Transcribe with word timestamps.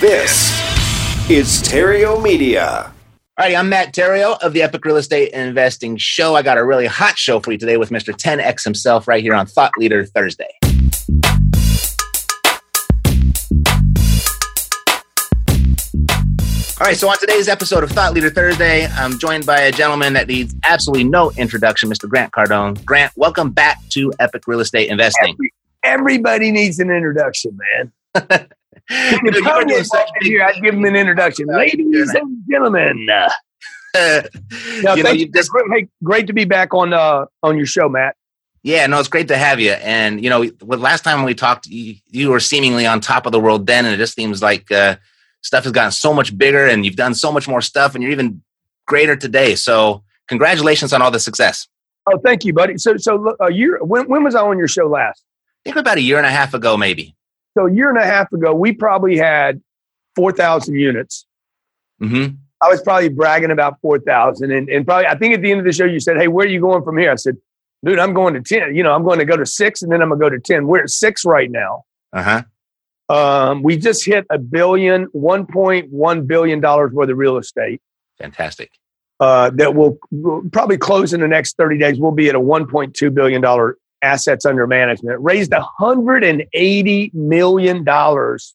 This 0.00 0.48
is 1.28 1.60
Theriault 1.60 2.22
Media. 2.22 2.90
All 3.36 3.46
right, 3.46 3.54
I'm 3.54 3.68
Matt 3.68 3.92
Theriault 3.92 4.40
of 4.40 4.54
the 4.54 4.62
Epic 4.62 4.82
Real 4.86 4.96
Estate 4.96 5.34
Investing 5.34 5.98
Show. 5.98 6.34
I 6.34 6.40
got 6.40 6.56
a 6.56 6.64
really 6.64 6.86
hot 6.86 7.18
show 7.18 7.38
for 7.38 7.52
you 7.52 7.58
today 7.58 7.76
with 7.76 7.90
Mr. 7.90 8.14
10X 8.14 8.64
himself 8.64 9.06
right 9.06 9.22
here 9.22 9.34
on 9.34 9.44
Thought 9.44 9.72
Leader 9.76 10.06
Thursday. 10.06 10.48
All 16.80 16.86
right, 16.86 16.96
so 16.96 17.10
on 17.10 17.18
today's 17.18 17.50
episode 17.50 17.84
of 17.84 17.90
Thought 17.90 18.14
Leader 18.14 18.30
Thursday, 18.30 18.86
I'm 18.86 19.18
joined 19.18 19.44
by 19.44 19.60
a 19.60 19.70
gentleman 19.70 20.14
that 20.14 20.28
needs 20.28 20.54
absolutely 20.64 21.04
no 21.04 21.30
introduction, 21.32 21.90
Mr. 21.90 22.08
Grant 22.08 22.32
Cardone. 22.32 22.82
Grant, 22.86 23.12
welcome 23.16 23.50
back 23.50 23.76
to 23.90 24.14
Epic 24.18 24.44
Real 24.46 24.60
Estate 24.60 24.88
Investing. 24.88 25.34
Every, 25.34 25.52
everybody 25.84 26.50
needs 26.52 26.78
an 26.78 26.90
introduction, 26.90 27.58
man. 28.14 28.48
You 28.90 29.30
know, 29.30 29.38
you 29.38 29.56
were 29.56 29.64
doing 29.64 29.84
such 29.84 30.08
big 30.20 30.28
here, 30.28 30.42
I'd 30.42 30.62
give 30.62 30.74
them 30.74 30.84
an 30.84 30.96
introduction. 30.96 31.46
Ladies 31.50 32.14
and 32.14 32.42
gentlemen. 32.50 33.06
No, 33.92 34.94
you 34.94 35.02
know, 35.02 35.10
you 35.10 35.28
just 35.32 35.50
Great- 35.50 35.64
hey, 35.72 35.88
great 36.04 36.26
to 36.28 36.32
be 36.32 36.44
back 36.44 36.72
on 36.72 36.92
uh, 36.92 37.24
on 37.42 37.56
your 37.56 37.66
show, 37.66 37.88
Matt. 37.88 38.14
Yeah, 38.62 38.86
no, 38.86 39.00
it's 39.00 39.08
great 39.08 39.28
to 39.28 39.36
have 39.36 39.58
you. 39.58 39.72
And 39.72 40.22
you 40.22 40.30
know, 40.30 40.48
last 40.62 41.02
time 41.02 41.24
we 41.24 41.34
talked, 41.34 41.66
you, 41.66 41.96
you 42.08 42.30
were 42.30 42.40
seemingly 42.40 42.86
on 42.86 43.00
top 43.00 43.26
of 43.26 43.32
the 43.32 43.40
world 43.40 43.66
then, 43.66 43.86
and 43.86 43.94
it 43.94 43.96
just 43.96 44.14
seems 44.14 44.42
like 44.42 44.70
uh, 44.70 44.96
stuff 45.42 45.64
has 45.64 45.72
gotten 45.72 45.90
so 45.90 46.12
much 46.12 46.36
bigger, 46.36 46.66
and 46.66 46.84
you've 46.84 46.96
done 46.96 47.14
so 47.14 47.32
much 47.32 47.48
more 47.48 47.60
stuff, 47.60 47.94
and 47.94 48.02
you're 48.02 48.12
even 48.12 48.42
greater 48.86 49.16
today. 49.16 49.54
So, 49.54 50.04
congratulations 50.28 50.92
on 50.92 51.02
all 51.02 51.10
the 51.10 51.20
success. 51.20 51.66
Oh, 52.08 52.18
thank 52.24 52.44
you, 52.44 52.52
buddy. 52.52 52.76
So, 52.78 52.96
so 52.96 53.36
a 53.40 53.52
year. 53.52 53.82
When 53.82 54.08
when 54.08 54.22
was 54.22 54.34
I 54.34 54.42
on 54.42 54.58
your 54.58 54.68
show 54.68 54.86
last? 54.86 55.24
I 55.66 55.70
think 55.70 55.76
about 55.76 55.98
a 55.98 56.02
year 56.02 56.16
and 56.18 56.26
a 56.26 56.30
half 56.30 56.54
ago, 56.54 56.76
maybe. 56.76 57.16
So, 57.56 57.66
a 57.66 57.72
year 57.72 57.88
and 57.88 57.98
a 57.98 58.04
half 58.04 58.32
ago, 58.32 58.54
we 58.54 58.72
probably 58.72 59.16
had 59.16 59.60
four 60.14 60.32
thousand 60.32 60.76
units. 60.76 61.26
hmm 61.98 62.26
I 62.62 62.68
was 62.68 62.82
probably 62.82 63.08
bragging 63.08 63.50
about 63.50 63.80
four 63.80 63.98
thousand, 63.98 64.52
and 64.52 64.68
and 64.68 64.86
probably 64.86 65.06
I 65.06 65.16
think 65.16 65.34
at 65.34 65.42
the 65.42 65.50
end 65.50 65.60
of 65.60 65.66
the 65.66 65.72
show, 65.72 65.86
you 65.86 66.00
said, 66.00 66.18
"Hey, 66.18 66.28
where 66.28 66.46
are 66.46 66.50
you 66.50 66.60
going 66.60 66.84
from 66.84 66.98
here?" 66.98 67.10
I 67.10 67.14
said, 67.14 67.36
"Dude, 67.84 67.98
I'm 67.98 68.12
going 68.12 68.34
to 68.34 68.42
ten. 68.42 68.74
You 68.74 68.82
know, 68.82 68.92
I'm 68.92 69.02
going 69.02 69.18
to 69.18 69.24
go 69.24 69.36
to 69.36 69.46
six, 69.46 69.82
and 69.82 69.90
then 69.90 70.02
I'm 70.02 70.10
gonna 70.10 70.20
go 70.20 70.28
to 70.28 70.38
ten. 70.38 70.66
We're 70.66 70.82
at 70.82 70.90
six 70.90 71.24
right 71.24 71.50
now." 71.50 71.84
Uh 72.12 72.22
huh. 72.22 72.42
Um, 73.08 73.62
we 73.62 73.76
just 73.76 74.04
hit 74.04 74.26
a 74.30 74.38
billion, 74.38 75.04
one 75.12 75.46
point 75.46 75.90
one 75.90 76.26
billion 76.26 76.60
dollars 76.60 76.92
worth 76.92 77.08
of 77.08 77.16
real 77.16 77.38
estate. 77.38 77.80
Fantastic. 78.18 78.70
Uh, 79.18 79.50
that 79.54 79.74
will 79.74 79.98
probably 80.52 80.78
close 80.78 81.12
in 81.12 81.20
the 81.20 81.28
next 81.28 81.56
thirty 81.56 81.78
days. 81.78 81.98
We'll 81.98 82.12
be 82.12 82.28
at 82.28 82.34
a 82.34 82.40
one 82.40 82.66
point 82.66 82.94
two 82.94 83.10
billion 83.10 83.40
dollar 83.40 83.78
assets 84.02 84.46
under 84.46 84.66
management. 84.66 85.20
Raised 85.20 85.52
hundred 85.54 86.24
and 86.24 86.44
eighty 86.52 87.10
million 87.14 87.84
dollars 87.84 88.54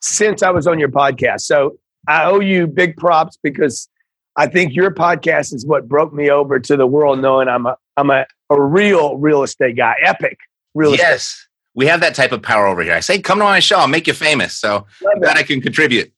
since 0.00 0.42
I 0.42 0.50
was 0.50 0.66
on 0.66 0.78
your 0.78 0.88
podcast. 0.88 1.42
So 1.42 1.78
I 2.06 2.24
owe 2.24 2.40
you 2.40 2.66
big 2.66 2.96
props 2.96 3.38
because 3.42 3.88
I 4.36 4.46
think 4.46 4.74
your 4.74 4.90
podcast 4.90 5.54
is 5.54 5.64
what 5.64 5.88
broke 5.88 6.12
me 6.12 6.30
over 6.30 6.58
to 6.58 6.76
the 6.76 6.86
world, 6.86 7.20
knowing 7.20 7.48
I'm 7.48 7.66
a 7.66 7.76
I'm 7.96 8.10
a, 8.10 8.26
a 8.50 8.60
real 8.60 9.16
real 9.16 9.42
estate 9.42 9.76
guy, 9.76 9.94
epic 10.02 10.38
real 10.74 10.92
estate. 10.92 11.04
Yes, 11.04 11.46
we 11.74 11.86
have 11.86 12.00
that 12.00 12.14
type 12.14 12.32
of 12.32 12.42
power 12.42 12.66
over 12.66 12.82
here. 12.82 12.94
I 12.94 13.00
say, 13.00 13.20
come 13.20 13.38
to 13.38 13.44
my 13.44 13.60
show, 13.60 13.78
I'll 13.78 13.88
make 13.88 14.06
you 14.06 14.12
famous. 14.12 14.56
So 14.56 14.68
Love 14.72 14.86
glad 15.00 15.22
that. 15.22 15.36
I 15.36 15.42
can 15.42 15.60
contribute. 15.60 16.12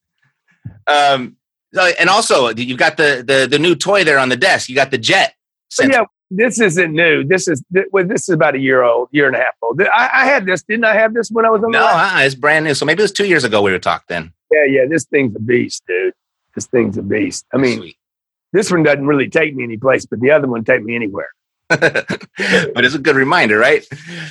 Um, 0.87 1.37
and 1.99 2.09
also, 2.09 2.49
you've 2.55 2.79
got 2.79 2.97
the, 2.97 3.23
the 3.27 3.47
the 3.51 3.59
new 3.59 3.75
toy 3.75 4.03
there 4.03 4.19
on 4.19 4.31
the 4.31 4.37
desk. 4.37 4.69
You 4.69 4.75
got 4.75 4.91
the 4.91 4.99
jet. 4.99 5.35
So, 5.69 5.85
yeah, 5.85 6.05
this 6.31 6.61
isn't 6.61 6.93
new. 6.93 7.25
This 7.25 7.49
is 7.49 7.63
well, 7.93 8.07
this 8.07 8.29
is 8.29 8.35
about 8.35 8.55
a 8.55 8.59
year 8.59 8.83
old, 8.83 9.09
year 9.13 9.27
and 9.27 9.37
a 9.37 9.39
half 9.39 9.55
old. 9.63 9.81
I, 9.81 10.11
I 10.13 10.25
had 10.25 10.47
this, 10.47 10.63
didn't 10.63 10.85
I 10.85 10.95
have 10.95 11.15
this 11.15 11.31
when 11.31 11.45
I 11.45 11.51
was 11.51 11.63
on 11.63 11.71
No, 11.71 11.85
uh-uh, 11.85 12.21
it's 12.23 12.35
brand 12.35 12.65
new. 12.65 12.75
So 12.75 12.85
maybe 12.85 13.01
it 13.01 13.05
was 13.05 13.13
two 13.13 13.27
years 13.27 13.45
ago 13.45 13.63
we 13.63 13.71
were 13.71 13.79
talking 13.79 14.05
then. 14.09 14.33
Yeah, 14.51 14.65
yeah. 14.65 14.87
This 14.89 15.05
thing's 15.05 15.37
a 15.37 15.41
beast, 15.41 15.83
dude. 15.87 16.15
This 16.55 16.67
thing's 16.67 16.97
a 16.97 17.03
beast. 17.03 17.45
I 17.53 17.59
mean, 17.59 17.79
Sweet. 17.79 17.97
this 18.53 18.71
one 18.71 18.83
doesn't 18.83 19.07
really 19.07 19.29
take 19.29 19.55
me 19.55 19.65
any 19.65 19.77
place, 19.77 20.07
but 20.07 20.21
the 20.21 20.31
other 20.31 20.49
one 20.49 20.65
take 20.65 20.83
me 20.83 20.97
anywhere. 20.97 21.29
but 21.69 22.85
it's 22.85 22.95
a 22.95 22.99
good 22.99 23.17
reminder, 23.17 23.59
right? 23.59 23.87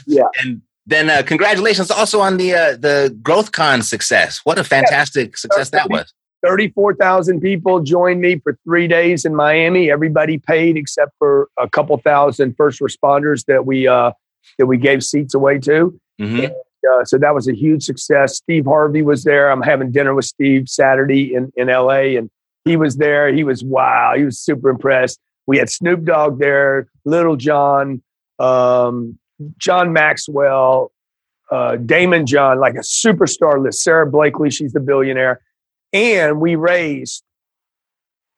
Yeah. 0.05 0.23
And 0.41 0.61
then 0.85 1.09
uh, 1.09 1.23
congratulations 1.25 1.91
also 1.91 2.19
on 2.19 2.37
the 2.37 2.53
uh, 2.53 2.71
the 2.77 3.17
GrowthCon 3.21 3.83
success. 3.83 4.41
What 4.43 4.57
a 4.57 4.63
fantastic 4.63 5.37
success 5.37 5.69
that 5.71 5.89
was. 5.89 6.13
Thirty-four 6.45 6.95
thousand 6.95 7.41
people 7.41 7.81
joined 7.81 8.21
me 8.21 8.39
for 8.39 8.57
three 8.63 8.87
days 8.87 9.25
in 9.25 9.35
Miami. 9.35 9.89
Everybody 9.89 10.37
paid 10.37 10.77
except 10.77 11.11
for 11.17 11.49
a 11.57 11.67
couple 11.67 11.97
thousand 11.97 12.55
first 12.55 12.79
responders 12.81 13.45
that 13.45 13.65
we 13.65 13.87
uh, 13.87 14.11
that 14.59 14.67
we 14.67 14.77
gave 14.77 15.03
seats 15.03 15.33
away 15.33 15.57
to. 15.59 15.99
Mhm. 16.21 16.51
Uh, 16.51 17.03
so 17.03 17.17
that 17.17 17.33
was 17.33 17.47
a 17.47 17.53
huge 17.53 17.83
success. 17.83 18.35
Steve 18.35 18.65
Harvey 18.65 19.01
was 19.01 19.23
there. 19.23 19.49
I'm 19.49 19.61
having 19.61 19.91
dinner 19.91 20.13
with 20.13 20.25
Steve 20.25 20.69
Saturday 20.69 21.33
in, 21.33 21.51
in 21.55 21.67
LA, 21.67 22.15
and 22.17 22.29
he 22.63 22.77
was 22.77 22.97
there. 22.97 23.33
He 23.33 23.43
was 23.43 23.63
wow. 23.63 24.13
He 24.15 24.23
was 24.23 24.39
super 24.39 24.69
impressed. 24.69 25.19
We 25.47 25.57
had 25.57 25.69
Snoop 25.69 26.03
Dogg 26.03 26.39
there, 26.39 26.87
Lil 27.05 27.35
Jon, 27.35 28.01
um, 28.39 29.17
John 29.57 29.93
Maxwell, 29.93 30.91
uh, 31.51 31.77
Daymond 31.77 32.25
John, 32.25 32.59
like 32.59 32.75
a 32.75 32.79
superstar 32.79 33.61
list. 33.63 33.83
Sara 33.83 34.09
Blakely, 34.09 34.49
she's 34.49 34.73
the 34.73 34.79
billionaire, 34.79 35.41
and 35.95 36.39
we 36.41 36.55
raised. 36.55 37.23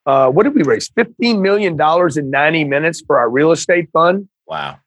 Uh, 0.06 0.30
what 0.30 0.44
did 0.44 0.56
we 0.56 0.64
raise? 0.64 0.88
Fifteen 0.90 1.42
million 1.42 1.76
dollars 1.76 2.16
in 2.16 2.30
ninety 2.30 2.64
minutes 2.64 3.02
for 3.06 3.18
our 3.18 3.30
real 3.30 3.52
estate 3.52 3.90
fund 3.92 4.30
Wow. 4.46 4.78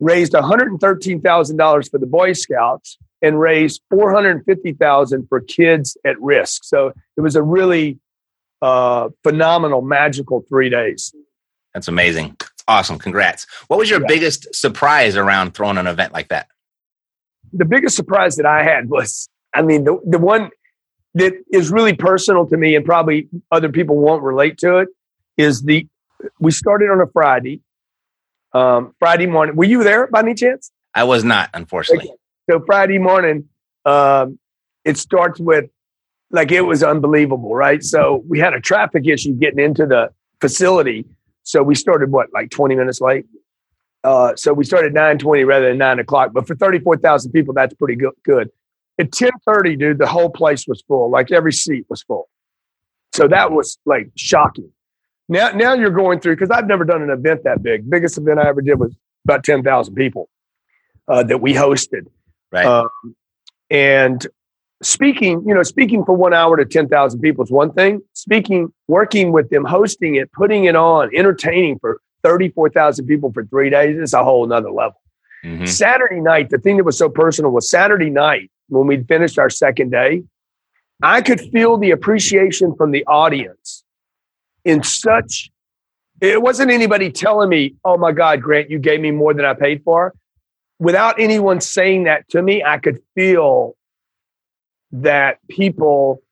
raised 0.00 0.32
$113,000 0.32 1.90
for 1.90 1.98
the 1.98 2.06
Boy 2.06 2.32
Scouts 2.32 2.98
and 3.22 3.38
raised 3.38 3.80
450,000 3.90 5.28
for 5.28 5.40
kids 5.40 5.96
at 6.04 6.20
risk. 6.20 6.64
So 6.64 6.92
it 7.16 7.20
was 7.20 7.36
a 7.36 7.42
really 7.42 7.98
uh, 8.62 9.10
phenomenal, 9.22 9.82
magical 9.82 10.44
three 10.48 10.68
days. 10.70 11.14
That's 11.74 11.86
amazing. 11.88 12.36
Awesome. 12.66 12.98
Congrats. 12.98 13.46
What 13.68 13.78
was 13.78 13.88
your 13.90 14.00
Yeah. 14.00 14.06
biggest 14.08 14.52
surprise 14.54 15.16
around 15.16 15.52
throwing 15.54 15.76
an 15.78 15.86
event 15.86 16.12
like 16.12 16.28
that? 16.28 16.48
The 17.52 17.64
biggest 17.64 17.94
surprise 17.94 18.34
that 18.36 18.46
I 18.46 18.64
had 18.64 18.88
was, 18.90 19.28
I 19.54 19.62
mean, 19.62 19.84
the, 19.84 20.00
the 20.04 20.18
one 20.18 20.50
that 21.14 21.32
is 21.50 21.70
really 21.70 21.94
personal 21.94 22.46
to 22.46 22.56
me 22.56 22.74
and 22.74 22.84
probably 22.84 23.28
other 23.50 23.68
people 23.68 23.96
won't 23.96 24.22
relate 24.22 24.58
to 24.58 24.78
it 24.78 24.88
is 25.36 25.62
the, 25.62 25.86
we 26.38 26.50
started 26.50 26.90
on 26.90 27.00
a 27.00 27.06
Friday, 27.12 27.60
um, 28.52 28.94
Friday 28.98 29.26
morning. 29.26 29.56
Were 29.56 29.64
you 29.64 29.82
there 29.84 30.06
by 30.08 30.20
any 30.20 30.34
chance? 30.34 30.70
I 30.94 31.04
was 31.04 31.24
not, 31.24 31.50
unfortunately. 31.54 32.12
So 32.50 32.60
Friday 32.64 32.98
morning, 32.98 33.48
um, 33.84 34.38
it 34.84 34.98
starts 34.98 35.40
with 35.40 35.66
like 36.30 36.50
it 36.50 36.62
was 36.62 36.82
unbelievable, 36.82 37.54
right? 37.54 37.82
So 37.82 38.24
we 38.28 38.38
had 38.38 38.54
a 38.54 38.60
traffic 38.60 39.06
issue 39.06 39.32
getting 39.34 39.60
into 39.60 39.86
the 39.86 40.10
facility. 40.40 41.06
So 41.44 41.62
we 41.62 41.74
started 41.74 42.10
what, 42.10 42.28
like 42.32 42.50
20 42.50 42.74
minutes 42.74 43.00
late? 43.00 43.26
Uh, 44.02 44.34
so 44.36 44.52
we 44.52 44.64
started 44.64 44.92
9:20 44.92 45.46
rather 45.46 45.68
than 45.68 45.78
nine 45.78 45.98
o'clock. 45.98 46.32
But 46.34 46.46
for 46.46 46.54
34,000 46.54 47.32
people, 47.32 47.54
that's 47.54 47.74
pretty 47.74 47.96
good. 47.96 48.12
Good. 48.22 48.50
At 48.98 49.10
10:30, 49.10 49.78
dude, 49.78 49.98
the 49.98 50.06
whole 50.06 50.30
place 50.30 50.66
was 50.68 50.82
full. 50.86 51.10
Like 51.10 51.32
every 51.32 51.52
seat 51.52 51.86
was 51.88 52.02
full. 52.02 52.28
So 53.12 53.28
that 53.28 53.52
was 53.52 53.78
like 53.84 54.10
shocking. 54.16 54.70
Now, 55.28 55.50
now 55.50 55.74
you're 55.74 55.90
going 55.90 56.20
through 56.20 56.36
because 56.36 56.50
I've 56.50 56.66
never 56.66 56.84
done 56.84 57.02
an 57.02 57.10
event 57.10 57.44
that 57.44 57.62
big. 57.62 57.88
Biggest 57.88 58.18
event 58.18 58.38
I 58.38 58.48
ever 58.48 58.60
did 58.60 58.78
was 58.78 58.94
about 59.24 59.42
10,000 59.42 59.94
people 59.94 60.28
uh, 61.08 61.22
that 61.22 61.40
we 61.40 61.54
hosted. 61.54 62.06
Right. 62.52 62.66
Um, 62.66 62.88
and 63.70 64.26
speaking, 64.82 65.42
you 65.46 65.54
know, 65.54 65.62
speaking 65.62 66.04
for 66.04 66.12
one 66.12 66.34
hour 66.34 66.56
to 66.56 66.64
10,000 66.64 67.20
people 67.20 67.44
is 67.44 67.50
one 67.50 67.72
thing. 67.72 68.02
Speaking, 68.12 68.72
working 68.86 69.32
with 69.32 69.48
them, 69.50 69.64
hosting 69.64 70.16
it, 70.16 70.30
putting 70.32 70.64
it 70.64 70.76
on, 70.76 71.10
entertaining 71.14 71.78
for 71.78 72.00
34,000 72.22 73.06
people 73.06 73.32
for 73.32 73.44
three 73.46 73.70
days 73.70 73.98
is 73.98 74.12
a 74.12 74.22
whole 74.24 74.46
nother 74.46 74.70
level. 74.70 75.00
Mm-hmm. 75.44 75.66
Saturday 75.66 76.20
night, 76.20 76.50
the 76.50 76.58
thing 76.58 76.78
that 76.78 76.84
was 76.84 76.96
so 76.96 77.08
personal 77.08 77.50
was 77.50 77.68
Saturday 77.68 78.10
night 78.10 78.50
when 78.68 78.86
we 78.86 79.02
finished 79.04 79.38
our 79.38 79.50
second 79.50 79.90
day, 79.90 80.22
I 81.02 81.20
could 81.20 81.40
feel 81.40 81.76
the 81.76 81.90
appreciation 81.90 82.74
from 82.74 82.92
the 82.92 83.04
audience 83.06 83.84
in 84.64 84.82
such 84.82 85.50
it 86.20 86.40
wasn't 86.40 86.70
anybody 86.70 87.10
telling 87.10 87.48
me, 87.48 87.74
"Oh 87.84 87.98
my 87.98 88.12
God, 88.12 88.40
Grant, 88.40 88.70
you 88.70 88.78
gave 88.78 89.00
me 89.00 89.10
more 89.10 89.34
than 89.34 89.44
I 89.44 89.52
paid 89.52 89.82
for." 89.82 90.14
Without 90.78 91.18
anyone 91.18 91.60
saying 91.60 92.04
that 92.04 92.28
to 92.30 92.42
me, 92.42 92.62
I 92.62 92.78
could 92.78 93.02
feel 93.14 93.76
that 94.92 95.38
people 95.48 96.22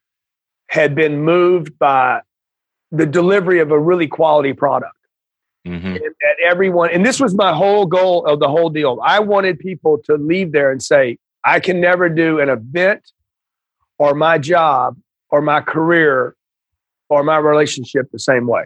had 0.69 0.95
been 0.95 1.21
moved 1.23 1.79
by 1.79 2.21
the 2.91 3.07
delivery 3.07 3.59
of 3.59 3.71
a 3.71 3.79
really 3.79 4.07
quality 4.07 4.53
product. 4.53 4.97
Mm-hmm. 5.67 5.95
That 5.95 6.37
everyone, 6.45 6.91
and 6.91 7.07
this 7.07 7.21
was 7.21 7.35
my 7.35 7.53
whole 7.53 7.87
goal 7.87 8.27
of 8.27 8.41
the 8.41 8.49
whole 8.49 8.69
deal. 8.69 8.99
I 9.05 9.21
wanted 9.21 9.59
people 9.59 9.99
to 10.07 10.17
leave 10.17 10.53
there 10.53 10.73
and 10.73 10.83
say, 10.83 11.19
I 11.45 11.61
can 11.61 11.81
never 11.81 12.09
do 12.09 12.41
an 12.41 12.49
event 12.49 13.13
or 13.99 14.15
my 14.15 14.39
job 14.39 14.97
or 15.31 15.41
my 15.41 15.61
career 15.61 16.35
or 17.09 17.23
my 17.23 17.37
relationship 17.37 18.11
the 18.11 18.19
same 18.19 18.47
way. 18.47 18.65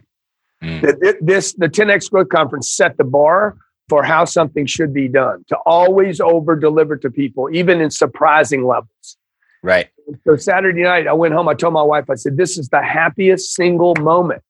Mm. 0.63 1.19
This, 1.21 1.53
the 1.53 1.69
10X 1.69 2.11
Growth 2.11 2.29
Conference 2.29 2.71
set 2.71 2.97
the 2.97 3.05
bar 3.05 3.57
for 3.89 4.03
how 4.03 4.25
something 4.25 4.67
should 4.67 4.93
be 4.93 5.09
done 5.09 5.45
to 5.49 5.57
always 5.67 6.21
over 6.21 6.57
deliver 6.57 6.97
to 6.97 7.11
people, 7.11 7.49
even 7.53 7.81
in 7.81 7.91
surprising 7.91 8.67
levels. 8.67 9.17
Right. 9.63 9.89
So 10.25 10.37
Saturday 10.37 10.83
night, 10.83 11.07
I 11.07 11.13
went 11.13 11.35
home. 11.35 11.49
I 11.49 11.55
told 11.55 11.75
my 11.75 11.83
wife, 11.83 12.09
I 12.11 12.15
said, 12.15 12.37
This 12.37 12.59
is 12.59 12.69
the 12.69 12.83
happiest 12.83 13.55
single 13.55 13.95
moment 13.97 14.43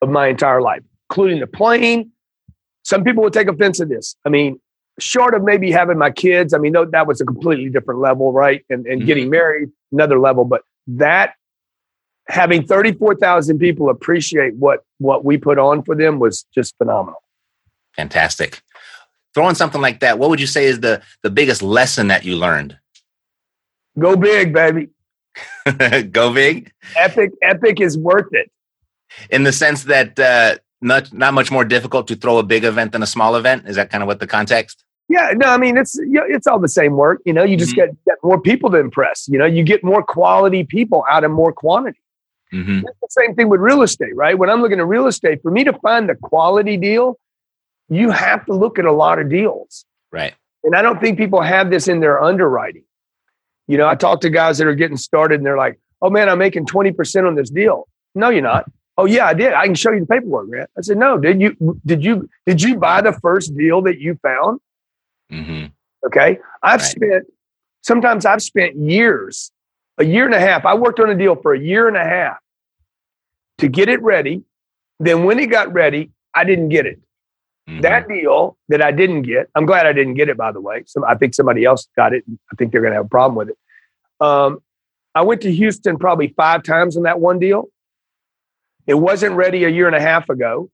of 0.00 0.08
my 0.08 0.28
entire 0.28 0.60
life, 0.60 0.82
including 1.14 1.38
the 1.38 1.46
plane. 1.46 2.10
Some 2.82 3.04
people 3.04 3.22
would 3.22 3.32
take 3.32 3.48
offense 3.48 3.78
to 3.78 3.86
this. 3.86 4.16
I 4.24 4.30
mean, 4.30 4.60
short 4.98 5.34
of 5.34 5.44
maybe 5.44 5.70
having 5.70 5.96
my 5.96 6.10
kids, 6.10 6.52
I 6.52 6.58
mean, 6.58 6.72
that 6.72 7.06
was 7.06 7.20
a 7.20 7.24
completely 7.24 7.70
different 7.70 8.00
level, 8.00 8.32
right? 8.32 8.64
And, 8.68 8.84
and 8.86 8.98
mm-hmm. 8.98 9.06
getting 9.06 9.30
married, 9.30 9.70
another 9.92 10.18
level. 10.18 10.44
But 10.44 10.62
that 10.88 11.34
having 12.28 12.66
34,000 12.66 13.58
people 13.58 13.90
appreciate 13.90 14.54
what 14.56 14.84
what 14.98 15.24
we 15.24 15.38
put 15.38 15.58
on 15.58 15.82
for 15.84 15.94
them 15.94 16.18
was 16.18 16.44
just 16.52 16.76
phenomenal. 16.78 17.22
Fantastic. 17.94 18.60
Throwing 19.34 19.54
something 19.54 19.80
like 19.80 20.00
that, 20.00 20.18
what 20.18 20.30
would 20.30 20.40
you 20.40 20.46
say 20.48 20.64
is 20.66 20.80
the 20.80 21.00
the 21.22 21.30
biggest 21.30 21.62
lesson 21.62 22.08
that 22.08 22.24
you 22.24 22.36
learned? 22.36 22.76
Go 23.98 24.16
big, 24.16 24.52
baby. 24.52 24.88
Go 26.10 26.34
big. 26.34 26.72
Epic, 26.96 27.30
epic 27.40 27.80
is 27.80 27.96
worth 27.96 28.32
it. 28.32 28.50
In 29.30 29.44
the 29.44 29.52
sense 29.52 29.84
that 29.84 30.18
uh, 30.18 30.56
not 30.84 31.12
not 31.12 31.34
much 31.34 31.50
more 31.50 31.64
difficult 31.64 32.06
to 32.08 32.16
throw 32.16 32.38
a 32.38 32.42
big 32.42 32.64
event 32.64 32.92
than 32.92 33.02
a 33.02 33.06
small 33.06 33.36
event. 33.36 33.66
Is 33.66 33.76
that 33.76 33.90
kind 33.90 34.02
of 34.02 34.06
what 34.06 34.20
the 34.20 34.26
context? 34.26 34.84
Yeah, 35.08 35.32
no, 35.34 35.48
I 35.48 35.56
mean 35.56 35.76
it's 35.76 35.94
you 35.96 36.12
know, 36.12 36.24
it's 36.28 36.46
all 36.46 36.58
the 36.58 36.68
same 36.68 36.96
work. 36.96 37.20
You 37.24 37.32
know, 37.32 37.42
you 37.42 37.56
just 37.56 37.72
mm-hmm. 37.72 37.92
get, 37.92 38.04
get 38.04 38.16
more 38.22 38.40
people 38.40 38.70
to 38.70 38.78
impress. 38.78 39.26
You 39.28 39.38
know, 39.38 39.46
you 39.46 39.62
get 39.64 39.82
more 39.82 40.02
quality 40.02 40.64
people 40.64 41.04
out 41.10 41.24
of 41.24 41.30
more 41.30 41.52
quantity. 41.52 41.98
Mm-hmm. 42.52 42.82
the 42.82 43.08
same 43.08 43.34
thing 43.34 43.48
with 43.48 43.60
real 43.60 43.82
estate, 43.82 44.14
right? 44.14 44.38
When 44.38 44.48
I'm 44.48 44.62
looking 44.62 44.78
at 44.78 44.86
real 44.86 45.08
estate, 45.08 45.42
for 45.42 45.50
me 45.50 45.64
to 45.64 45.72
find 45.80 46.08
the 46.08 46.14
quality 46.14 46.76
deal, 46.76 47.18
you 47.88 48.10
have 48.10 48.46
to 48.46 48.52
look 48.52 48.78
at 48.78 48.84
a 48.84 48.92
lot 48.92 49.18
of 49.18 49.28
deals. 49.28 49.84
Right. 50.12 50.34
And 50.62 50.76
I 50.76 50.82
don't 50.82 51.00
think 51.00 51.18
people 51.18 51.42
have 51.42 51.70
this 51.70 51.88
in 51.88 51.98
their 51.98 52.22
underwriting. 52.22 52.84
You 53.66 53.76
know, 53.76 53.88
I 53.88 53.96
talk 53.96 54.20
to 54.20 54.30
guys 54.30 54.58
that 54.58 54.68
are 54.68 54.74
getting 54.74 54.96
started 54.96 55.40
and 55.40 55.46
they're 55.46 55.56
like, 55.56 55.80
oh 56.00 56.10
man, 56.10 56.28
I'm 56.28 56.38
making 56.38 56.66
20% 56.66 57.26
on 57.26 57.34
this 57.34 57.50
deal. 57.50 57.88
No, 58.14 58.28
you're 58.28 58.42
not. 58.42 58.70
Oh 58.96 59.06
yeah, 59.06 59.26
I 59.26 59.34
did. 59.34 59.52
I 59.52 59.66
can 59.66 59.74
show 59.74 59.90
you 59.90 60.00
the 60.00 60.06
paperwork, 60.06 60.48
man. 60.48 60.66
I 60.78 60.82
said, 60.82 60.98
no, 60.98 61.18
did 61.18 61.40
you 61.40 61.80
did 61.84 62.04
you 62.04 62.28
did 62.46 62.62
you 62.62 62.76
buy 62.76 63.00
the 63.00 63.12
first 63.12 63.56
deal 63.56 63.82
that 63.82 63.98
you 63.98 64.18
found? 64.22 64.60
Mm-hmm. 65.32 65.66
Okay. 66.06 66.38
I've 66.62 66.80
right. 66.80 66.88
spent 66.88 67.24
sometimes 67.82 68.24
I've 68.24 68.42
spent 68.42 68.76
years, 68.76 69.50
a 69.98 70.04
year 70.04 70.24
and 70.26 70.34
a 70.34 70.40
half. 70.40 70.64
I 70.64 70.74
worked 70.74 71.00
on 71.00 71.10
a 71.10 71.14
deal 71.16 71.34
for 71.36 71.54
a 71.54 71.58
year 71.58 71.88
and 71.88 71.96
a 71.96 72.04
half 72.04 72.38
to 73.58 73.68
get 73.68 73.88
it 73.88 74.00
ready. 74.02 74.42
Then 75.00 75.24
when 75.24 75.38
it 75.38 75.46
got 75.46 75.72
ready, 75.72 76.10
I 76.34 76.44
didn't 76.44 76.68
get 76.68 76.86
it. 76.86 77.00
Mm-hmm. 77.68 77.80
That 77.80 78.08
deal 78.08 78.56
that 78.68 78.82
I 78.82 78.92
didn't 78.92 79.22
get, 79.22 79.48
I'm 79.54 79.66
glad 79.66 79.86
I 79.86 79.92
didn't 79.92 80.14
get 80.14 80.28
it, 80.28 80.36
by 80.36 80.52
the 80.52 80.60
way. 80.60 80.84
I 81.06 81.14
think 81.14 81.34
somebody 81.34 81.64
else 81.64 81.88
got 81.96 82.12
it. 82.12 82.22
I 82.52 82.56
think 82.56 82.72
they're 82.72 82.82
going 82.82 82.92
to 82.92 82.96
have 82.96 83.06
a 83.06 83.08
problem 83.08 83.36
with 83.36 83.48
it. 83.50 83.58
Um, 84.20 84.60
I 85.14 85.22
went 85.22 85.40
to 85.42 85.52
Houston 85.52 85.96
probably 85.98 86.28
five 86.28 86.62
times 86.62 86.96
on 86.96 87.04
that 87.04 87.20
one 87.20 87.38
deal. 87.38 87.68
It 88.86 88.94
wasn't 88.94 89.34
ready 89.34 89.64
a 89.64 89.68
year 89.68 89.86
and 89.86 89.96
a 89.96 90.00
half 90.00 90.28
ago. 90.28 90.70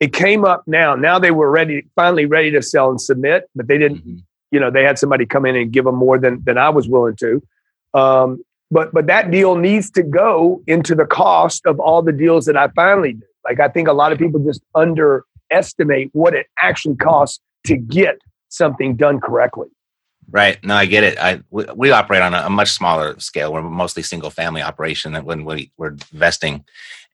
It 0.00 0.12
came 0.12 0.44
up 0.44 0.62
now. 0.66 0.94
Now 0.94 1.18
they 1.18 1.30
were 1.30 1.50
ready, 1.50 1.86
finally 1.96 2.26
ready 2.26 2.50
to 2.52 2.62
sell 2.62 2.90
and 2.90 3.00
submit, 3.00 3.48
but 3.54 3.66
they 3.66 3.78
didn't. 3.78 3.98
Mm-hmm. 3.98 4.18
You 4.50 4.60
know, 4.60 4.70
they 4.70 4.82
had 4.82 4.98
somebody 4.98 5.26
come 5.26 5.44
in 5.44 5.56
and 5.56 5.70
give 5.70 5.84
them 5.84 5.96
more 5.96 6.18
than 6.18 6.42
than 6.44 6.56
I 6.56 6.70
was 6.70 6.88
willing 6.88 7.16
to. 7.16 7.42
Um, 7.94 8.42
but 8.70 8.92
but 8.92 9.06
that 9.06 9.30
deal 9.30 9.56
needs 9.56 9.90
to 9.92 10.02
go 10.02 10.62
into 10.66 10.94
the 10.94 11.04
cost 11.04 11.66
of 11.66 11.80
all 11.80 12.02
the 12.02 12.12
deals 12.12 12.46
that 12.46 12.56
I 12.56 12.68
finally 12.68 13.14
did. 13.14 13.28
Like 13.44 13.60
I 13.60 13.68
think 13.68 13.88
a 13.88 13.92
lot 13.92 14.12
of 14.12 14.18
people 14.18 14.40
just 14.40 14.62
underestimate 14.74 16.10
what 16.12 16.34
it 16.34 16.46
actually 16.60 16.96
costs 16.96 17.40
to 17.66 17.76
get 17.76 18.18
something 18.48 18.96
done 18.96 19.20
correctly. 19.20 19.68
Right. 20.30 20.62
No, 20.62 20.74
I 20.74 20.84
get 20.84 21.04
it. 21.04 21.18
I 21.18 21.40
we, 21.50 21.64
we 21.74 21.90
operate 21.90 22.20
on 22.20 22.34
a, 22.34 22.42
a, 22.42 22.50
much 22.50 22.72
smaller 22.72 23.18
scale. 23.18 23.50
We're 23.50 23.62
mostly 23.62 24.02
single 24.02 24.28
family 24.28 24.60
operation 24.60 25.12
that 25.12 25.24
when 25.24 25.46
we, 25.46 25.72
we're 25.78 25.96
investing, 26.12 26.64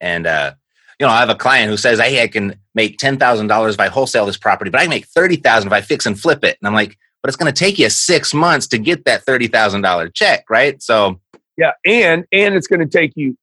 and 0.01 0.27
uh, 0.27 0.55
you 0.99 1.07
know, 1.07 1.13
I 1.13 1.21
have 1.21 1.29
a 1.29 1.37
client 1.37 1.71
who 1.71 1.77
says, 1.77 2.01
"Hey, 2.01 2.23
I 2.23 2.27
can 2.27 2.59
make 2.75 2.99
ten 2.99 3.17
thousand 3.17 3.47
dollars 3.47 3.75
if 3.75 3.81
I 3.81 3.87
wholesale 3.87 4.27
this 4.27 4.37
property, 4.37 4.71
but 4.71 4.81
I 4.81 4.85
can 4.85 4.91
make 4.91 5.07
thirty 5.07 5.37
thousand 5.37 5.69
if 5.69 5.73
I 5.73 5.81
fix 5.81 6.07
and 6.07 6.19
flip 6.19 6.43
it." 6.45 6.59
And 6.61 6.67
I'm 6.67 6.75
like, 6.75 6.99
"But 7.23 7.29
it's 7.29 7.37
going 7.37 7.53
to 7.53 7.59
take 7.59 7.79
you 7.79 7.89
six 7.89 8.35
months 8.35 8.67
to 8.69 8.79
get 8.79 9.05
that 9.05 9.23
thirty 9.23 9.47
thousand 9.47 9.83
dollar 9.83 10.09
check, 10.09 10.51
right?" 10.51 10.83
So 10.83 11.21
yeah, 11.57 11.73
and 11.85 12.25
and 12.33 12.55
it's 12.55 12.67
going 12.67 12.81
to 12.81 12.87
take 12.87 13.13
you 13.15 13.37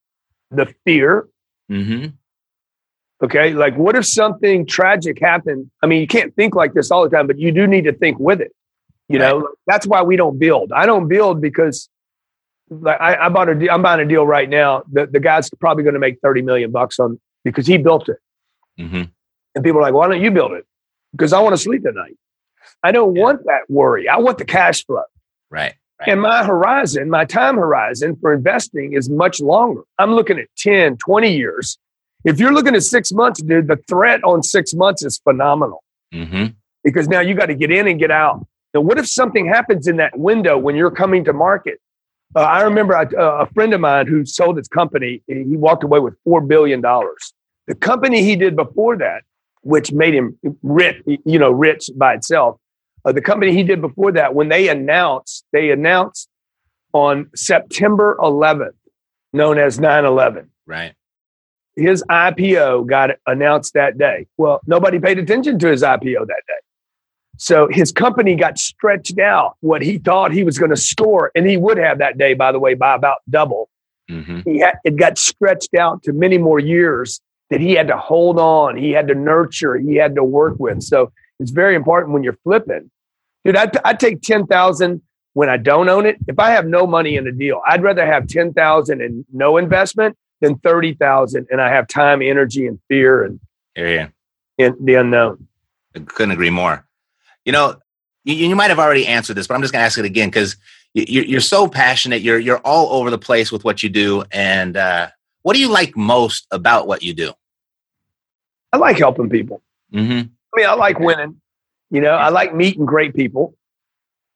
the 0.50 0.72
fear. 0.84 1.28
Mm-hmm. 1.70 2.08
Okay, 3.24 3.54
like 3.54 3.76
what 3.76 3.96
if 3.96 4.06
something 4.06 4.66
tragic 4.66 5.20
happened? 5.20 5.70
I 5.82 5.86
mean, 5.86 6.00
you 6.00 6.06
can't 6.06 6.34
think 6.34 6.54
like 6.54 6.74
this 6.74 6.90
all 6.90 7.04
the 7.04 7.14
time, 7.14 7.26
but 7.26 7.38
you 7.38 7.52
do 7.52 7.66
need 7.66 7.84
to 7.84 7.92
think 7.92 8.18
with 8.18 8.40
it. 8.40 8.52
You 9.12 9.20
right. 9.20 9.30
know, 9.30 9.48
that's 9.66 9.86
why 9.86 10.02
we 10.02 10.16
don't 10.16 10.38
build. 10.38 10.72
I 10.72 10.86
don't 10.86 11.08
build 11.08 11.40
because 11.40 11.88
like 12.70 13.00
I, 13.00 13.26
I 13.26 13.28
bought 13.28 13.48
a 13.48 13.54
deal, 13.54 13.70
I'm 13.70 13.82
buying 13.82 14.00
a 14.00 14.06
deal 14.08 14.26
right 14.26 14.48
now. 14.48 14.82
The 14.90 15.06
the 15.06 15.20
guy's 15.20 15.50
probably 15.60 15.84
going 15.84 15.94
to 15.94 16.00
make 16.00 16.18
30 16.22 16.42
million 16.42 16.70
bucks 16.70 16.98
on 16.98 17.20
because 17.44 17.66
he 17.66 17.76
built 17.76 18.08
it. 18.08 18.18
Mm-hmm. 18.80 19.02
And 19.54 19.64
people 19.64 19.80
are 19.80 19.82
like, 19.82 19.94
why 19.94 20.08
don't 20.08 20.22
you 20.22 20.30
build 20.30 20.52
it? 20.52 20.66
Because 21.12 21.32
I 21.32 21.40
want 21.40 21.52
to 21.52 21.58
sleep 21.58 21.84
at 21.86 21.94
night. 21.94 22.16
I 22.82 22.92
don't 22.92 23.14
yeah. 23.14 23.22
want 23.22 23.44
that 23.44 23.62
worry. 23.68 24.08
I 24.08 24.16
want 24.16 24.38
the 24.38 24.44
cash 24.44 24.84
flow. 24.86 25.02
Right. 25.50 25.74
Right. 26.00 26.08
And 26.08 26.22
my 26.22 26.42
horizon, 26.42 27.10
my 27.10 27.26
time 27.26 27.56
horizon 27.56 28.16
for 28.20 28.32
investing 28.32 28.94
is 28.94 29.10
much 29.10 29.40
longer. 29.40 29.82
I'm 29.98 30.14
looking 30.14 30.38
at 30.38 30.46
10, 30.56 30.96
20 30.96 31.36
years. 31.36 31.78
If 32.24 32.40
you're 32.40 32.52
looking 32.52 32.74
at 32.74 32.82
six 32.82 33.12
months, 33.12 33.42
dude, 33.42 33.68
the 33.68 33.76
threat 33.88 34.24
on 34.24 34.42
six 34.42 34.74
months 34.74 35.04
is 35.04 35.18
phenomenal 35.18 35.82
mm-hmm. 36.12 36.46
because 36.82 37.08
now 37.08 37.20
you 37.20 37.34
got 37.34 37.46
to 37.46 37.54
get 37.54 37.70
in 37.70 37.86
and 37.86 37.98
get 37.98 38.10
out. 38.10 38.46
Now, 38.74 38.80
what 38.80 38.98
if 38.98 39.08
something 39.08 39.46
happens 39.46 39.86
in 39.86 39.96
that 39.96 40.18
window 40.18 40.56
when 40.56 40.76
you're 40.76 40.90
coming 40.90 41.24
to 41.24 41.32
market? 41.32 41.80
Uh, 42.34 42.40
I 42.40 42.62
remember 42.62 42.94
a, 42.94 43.42
a 43.42 43.46
friend 43.46 43.74
of 43.74 43.80
mine 43.80 44.06
who 44.06 44.24
sold 44.24 44.56
his 44.56 44.68
company, 44.68 45.22
he 45.26 45.56
walked 45.56 45.84
away 45.84 46.00
with 46.00 46.14
$4 46.26 46.46
billion. 46.48 46.80
The 46.80 47.74
company 47.74 48.22
he 48.22 48.36
did 48.36 48.56
before 48.56 48.96
that, 48.98 49.22
which 49.62 49.92
made 49.92 50.14
him 50.14 50.38
rich, 50.62 50.96
you 51.06 51.38
know, 51.38 51.50
rich 51.50 51.90
by 51.94 52.14
itself, 52.14 52.58
uh, 53.04 53.12
the 53.12 53.20
company 53.20 53.52
he 53.52 53.62
did 53.62 53.80
before 53.80 54.12
that, 54.12 54.34
when 54.34 54.48
they 54.48 54.68
announced, 54.68 55.44
they 55.52 55.70
announced 55.70 56.28
on 56.92 57.30
September 57.34 58.16
11th, 58.20 58.74
known 59.32 59.58
as 59.58 59.78
9 59.78 60.04
11. 60.04 60.50
Right. 60.66 60.94
His 61.76 62.02
IPO 62.10 62.86
got 62.86 63.10
announced 63.26 63.74
that 63.74 63.98
day. 63.98 64.26
Well, 64.36 64.60
nobody 64.66 64.98
paid 64.98 65.18
attention 65.18 65.58
to 65.60 65.68
his 65.68 65.82
IPO 65.82 66.26
that 66.26 66.42
day. 66.46 66.60
So 67.42 67.66
his 67.68 67.90
company 67.90 68.36
got 68.36 68.56
stretched 68.56 69.18
out 69.18 69.56
what 69.62 69.82
he 69.82 69.98
thought 69.98 70.30
he 70.30 70.44
was 70.44 70.58
going 70.58 70.70
to 70.70 70.76
store, 70.76 71.32
and 71.34 71.44
he 71.44 71.56
would 71.56 71.76
have 71.76 71.98
that 71.98 72.16
day, 72.16 72.34
by 72.34 72.52
the 72.52 72.60
way, 72.60 72.74
by 72.74 72.94
about 72.94 73.18
double. 73.28 73.68
Mm-hmm. 74.08 74.48
He 74.48 74.60
had, 74.60 74.74
it 74.84 74.94
got 74.94 75.18
stretched 75.18 75.74
out 75.74 76.04
to 76.04 76.12
many 76.12 76.38
more 76.38 76.60
years 76.60 77.20
that 77.50 77.60
he 77.60 77.72
had 77.72 77.88
to 77.88 77.96
hold 77.96 78.38
on, 78.38 78.76
he 78.76 78.92
had 78.92 79.08
to 79.08 79.16
nurture, 79.16 79.76
he 79.76 79.96
had 79.96 80.14
to 80.14 80.22
work 80.22 80.54
with. 80.60 80.84
So 80.84 81.10
it's 81.40 81.50
very 81.50 81.74
important 81.74 82.12
when 82.12 82.22
you're 82.22 82.38
flipping. 82.44 82.88
Dude, 83.44 83.56
I, 83.56 83.68
I 83.84 83.94
take 83.94 84.22
10,000 84.22 85.02
when 85.32 85.48
I 85.48 85.56
don't 85.56 85.88
own 85.88 86.06
it. 86.06 86.18
If 86.28 86.38
I 86.38 86.50
have 86.50 86.66
no 86.66 86.86
money 86.86 87.16
in 87.16 87.26
a 87.26 87.32
deal, 87.32 87.60
I'd 87.66 87.82
rather 87.82 88.06
have 88.06 88.28
10,000 88.28 89.02
and 89.02 89.24
no 89.32 89.56
investment 89.56 90.16
than 90.40 90.58
30,000 90.58 91.48
and 91.50 91.60
I 91.60 91.70
have 91.70 91.88
time, 91.88 92.22
energy, 92.22 92.68
and 92.68 92.78
fear 92.88 93.24
and, 93.24 93.40
yeah, 93.74 94.08
and 94.60 94.76
the 94.80 94.94
unknown. 94.94 95.48
I 95.96 95.98
couldn't 95.98 96.30
agree 96.30 96.50
more. 96.50 96.86
You 97.44 97.52
know, 97.52 97.76
you, 98.24 98.34
you 98.34 98.56
might 98.56 98.70
have 98.70 98.78
already 98.78 99.06
answered 99.06 99.34
this, 99.34 99.46
but 99.46 99.54
I'm 99.54 99.60
just 99.60 99.72
going 99.72 99.82
to 99.82 99.86
ask 99.86 99.98
it 99.98 100.04
again 100.04 100.28
because 100.28 100.56
you, 100.94 101.22
you're 101.22 101.40
so 101.40 101.68
passionate. 101.68 102.22
You're 102.22 102.38
you're 102.38 102.58
all 102.58 102.92
over 102.92 103.10
the 103.10 103.18
place 103.18 103.50
with 103.50 103.64
what 103.64 103.82
you 103.82 103.88
do. 103.88 104.24
And 104.30 104.76
uh, 104.76 105.08
what 105.42 105.54
do 105.54 105.60
you 105.60 105.68
like 105.68 105.96
most 105.96 106.46
about 106.50 106.86
what 106.86 107.02
you 107.02 107.14
do? 107.14 107.32
I 108.72 108.76
like 108.78 108.98
helping 108.98 109.28
people. 109.28 109.62
Mm-hmm. 109.92 110.28
I 110.54 110.60
mean, 110.60 110.66
I 110.66 110.74
like 110.74 110.98
winning. 110.98 111.40
You 111.90 112.00
know, 112.00 112.12
I 112.12 112.30
like 112.30 112.54
meeting 112.54 112.86
great 112.86 113.14
people, 113.14 113.54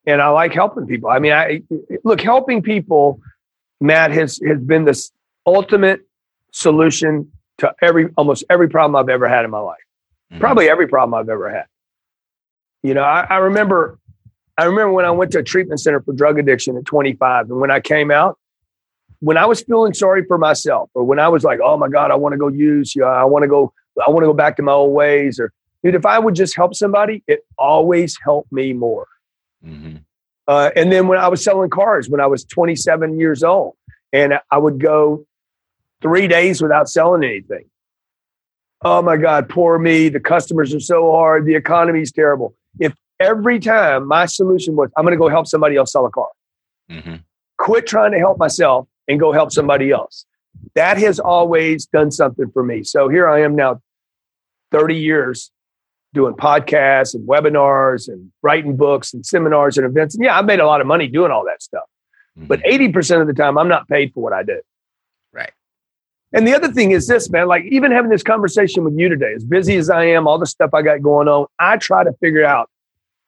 and 0.07 0.21
I 0.21 0.29
like 0.29 0.53
helping 0.53 0.87
people. 0.87 1.09
I 1.09 1.19
mean, 1.19 1.33
I 1.33 1.63
look 2.05 2.21
helping 2.21 2.63
people. 2.63 3.21
Matt 3.81 4.11
has 4.11 4.41
has 4.47 4.59
been 4.61 4.85
this 4.85 5.11
ultimate 5.47 6.01
solution 6.53 7.31
to 7.59 7.75
every 7.81 8.09
almost 8.17 8.45
every 8.51 8.69
problem 8.69 8.97
I've 8.97 9.09
ever 9.09 9.29
had 9.29 9.45
in 9.45 9.51
my 9.51 9.59
life. 9.59 9.79
Mhm. 10.33 10.41
Probably 10.41 10.69
every 10.69 10.89
problem 10.89 11.15
I've 11.15 11.29
ever 11.29 11.51
had. 11.51 11.67
You 12.87 12.95
know, 12.95 13.03
I, 13.03 13.27
I 13.29 13.37
remember 13.39 13.99
I 14.57 14.65
remember 14.65 14.93
when 14.93 15.05
I 15.05 15.11
went 15.11 15.33
to 15.33 15.41
a 15.41 15.43
treatment 15.43 15.81
center 15.81 16.01
for 16.01 16.13
drug 16.13 16.39
addiction 16.39 16.77
at 16.77 16.85
25, 16.85 17.51
and 17.51 17.61
when 17.61 17.73
I 17.73 17.81
came 17.81 18.13
out, 18.13 18.39
when 19.19 19.37
I 19.37 19.45
was 19.45 19.61
feeling 19.61 19.93
sorry 19.93 20.25
for 20.25 20.39
myself, 20.39 20.89
or 20.95 21.03
when 21.03 21.19
I 21.19 21.27
was 21.27 21.43
like, 21.43 21.59
"Oh 21.61 21.77
my 21.77 21.89
God, 21.89 22.13
I 22.13 22.15
want 22.15 22.35
to 22.35 22.39
go 22.39 22.47
use, 22.47 22.95
you 22.95 23.03
know, 23.03 23.09
I 23.09 23.25
want 23.25 23.43
to 23.43 23.49
go, 23.49 23.73
I 24.07 24.09
want 24.11 24.23
to 24.23 24.29
go 24.29 24.33
back 24.33 24.57
to 24.59 24.63
my 24.63 24.71
old 24.71 24.95
ways," 24.95 25.41
or 25.41 25.53
dude, 25.83 25.97
if 25.97 26.07
I 26.07 26.21
would 26.21 26.37
just 26.37 26.55
help 26.55 26.77
somebody, 26.77 27.25
it 27.27 27.41
always 27.59 28.17
helped 28.23 28.53
me 28.53 28.73
more. 28.73 29.09
Mm-hmm. 29.67 29.97
Uh, 30.47 30.71
and 30.77 30.93
then 30.93 31.09
when 31.09 31.19
I 31.19 31.27
was 31.27 31.43
selling 31.43 31.71
cars 31.71 32.09
when 32.09 32.21
I 32.21 32.27
was 32.29 32.45
27 32.45 33.19
years 33.19 33.43
old, 33.43 33.75
and 34.13 34.35
I 34.49 34.59
would 34.59 34.79
go 34.79 35.27
three 36.01 36.29
days 36.29 36.63
without 36.63 36.89
selling 36.89 37.25
anything. 37.25 37.65
Oh 38.83 39.03
my 39.03 39.17
God, 39.17 39.49
poor 39.49 39.77
me. 39.77 40.09
The 40.09 40.21
customers 40.21 40.73
are 40.73 40.79
so 40.79 41.11
hard. 41.11 41.47
The 41.47 41.57
economy's 41.57 42.13
terrible. 42.13 42.55
If 42.81 42.95
every 43.21 43.59
time 43.59 44.07
my 44.07 44.27
solution 44.27 44.77
was, 44.77 44.91
I'm 44.97 45.05
going 45.05 45.13
to 45.13 45.19
go 45.19 45.29
help 45.29 45.47
somebody 45.47 45.77
else 45.77 45.93
sell 45.93 46.07
a 46.07 46.11
car, 46.11 46.29
Mm-hmm. 46.91 47.17
quit 47.59 47.87
trying 47.87 48.13
to 48.13 48.19
help 48.19 48.39
myself 48.39 48.87
and 49.09 49.19
go 49.19 49.33
help 49.33 49.51
somebody 49.53 49.91
else. 49.91 50.25
That 50.75 50.99
has 50.99 51.19
always 51.19 51.87
done 51.87 52.11
something 52.11 52.51
for 52.53 52.63
me. 52.63 52.83
So 52.85 53.09
here 53.09 53.29
I 53.29 53.43
am 53.43 53.57
now, 53.57 53.81
30 54.73 54.97
years 54.97 55.51
doing 56.15 56.35
podcasts 56.35 57.15
and 57.15 57.29
webinars 57.29 58.09
and 58.09 58.31
writing 58.43 58.77
books 58.77 59.13
and 59.15 59.25
seminars 59.25 59.77
and 59.79 59.87
events. 59.87 60.15
And 60.15 60.25
yeah, 60.25 60.39
I've 60.39 60.45
made 60.45 60.61
a 60.61 60.67
lot 60.67 60.81
of 60.81 60.87
money 60.87 61.09
doing 61.09 61.31
all 61.31 61.45
that 61.45 61.63
stuff. 61.63 61.85
But 62.37 62.61
80% 62.65 63.21
of 63.21 63.27
the 63.27 63.33
time, 63.33 63.57
I'm 63.59 63.69
not 63.69 63.89
paid 63.89 64.13
for 64.13 64.23
what 64.23 64.33
I 64.33 64.43
do. 64.43 64.61
And 66.33 66.47
the 66.47 66.55
other 66.55 66.73
thing 66.73 66.91
is 66.91 67.07
this, 67.07 67.31
man, 67.31 67.47
like 67.47 67.65
even 67.65 67.93
having 67.93 68.11
this 68.11 68.23
conversation 68.23 68.85
with 68.85 68.99
you 68.99 69.09
today, 69.09 69.33
as 69.35 69.45
busy 69.45 69.77
as 69.77 69.89
I 69.89 70.05
am, 70.07 70.27
all 70.27 70.39
the 70.39 70.47
stuff 70.47 70.71
I 70.75 70.83
got 70.83 71.01
going 71.03 71.29
on, 71.29 71.47
I 71.59 71.77
try 71.77 72.05
to 72.05 72.13
figure 72.21 72.45
out 72.45 72.69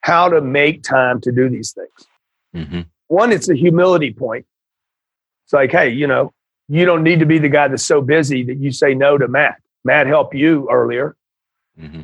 how 0.01 0.29
to 0.29 0.41
make 0.41 0.83
time 0.83 1.21
to 1.21 1.31
do 1.31 1.49
these 1.49 1.73
things. 1.73 2.07
Mm-hmm. 2.55 2.81
One, 3.07 3.31
it's 3.31 3.49
a 3.49 3.55
humility 3.55 4.13
point. 4.13 4.45
It's 5.45 5.53
like, 5.53 5.71
hey, 5.71 5.89
you 5.89 6.07
know, 6.07 6.33
you 6.67 6.85
don't 6.85 7.03
need 7.03 7.19
to 7.19 7.25
be 7.25 7.39
the 7.39 7.49
guy 7.49 7.67
that's 7.67 7.85
so 7.85 8.01
busy 8.01 8.43
that 8.43 8.57
you 8.57 8.71
say 8.71 8.93
no 8.93 9.17
to 9.17 9.27
Matt. 9.27 9.55
Matt 9.83 10.07
helped 10.07 10.35
you 10.35 10.67
earlier. 10.69 11.15
Mm-hmm. 11.79 12.01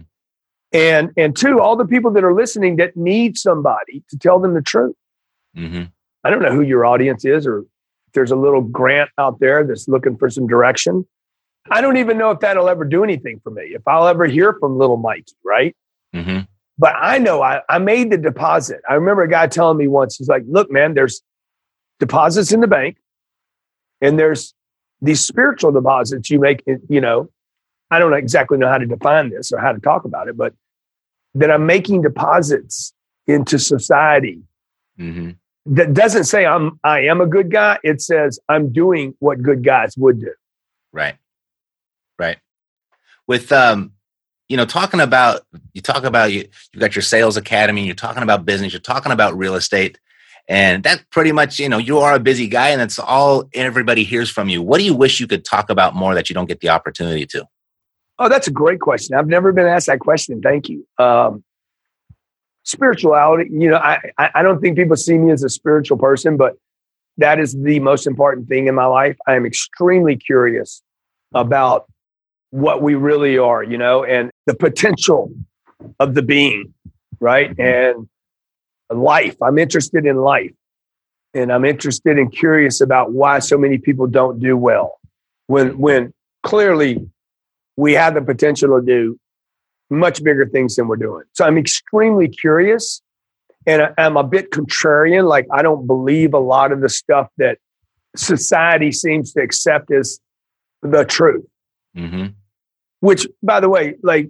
And 0.73 1.11
and 1.15 1.35
two, 1.35 1.61
all 1.61 1.75
the 1.75 1.85
people 1.85 2.11
that 2.11 2.23
are 2.23 2.33
listening 2.33 2.77
that 2.77 2.97
need 2.97 3.37
somebody 3.37 4.03
to 4.09 4.17
tell 4.17 4.39
them 4.39 4.55
the 4.55 4.61
truth. 4.61 4.95
Mm-hmm. 5.55 5.83
I 6.23 6.29
don't 6.29 6.41
know 6.41 6.51
who 6.51 6.63
your 6.63 6.85
audience 6.85 7.23
is 7.23 7.45
or 7.45 7.65
there's 8.15 8.31
a 8.31 8.36
little 8.36 8.62
grant 8.62 9.12
out 9.19 9.39
there 9.39 9.63
that's 9.63 9.88
looking 9.88 10.17
for 10.17 10.29
some 10.29 10.48
direction. 10.48 11.05
I 11.69 11.81
don't 11.81 11.98
even 11.98 12.17
know 12.17 12.31
if 12.31 12.39
that'll 12.39 12.69
ever 12.69 12.86
do 12.86 13.03
anything 13.03 13.39
for 13.43 13.51
me. 13.51 13.74
If 13.75 13.88
I'll 13.88 14.07
ever 14.07 14.25
hear 14.25 14.57
from 14.60 14.77
little 14.77 14.98
Mikey, 14.98 15.36
right? 15.43 15.75
Mm-hmm. 16.15 16.41
But 16.77 16.95
I 17.00 17.19
know 17.19 17.41
I, 17.41 17.62
I 17.69 17.77
made 17.77 18.12
the 18.12 18.17
deposit. 18.17 18.81
I 18.89 18.95
remember 18.95 19.24
a 19.24 19.29
guy 19.29 19.48
telling 19.48 19.77
me 19.77 19.88
once, 19.88 20.17
he's 20.17 20.27
like, 20.27 20.43
look, 20.48 20.72
man, 20.72 20.93
there's 20.93 21.22
deposits 22.00 22.51
in 22.51 22.62
the 22.62 22.67
bank 22.67 22.98
and 24.01 24.17
there's 24.19 24.53
these 25.01 25.22
spiritual 25.22 25.72
deposits 25.72 26.29
you 26.29 26.39
make, 26.39 26.63
you 26.89 27.01
know, 27.01 27.29
I 27.91 28.00
don't 28.00 28.13
exactly 28.13 28.57
know 28.57 28.67
how 28.67 28.77
to 28.77 28.86
define 28.86 29.29
this 29.29 29.51
or 29.51 29.60
how 29.60 29.72
to 29.72 29.79
talk 29.79 30.05
about 30.05 30.27
it, 30.27 30.36
but 30.36 30.53
that 31.36 31.51
I'm 31.51 31.65
making 31.65 32.01
deposits 32.01 32.93
into 33.27 33.60
society 33.60 34.41
Mm-hmm. 35.00 35.31
That 35.65 35.93
doesn't 35.93 36.25
say 36.25 36.45
I'm 36.45 36.79
I 36.84 37.01
am 37.01 37.22
a 37.22 37.27
good 37.27 37.51
guy. 37.51 37.79
It 37.84 38.01
says 38.01 38.39
I'm 38.50 38.72
doing 38.72 39.15
what 39.19 39.41
good 39.41 39.63
guys 39.63 39.98
would 39.98 40.22
do. 40.22 40.34
Right. 40.93 41.15
Right. 42.19 42.38
With 43.27 43.51
um, 43.51 43.93
you 44.48 44.57
know, 44.57 44.65
talking 44.65 45.00
about 45.00 45.41
you 45.74 45.81
talk 45.81 46.03
about 46.03 46.31
you 46.31 46.48
you've 46.74 46.81
got 46.81 46.95
your 46.95 47.01
sales 47.01 47.38
academy, 47.38 47.86
you're 47.86 47.95
talking 47.95 48.24
about 48.24 48.45
business, 48.45 48.74
you're 48.74 48.79
talking 48.79 49.12
about 49.12 49.38
real 49.38 49.55
estate. 49.55 50.00
And 50.48 50.84
that's 50.84 51.03
pretty 51.10 51.31
much, 51.31 51.60
you 51.60 51.67
know, 51.67 51.79
you 51.79 51.98
are 51.98 52.13
a 52.13 52.19
busy 52.19 52.48
guy 52.48 52.69
and 52.69 52.79
that's 52.79 53.00
all 53.00 53.50
everybody 53.53 54.03
hears 54.03 54.29
from 54.29 54.48
you. 54.48 54.62
What 54.62 54.77
do 54.77 54.84
you 54.84 54.93
wish 54.93 55.19
you 55.19 55.25
could 55.25 55.43
talk 55.43 55.72
about 55.72 55.95
more 55.95 56.13
that 56.13 56.29
you 56.29 56.36
don't 56.36 56.45
get 56.45 56.60
the 56.60 56.69
opportunity 56.69 57.25
to? 57.27 57.48
Oh, 58.19 58.29
that's 58.29 58.48
a 58.48 58.51
great 58.51 58.79
question. 58.79 59.15
I've 59.15 59.27
never 59.27 59.51
been 59.51 59.65
asked 59.65 59.88
that 59.88 60.00
question. 60.00 60.41
Thank 60.41 60.69
you. 60.69 60.88
Um, 61.00 61.43
spirituality, 62.65 63.50
you 63.51 63.69
know, 63.69 63.77
I, 63.77 64.00
I 64.17 64.43
don't 64.43 64.60
think 64.60 64.75
people 64.75 64.95
see 64.95 65.17
me 65.17 65.31
as 65.31 65.43
a 65.43 65.50
spiritual 65.50 65.98
person, 65.98 66.36
but 66.36 66.55
that 67.17 67.39
is 67.39 67.53
the 67.53 67.79
most 67.79 68.05
important 68.05 68.50
thing 68.50 68.67
in 68.67 68.75
my 68.75 68.86
life. 68.86 69.15
I 69.27 69.36
am 69.36 69.45
extremely 69.45 70.17
curious 70.17 70.81
about 71.34 71.86
what 72.50 72.81
we 72.81 72.95
really 72.95 73.38
are, 73.38 73.63
you 73.63 73.77
know, 73.77 74.03
and 74.03 74.31
the 74.45 74.55
potential 74.55 75.31
of 76.00 76.15
the 76.15 76.22
being, 76.22 76.74
right? 77.19 77.57
And 77.60 78.10
life. 78.89 79.36
I'm 79.41 79.57
interested 79.57 80.05
in 80.05 80.17
life. 80.17 80.51
And 81.34 81.51
I'm 81.51 81.65
interested 81.65 82.17
and 82.17 82.31
curious 82.31 82.81
about 82.81 83.12
why 83.12 83.39
so 83.39 83.57
many 83.57 83.77
people 83.77 84.07
don't 84.07 84.39
do 84.39 84.55
well. 84.55 85.00
When 85.48 85.77
when 85.77 86.13
clearly 86.43 87.05
we 87.75 87.93
have 87.93 88.13
the 88.13 88.22
potential 88.22 88.79
to 88.79 88.86
do 88.86 89.19
much 89.89 90.24
bigger 90.24 90.46
things 90.48 90.75
than 90.75 90.88
we're 90.88 90.96
doing. 90.96 91.24
So 91.34 91.46
I'm 91.46 91.58
extremely 91.58 92.27
curious 92.27 93.01
and 93.68 93.82
I- 93.84 93.94
I'm 93.98 94.18
a 94.18 94.24
bit 94.24 94.51
contrarian. 94.51 95.27
Like, 95.27 95.46
I 95.51 95.62
don't 95.62 95.86
believe 95.88 96.34
a 96.34 96.39
lot 96.39 96.72
of 96.72 96.82
the 96.82 96.89
stuff 96.89 97.27
that 97.38 97.58
society 98.15 98.92
seems 98.92 99.34
to 99.34 99.42
accept 99.42 99.92
as 99.92 100.20
the 100.82 101.04
truth, 101.06 101.46
Mm-hmm. 101.96 102.27
which, 103.00 103.27
by 103.42 103.60
the 103.60 103.70
way, 103.70 103.96
like 104.04 104.30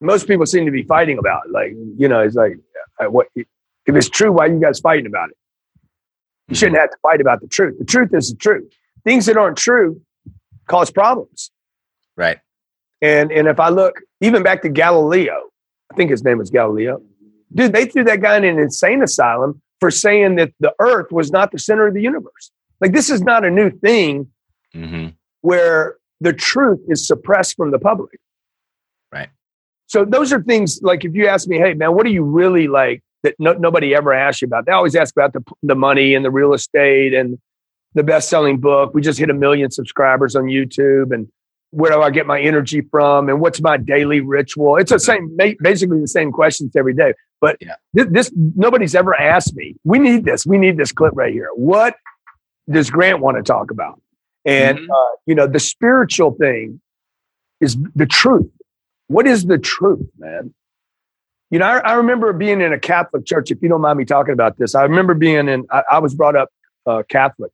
most 0.00 0.26
people 0.28 0.46
seem 0.46 0.66
to 0.66 0.70
be 0.70 0.82
fighting 0.84 1.18
about. 1.18 1.50
Like, 1.50 1.72
you 1.96 2.08
know, 2.08 2.20
it's 2.20 2.36
like, 2.36 2.56
uh, 3.00 3.06
what 3.10 3.26
if 3.34 3.46
it's 3.86 4.08
true, 4.08 4.32
why 4.32 4.46
are 4.46 4.52
you 4.52 4.60
guys 4.60 4.78
fighting 4.80 5.06
about 5.06 5.30
it? 5.30 5.36
You 6.48 6.54
shouldn't 6.54 6.78
have 6.78 6.90
to 6.90 6.96
fight 7.02 7.20
about 7.20 7.40
the 7.40 7.48
truth. 7.48 7.76
The 7.78 7.84
truth 7.84 8.14
is 8.14 8.30
the 8.30 8.36
truth. 8.36 8.72
Things 9.04 9.26
that 9.26 9.36
aren't 9.36 9.56
true 9.56 10.00
cause 10.68 10.90
problems. 10.90 11.50
Right. 12.16 12.38
And 13.02 13.30
and 13.32 13.46
if 13.48 13.58
I 13.60 13.68
look 13.68 14.00
even 14.20 14.42
back 14.42 14.62
to 14.62 14.68
Galileo, 14.68 15.50
I 15.92 15.94
think 15.94 16.10
his 16.10 16.24
name 16.24 16.38
was 16.38 16.50
Galileo. 16.50 17.02
Dude, 17.54 17.72
they 17.72 17.86
threw 17.86 18.04
that 18.04 18.20
guy 18.20 18.36
in 18.36 18.44
an 18.44 18.58
insane 18.58 19.02
asylum 19.02 19.60
for 19.80 19.90
saying 19.90 20.36
that 20.36 20.52
the 20.60 20.74
earth 20.80 21.12
was 21.12 21.30
not 21.30 21.52
the 21.52 21.58
center 21.58 21.86
of 21.86 21.94
the 21.94 22.02
universe. 22.02 22.50
Like 22.80 22.92
this 22.92 23.10
is 23.10 23.22
not 23.22 23.44
a 23.44 23.50
new 23.50 23.70
thing 23.70 24.28
Mm-hmm. 24.74 25.08
where 25.40 25.96
the 26.20 26.34
truth 26.34 26.80
is 26.88 27.06
suppressed 27.06 27.56
from 27.56 27.70
the 27.70 27.78
public. 27.78 28.18
Right. 29.10 29.30
So 29.86 30.04
those 30.04 30.30
are 30.30 30.42
things 30.42 30.80
like 30.82 31.04
if 31.04 31.14
you 31.14 31.28
ask 31.28 31.48
me, 31.48 31.56
hey 31.56 31.72
man, 31.72 31.94
what 31.94 32.04
do 32.04 32.12
you 32.12 32.22
really 32.22 32.68
like 32.68 33.02
that 33.22 33.36
no, 33.38 33.54
nobody 33.54 33.94
ever 33.94 34.12
asks 34.12 34.42
you 34.42 34.46
about? 34.46 34.66
They 34.66 34.72
always 34.72 34.94
ask 34.94 35.14
about 35.16 35.32
the 35.32 35.42
the 35.62 35.74
money 35.76 36.14
and 36.14 36.24
the 36.24 36.30
real 36.30 36.52
estate 36.52 37.14
and 37.14 37.38
the 37.94 38.02
best 38.02 38.28
selling 38.28 38.58
book. 38.58 38.92
We 38.92 39.00
just 39.00 39.18
hit 39.18 39.30
a 39.30 39.34
million 39.34 39.70
subscribers 39.70 40.36
on 40.36 40.44
YouTube 40.44 41.14
and 41.14 41.28
where 41.76 41.90
do 41.92 42.00
I 42.00 42.08
get 42.10 42.26
my 42.26 42.40
energy 42.40 42.80
from 42.90 43.28
and 43.28 43.38
what's 43.38 43.60
my 43.60 43.76
daily 43.76 44.20
ritual? 44.20 44.76
It's 44.76 44.90
the 44.90 44.98
same, 44.98 45.36
basically 45.60 46.00
the 46.00 46.08
same 46.08 46.32
questions 46.32 46.74
every 46.74 46.94
day. 46.94 47.12
But 47.40 47.58
Yeah. 47.60 47.74
this, 47.92 48.06
this 48.10 48.32
nobody's 48.34 48.94
ever 48.94 49.14
asked 49.14 49.54
me. 49.54 49.76
We 49.84 49.98
need 49.98 50.24
this. 50.24 50.46
We 50.46 50.56
need 50.56 50.78
this 50.78 50.90
clip 50.90 51.12
right 51.14 51.32
here. 51.32 51.50
What 51.54 51.96
does 52.70 52.88
Grant 52.88 53.20
want 53.20 53.36
to 53.36 53.42
talk 53.42 53.70
about? 53.70 54.00
And 54.46 54.78
Mhm. 54.78 54.88
uh, 54.90 55.16
you 55.26 55.34
know, 55.34 55.46
the 55.46 55.58
spiritual 55.60 56.32
thing 56.32 56.80
is 57.60 57.76
the 57.94 58.06
truth. 58.06 58.50
What 59.08 59.26
is 59.26 59.44
the 59.44 59.58
truth, 59.58 60.08
man? 60.18 60.54
You 61.50 61.58
know, 61.58 61.66
I, 61.66 61.78
I 61.78 61.92
remember 61.94 62.32
being 62.32 62.62
in 62.62 62.72
a 62.72 62.78
Catholic 62.80 63.26
church. 63.26 63.50
If 63.50 63.60
you 63.60 63.68
don't 63.68 63.82
mind 63.82 63.98
me 63.98 64.06
talking 64.06 64.32
about 64.32 64.56
this, 64.56 64.74
I 64.74 64.82
remember 64.82 65.12
being 65.12 65.46
in. 65.46 65.66
I, 65.70 65.82
I 65.92 65.98
was 65.98 66.14
brought 66.14 66.36
up 66.36 66.48
uh, 66.86 67.02
Catholic. 67.10 67.52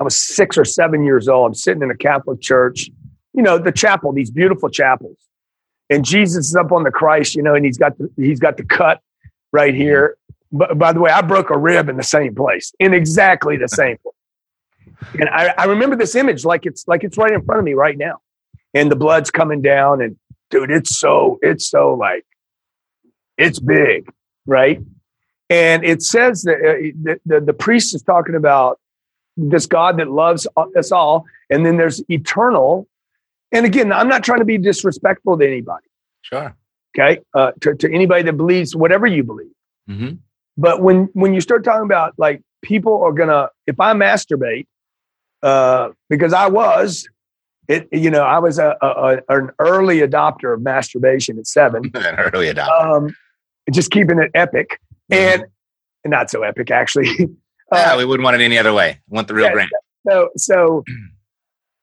I 0.00 0.04
was 0.04 0.16
six 0.18 0.56
or 0.56 0.64
seven 0.64 1.04
years 1.04 1.28
old. 1.28 1.48
I'm 1.48 1.54
sitting 1.54 1.82
in 1.82 1.90
a 1.90 1.96
Catholic 1.96 2.40
church. 2.40 2.88
You 3.36 3.42
know, 3.42 3.58
the 3.58 3.72
chapel, 3.72 4.12
these 4.12 4.30
beautiful 4.30 4.68
chapels, 4.68 5.18
and 5.88 6.04
Jesus 6.04 6.48
is 6.48 6.56
up 6.56 6.72
on 6.72 6.82
the 6.82 6.90
Christ. 6.90 7.36
You 7.36 7.42
know, 7.42 7.54
and 7.54 7.64
he's 7.64 7.78
got 7.78 7.96
the 7.98 8.10
he's 8.16 8.40
got 8.40 8.56
the 8.56 8.64
cut 8.64 9.00
right 9.52 9.74
here. 9.74 10.16
But 10.50 10.78
by 10.78 10.92
the 10.92 11.00
way, 11.00 11.10
I 11.10 11.22
broke 11.22 11.50
a 11.50 11.58
rib 11.58 11.88
in 11.88 11.96
the 11.96 12.02
same 12.02 12.34
place, 12.34 12.72
in 12.80 12.94
exactly 12.94 13.56
the 13.56 13.68
same 13.82 13.98
place. 13.98 14.14
And 15.20 15.28
I, 15.28 15.54
I 15.58 15.64
remember 15.64 15.96
this 15.96 16.14
image 16.14 16.44
like 16.44 16.66
it's 16.66 16.88
like 16.88 17.04
it's 17.04 17.16
right 17.18 17.32
in 17.32 17.44
front 17.44 17.58
of 17.58 17.64
me 17.64 17.74
right 17.74 17.96
now. 17.96 18.18
And 18.74 18.90
the 18.90 18.96
blood's 18.96 19.30
coming 19.30 19.62
down, 19.62 20.00
and 20.02 20.16
dude, 20.50 20.70
it's 20.70 20.98
so 20.98 21.38
it's 21.42 21.68
so 21.68 21.94
like 21.94 22.24
it's 23.36 23.60
big, 23.60 24.10
right? 24.46 24.80
And 25.48 25.84
it 25.84 26.02
says 26.02 26.42
that 26.42 26.56
uh, 26.56 26.90
the, 27.02 27.20
the, 27.24 27.40
the 27.40 27.52
priest 27.52 27.94
is 27.94 28.02
talking 28.02 28.34
about 28.34 28.80
this 29.36 29.66
God 29.66 29.98
that 29.98 30.10
loves 30.10 30.46
us 30.76 30.90
all. 30.90 31.24
And 31.50 31.64
then 31.64 31.76
there's 31.76 32.02
eternal. 32.10 32.88
And 33.56 33.66
again, 33.66 33.92
I'm 33.92 34.08
not 34.08 34.22
trying 34.22 34.40
to 34.40 34.44
be 34.44 34.58
disrespectful 34.58 35.38
to 35.38 35.46
anybody. 35.46 35.86
Sure. 36.22 36.54
Okay. 36.98 37.20
Uh, 37.34 37.52
to, 37.60 37.74
to 37.74 37.92
anybody 37.92 38.22
that 38.24 38.34
believes 38.34 38.74
whatever 38.76 39.06
you 39.06 39.22
believe. 39.22 39.52
Mm-hmm. 39.88 40.16
But 40.58 40.82
when 40.82 41.08
when 41.12 41.34
you 41.34 41.40
start 41.40 41.64
talking 41.64 41.84
about 41.84 42.14
like 42.16 42.42
people 42.62 43.02
are 43.02 43.12
gonna, 43.12 43.48
if 43.66 43.78
I 43.78 43.92
masturbate, 43.92 44.66
uh, 45.42 45.90
because 46.08 46.32
I 46.32 46.48
was, 46.48 47.06
it 47.68 47.88
you 47.92 48.10
know 48.10 48.22
I 48.22 48.38
was 48.38 48.58
a, 48.58 48.76
a, 48.80 49.18
an 49.28 49.50
early 49.58 49.98
adopter 49.98 50.54
of 50.54 50.62
masturbation 50.62 51.38
at 51.38 51.46
seven. 51.46 51.90
An 51.94 52.16
early 52.16 52.52
adopter. 52.52 52.96
Um, 52.96 53.16
just 53.72 53.90
keeping 53.90 54.18
it 54.18 54.30
epic 54.34 54.80
and, 55.10 55.44
and 56.04 56.10
not 56.10 56.30
so 56.30 56.42
epic 56.42 56.70
actually. 56.70 57.08
yeah, 57.18 57.26
Uh, 57.72 57.94
we 57.98 58.04
wouldn't 58.04 58.24
want 58.24 58.40
it 58.40 58.44
any 58.44 58.56
other 58.58 58.72
way. 58.72 59.00
We 59.08 59.16
want 59.16 59.26
the 59.28 59.34
real 59.34 59.46
yeah, 59.46 59.52
grain. 59.52 59.68
so 60.08 60.28
so, 60.36 60.84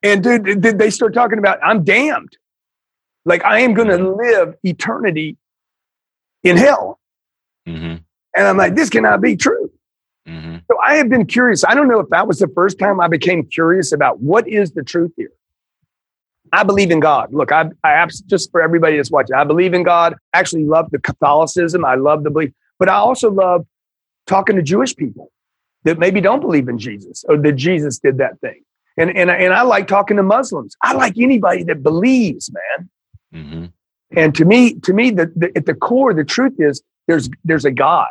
and 0.04 0.22
dude, 0.22 0.60
did 0.60 0.78
they 0.78 0.90
start 0.90 1.14
talking 1.14 1.38
about 1.38 1.58
I'm 1.64 1.82
damned, 1.82 2.36
like 3.24 3.44
I 3.44 3.60
am 3.60 3.74
going 3.74 3.88
to 3.88 3.98
live 3.98 4.54
eternity 4.62 5.36
in 6.44 6.56
hell, 6.56 7.00
Mm-hmm. 7.66 7.96
and 8.36 8.46
I'm 8.46 8.58
like, 8.58 8.74
this 8.74 8.90
cannot 8.90 9.22
be 9.22 9.36
true. 9.36 9.70
Mm-hmm. 10.28 10.56
So 10.70 10.78
I 10.86 10.96
have 10.96 11.08
been 11.08 11.24
curious. 11.24 11.64
I 11.64 11.74
don't 11.74 11.88
know 11.88 11.98
if 12.00 12.10
that 12.10 12.28
was 12.28 12.38
the 12.38 12.48
first 12.48 12.78
time 12.78 13.00
I 13.00 13.08
became 13.08 13.46
curious 13.46 13.90
about 13.90 14.20
what 14.20 14.46
is 14.46 14.72
the 14.72 14.82
truth 14.82 15.12
here. 15.16 15.32
I 16.52 16.62
believe 16.62 16.90
in 16.90 17.00
God. 17.00 17.32
Look, 17.32 17.52
I, 17.52 17.70
I 17.82 18.06
just 18.26 18.50
for 18.50 18.60
everybody 18.60 18.96
that's 18.96 19.10
watching, 19.10 19.34
I 19.34 19.44
believe 19.44 19.72
in 19.72 19.82
God. 19.82 20.14
I 20.34 20.38
actually 20.38 20.66
love 20.66 20.90
the 20.90 20.98
Catholicism. 20.98 21.84
I 21.84 21.94
love 21.94 22.22
the 22.22 22.30
belief, 22.30 22.52
but 22.78 22.88
I 22.90 22.96
also 22.96 23.30
love 23.30 23.66
talking 24.26 24.56
to 24.56 24.62
Jewish 24.62 24.94
people 24.94 25.32
that 25.84 25.98
maybe 25.98 26.20
don't 26.20 26.40
believe 26.40 26.68
in 26.68 26.78
Jesus 26.78 27.24
or 27.28 27.38
that 27.38 27.52
Jesus 27.52 27.98
did 27.98 28.18
that 28.18 28.40
thing. 28.40 28.62
And 28.96 29.16
and 29.16 29.30
and 29.30 29.52
I 29.52 29.62
like 29.62 29.88
talking 29.88 30.16
to 30.16 30.22
Muslims. 30.22 30.76
I 30.82 30.92
like 30.92 31.18
anybody 31.18 31.64
that 31.64 31.82
believes, 31.82 32.50
man. 32.52 32.90
Mm-hmm. 33.34 33.64
And 34.16 34.34
to 34.36 34.44
me, 34.44 34.74
to 34.80 34.92
me, 34.92 35.10
the, 35.10 35.32
the, 35.34 35.50
at 35.56 35.66
the 35.66 35.74
core, 35.74 36.14
the 36.14 36.24
truth 36.24 36.54
is 36.58 36.82
there's 37.08 37.28
there's 37.44 37.64
a 37.64 37.70
God. 37.70 38.08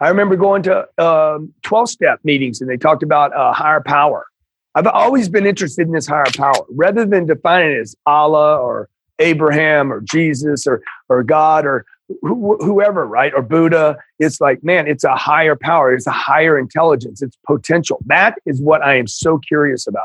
I 0.00 0.08
remember 0.08 0.36
going 0.36 0.62
to 0.64 0.86
um, 1.02 1.54
12 1.62 1.88
step 1.88 2.20
meetings 2.22 2.60
and 2.60 2.68
they 2.68 2.76
talked 2.76 3.02
about 3.02 3.34
uh, 3.34 3.52
higher 3.52 3.80
power. 3.80 4.26
I've 4.74 4.86
always 4.86 5.30
been 5.30 5.46
interested 5.46 5.86
in 5.86 5.92
this 5.92 6.06
higher 6.06 6.26
power 6.36 6.66
rather 6.70 7.06
than 7.06 7.24
defining 7.24 7.72
it 7.72 7.80
as 7.80 7.96
Allah 8.04 8.58
or 8.58 8.90
Abraham 9.18 9.90
or 9.90 10.02
Jesus 10.02 10.66
or, 10.66 10.82
or 11.08 11.22
God 11.22 11.64
or 11.64 11.86
wh- 12.08 12.60
whoever, 12.60 13.06
right? 13.06 13.32
Or 13.34 13.42
Buddha. 13.42 13.96
It's 14.18 14.40
like, 14.40 14.62
man, 14.62 14.86
it's 14.86 15.04
a 15.04 15.14
higher 15.14 15.56
power. 15.56 15.94
It's 15.94 16.06
a 16.06 16.12
higher 16.12 16.58
intelligence. 16.58 17.22
It's 17.22 17.36
potential. 17.46 17.98
That 18.06 18.36
is 18.46 18.60
what 18.60 18.82
I 18.82 18.96
am 18.96 19.06
so 19.06 19.38
curious 19.38 19.86
about. 19.86 20.04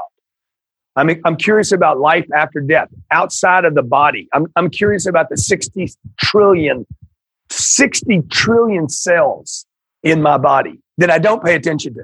I 0.96 1.03
mean, 1.03 1.22
I'm 1.24 1.38
curious 1.38 1.72
about 1.72 2.00
life 2.00 2.27
after 2.36 2.60
death, 2.60 2.89
outside 3.12 3.63
of 3.63 3.75
the 3.75 3.84
body. 3.84 4.27
I'm, 4.34 4.48
I'm 4.55 4.70
curious 4.70 5.05
about 5.05 5.29
the 5.29 5.38
60 5.38 5.89
trillion, 6.20 6.86
60 7.50 8.24
trillion 8.29 8.89
cells 8.89 9.65
in 10.03 10.22
my 10.22 10.38
body 10.38 10.79
that 10.98 11.10
I 11.10 11.17
don't 11.17 11.43
pay 11.43 11.55
attention 11.55 11.93
to. 11.93 12.03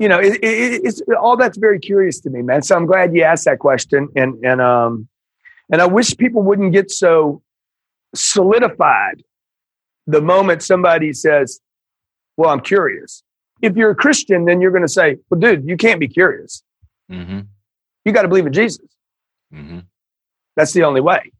You 0.00 0.08
know, 0.08 0.18
it, 0.18 0.34
it, 0.42 0.80
it's 0.84 1.00
all 1.20 1.36
that's 1.36 1.56
very 1.56 1.78
curious 1.78 2.18
to 2.20 2.30
me, 2.30 2.42
man. 2.42 2.62
So 2.62 2.74
I'm 2.74 2.86
glad 2.86 3.14
you 3.14 3.22
asked 3.22 3.44
that 3.44 3.60
question, 3.60 4.08
and 4.16 4.44
and 4.44 4.60
um, 4.60 5.08
and 5.70 5.80
I 5.80 5.86
wish 5.86 6.16
people 6.16 6.42
wouldn't 6.42 6.72
get 6.72 6.90
so 6.90 7.42
solidified 8.14 9.22
the 10.06 10.20
moment 10.20 10.62
somebody 10.62 11.12
says, 11.12 11.60
"Well, 12.36 12.50
I'm 12.50 12.60
curious." 12.60 13.22
If 13.62 13.76
you're 13.76 13.90
a 13.90 13.94
Christian, 13.94 14.44
then 14.44 14.60
you're 14.60 14.70
going 14.70 14.82
to 14.82 14.88
say, 14.88 15.18
"Well, 15.30 15.40
dude, 15.40 15.68
you 15.68 15.76
can't 15.76 16.00
be 16.00 16.08
curious. 16.08 16.62
Mm-hmm. 17.10 17.40
You 18.04 18.12
got 18.12 18.22
to 18.22 18.28
believe 18.28 18.46
in 18.46 18.52
Jesus." 18.52 18.86
Mm-hmm. 19.52 19.80
That's 20.56 20.72
the 20.72 20.84
only 20.84 21.00
way. 21.00 21.32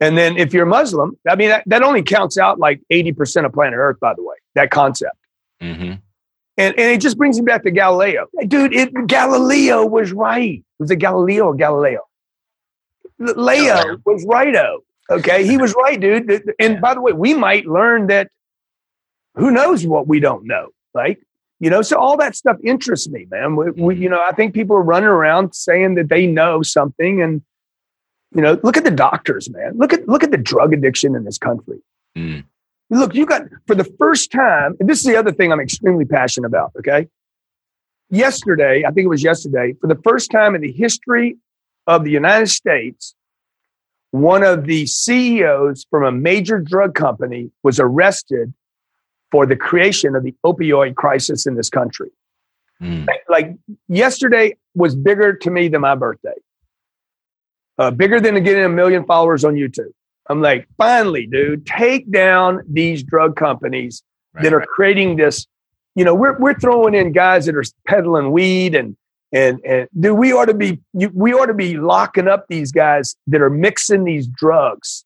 And 0.00 0.16
then 0.16 0.36
if 0.36 0.52
you're 0.52 0.66
Muslim, 0.66 1.16
I 1.28 1.36
mean, 1.36 1.48
that, 1.48 1.64
that 1.66 1.82
only 1.82 2.02
counts 2.02 2.36
out 2.36 2.58
like 2.58 2.80
80% 2.92 3.46
of 3.46 3.52
planet 3.52 3.78
Earth, 3.78 3.98
by 3.98 4.14
the 4.14 4.22
way, 4.22 4.36
that 4.54 4.70
concept. 4.70 5.16
Mm-hmm. 5.62 5.94
And, 6.58 6.78
and 6.78 6.78
it 6.78 7.00
just 7.00 7.16
brings 7.16 7.38
me 7.38 7.44
back 7.44 7.62
to 7.62 7.70
Galileo. 7.70 8.26
Dude, 8.46 8.74
it, 8.74 9.06
Galileo 9.06 9.84
was 9.84 10.12
right. 10.12 10.62
Was 10.78 10.90
it 10.90 10.96
Galileo 10.96 11.46
or 11.46 11.54
Galileo? 11.54 12.00
Leo 13.18 13.98
was 14.04 14.24
righto. 14.26 14.80
Okay. 15.10 15.46
He 15.46 15.56
was 15.56 15.74
right, 15.74 16.00
dude. 16.00 16.52
And 16.58 16.80
by 16.80 16.94
the 16.94 17.00
way, 17.00 17.12
we 17.12 17.34
might 17.34 17.66
learn 17.66 18.08
that 18.08 18.30
who 19.34 19.50
knows 19.50 19.86
what 19.86 20.06
we 20.06 20.20
don't 20.20 20.46
know. 20.46 20.68
Like, 20.94 21.20
you 21.60 21.70
know, 21.70 21.82
so 21.82 21.98
all 21.98 22.16
that 22.18 22.36
stuff 22.36 22.56
interests 22.64 23.08
me, 23.08 23.26
man. 23.30 23.56
We, 23.56 23.70
we, 23.70 23.96
you 23.96 24.08
know, 24.08 24.22
I 24.22 24.32
think 24.32 24.54
people 24.54 24.76
are 24.76 24.82
running 24.82 25.08
around 25.08 25.54
saying 25.54 25.94
that 25.94 26.08
they 26.08 26.26
know 26.26 26.62
something 26.62 27.22
and, 27.22 27.42
you 28.34 28.42
know, 28.42 28.58
look 28.62 28.76
at 28.76 28.84
the 28.84 28.90
doctors, 28.90 29.48
man. 29.50 29.76
Look 29.76 29.92
at 29.92 30.08
look 30.08 30.22
at 30.22 30.30
the 30.30 30.38
drug 30.38 30.72
addiction 30.74 31.14
in 31.14 31.24
this 31.24 31.38
country. 31.38 31.78
Mm. 32.16 32.44
Look, 32.90 33.14
you 33.14 33.26
got 33.26 33.42
for 33.66 33.74
the 33.74 33.84
first 33.84 34.30
time, 34.30 34.76
and 34.78 34.88
this 34.88 34.98
is 34.98 35.04
the 35.06 35.16
other 35.16 35.32
thing 35.32 35.52
I'm 35.52 35.60
extremely 35.60 36.04
passionate 36.04 36.46
about. 36.46 36.72
Okay. 36.78 37.08
Yesterday, 38.10 38.84
I 38.86 38.90
think 38.90 39.06
it 39.06 39.08
was 39.08 39.24
yesterday, 39.24 39.74
for 39.80 39.88
the 39.88 40.00
first 40.04 40.30
time 40.30 40.54
in 40.54 40.60
the 40.60 40.70
history 40.70 41.36
of 41.88 42.04
the 42.04 42.10
United 42.10 42.48
States, 42.48 43.15
one 44.10 44.42
of 44.42 44.66
the 44.66 44.86
CEOs 44.86 45.86
from 45.90 46.04
a 46.04 46.12
major 46.12 46.58
drug 46.58 46.94
company 46.94 47.50
was 47.62 47.78
arrested 47.80 48.52
for 49.30 49.46
the 49.46 49.56
creation 49.56 50.14
of 50.14 50.22
the 50.22 50.34
opioid 50.44 50.94
crisis 50.94 51.46
in 51.46 51.56
this 51.56 51.68
country. 51.68 52.10
Mm. 52.80 53.06
Like 53.28 53.56
yesterday 53.88 54.56
was 54.74 54.94
bigger 54.94 55.34
to 55.34 55.50
me 55.50 55.68
than 55.68 55.80
my 55.80 55.94
birthday 55.94 56.34
uh, 57.78 57.90
bigger 57.90 58.20
than 58.20 58.42
getting 58.42 58.64
a 58.64 58.68
million 58.68 59.04
followers 59.04 59.44
on 59.44 59.54
YouTube. 59.54 59.92
I'm 60.28 60.40
like, 60.40 60.66
finally, 60.76 61.26
dude, 61.26 61.66
take 61.66 62.10
down 62.10 62.62
these 62.68 63.02
drug 63.02 63.36
companies 63.36 64.02
Right, 64.34 64.42
that 64.42 64.52
are 64.52 64.58
right. 64.58 64.68
creating 64.68 65.16
this. 65.16 65.46
You 65.94 66.04
know, 66.04 66.14
we're 66.14 66.38
we're 66.38 66.58
throwing 66.58 66.94
in 66.94 67.12
guys 67.12 67.46
that 67.46 67.56
are 67.56 67.64
peddling 67.86 68.32
weed 68.32 68.74
and 68.74 68.96
and 69.32 69.60
and 69.64 69.88
dude, 69.98 70.16
we 70.16 70.32
ought 70.32 70.46
to 70.46 70.54
be 70.54 70.80
you, 70.92 71.10
we 71.14 71.32
ought 71.32 71.46
to 71.46 71.54
be 71.54 71.76
locking 71.76 72.28
up 72.28 72.46
these 72.48 72.72
guys 72.72 73.16
that 73.26 73.40
are 73.40 73.50
mixing 73.50 74.04
these 74.04 74.26
drugs, 74.26 75.04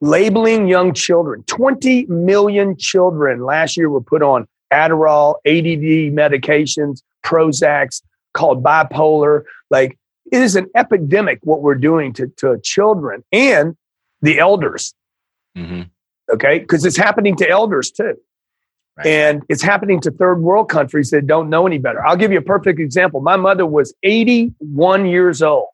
labeling 0.00 0.68
young 0.68 0.92
children. 0.92 1.42
Twenty 1.44 2.06
million 2.06 2.76
children 2.76 3.44
last 3.44 3.76
year 3.76 3.88
were 3.90 4.00
put 4.02 4.22
on 4.22 4.46
Adderall, 4.72 5.36
ADD 5.46 6.12
medications, 6.14 7.02
Prozacs, 7.24 8.02
called 8.34 8.62
bipolar. 8.62 9.42
Like 9.70 9.98
it 10.32 10.42
is 10.42 10.56
an 10.56 10.66
epidemic 10.74 11.38
what 11.42 11.62
we're 11.62 11.74
doing 11.76 12.12
to, 12.14 12.28
to 12.38 12.58
children 12.62 13.24
and 13.32 13.76
the 14.22 14.38
elders, 14.38 14.94
Mm-hmm. 15.56 15.82
okay? 16.32 16.58
Because 16.58 16.84
it's 16.84 16.96
happening 16.96 17.36
to 17.36 17.48
elders 17.48 17.90
too. 17.90 18.16
Right. 18.96 19.06
And 19.06 19.42
it's 19.48 19.62
happening 19.62 20.00
to 20.00 20.10
third 20.10 20.40
world 20.40 20.70
countries 20.70 21.10
that 21.10 21.26
don't 21.26 21.50
know 21.50 21.66
any 21.66 21.78
better. 21.78 22.04
I'll 22.04 22.16
give 22.16 22.32
you 22.32 22.38
a 22.38 22.42
perfect 22.42 22.80
example. 22.80 23.20
My 23.20 23.36
mother 23.36 23.66
was 23.66 23.94
81 24.02 25.06
years 25.06 25.42
old 25.42 25.66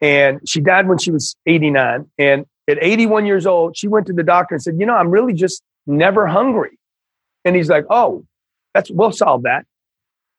and 0.00 0.46
she 0.46 0.60
died 0.60 0.86
when 0.86 0.98
she 0.98 1.10
was 1.10 1.34
89. 1.46 2.10
And 2.18 2.44
at 2.68 2.78
81 2.80 3.24
years 3.24 3.46
old, 3.46 3.76
she 3.76 3.88
went 3.88 4.06
to 4.08 4.12
the 4.12 4.22
doctor 4.22 4.54
and 4.54 4.62
said, 4.62 4.74
You 4.78 4.84
know, 4.84 4.94
I'm 4.94 5.10
really 5.10 5.32
just 5.32 5.62
never 5.86 6.26
hungry. 6.26 6.78
And 7.44 7.56
he's 7.56 7.70
like, 7.70 7.86
Oh, 7.88 8.26
that's 8.74 8.90
we'll 8.90 9.12
solve 9.12 9.44
that. 9.44 9.64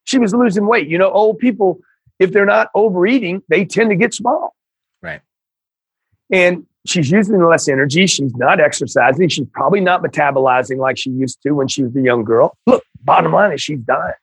She 0.03 0.19
was 0.19 0.35
losing 0.35 0.67
weight. 0.67 0.87
You 0.87 0.99
know, 0.99 1.09
old 1.09 1.39
people, 1.39 1.79
if 2.19 2.31
they're 2.31 2.45
not 2.45 2.69
overeating, 2.75 3.41
they 3.49 3.65
tend 3.65 3.89
to 3.89 3.95
get 3.95 4.13
small. 4.13 4.53
Right. 5.01 5.21
And 6.31 6.67
she's 6.85 7.11
using 7.11 7.43
less 7.43 7.67
energy. 7.67 8.07
She's 8.07 8.33
not 8.35 8.59
exercising. 8.59 9.29
She's 9.29 9.47
probably 9.53 9.81
not 9.81 10.03
metabolizing 10.03 10.77
like 10.77 10.97
she 10.97 11.09
used 11.09 11.41
to 11.43 11.51
when 11.51 11.67
she 11.67 11.83
was 11.83 11.95
a 11.95 12.01
young 12.01 12.23
girl. 12.23 12.57
Look, 12.65 12.83
bottom 13.03 13.31
line 13.31 13.53
is 13.53 13.61
she's 13.61 13.79
dying 13.79 14.13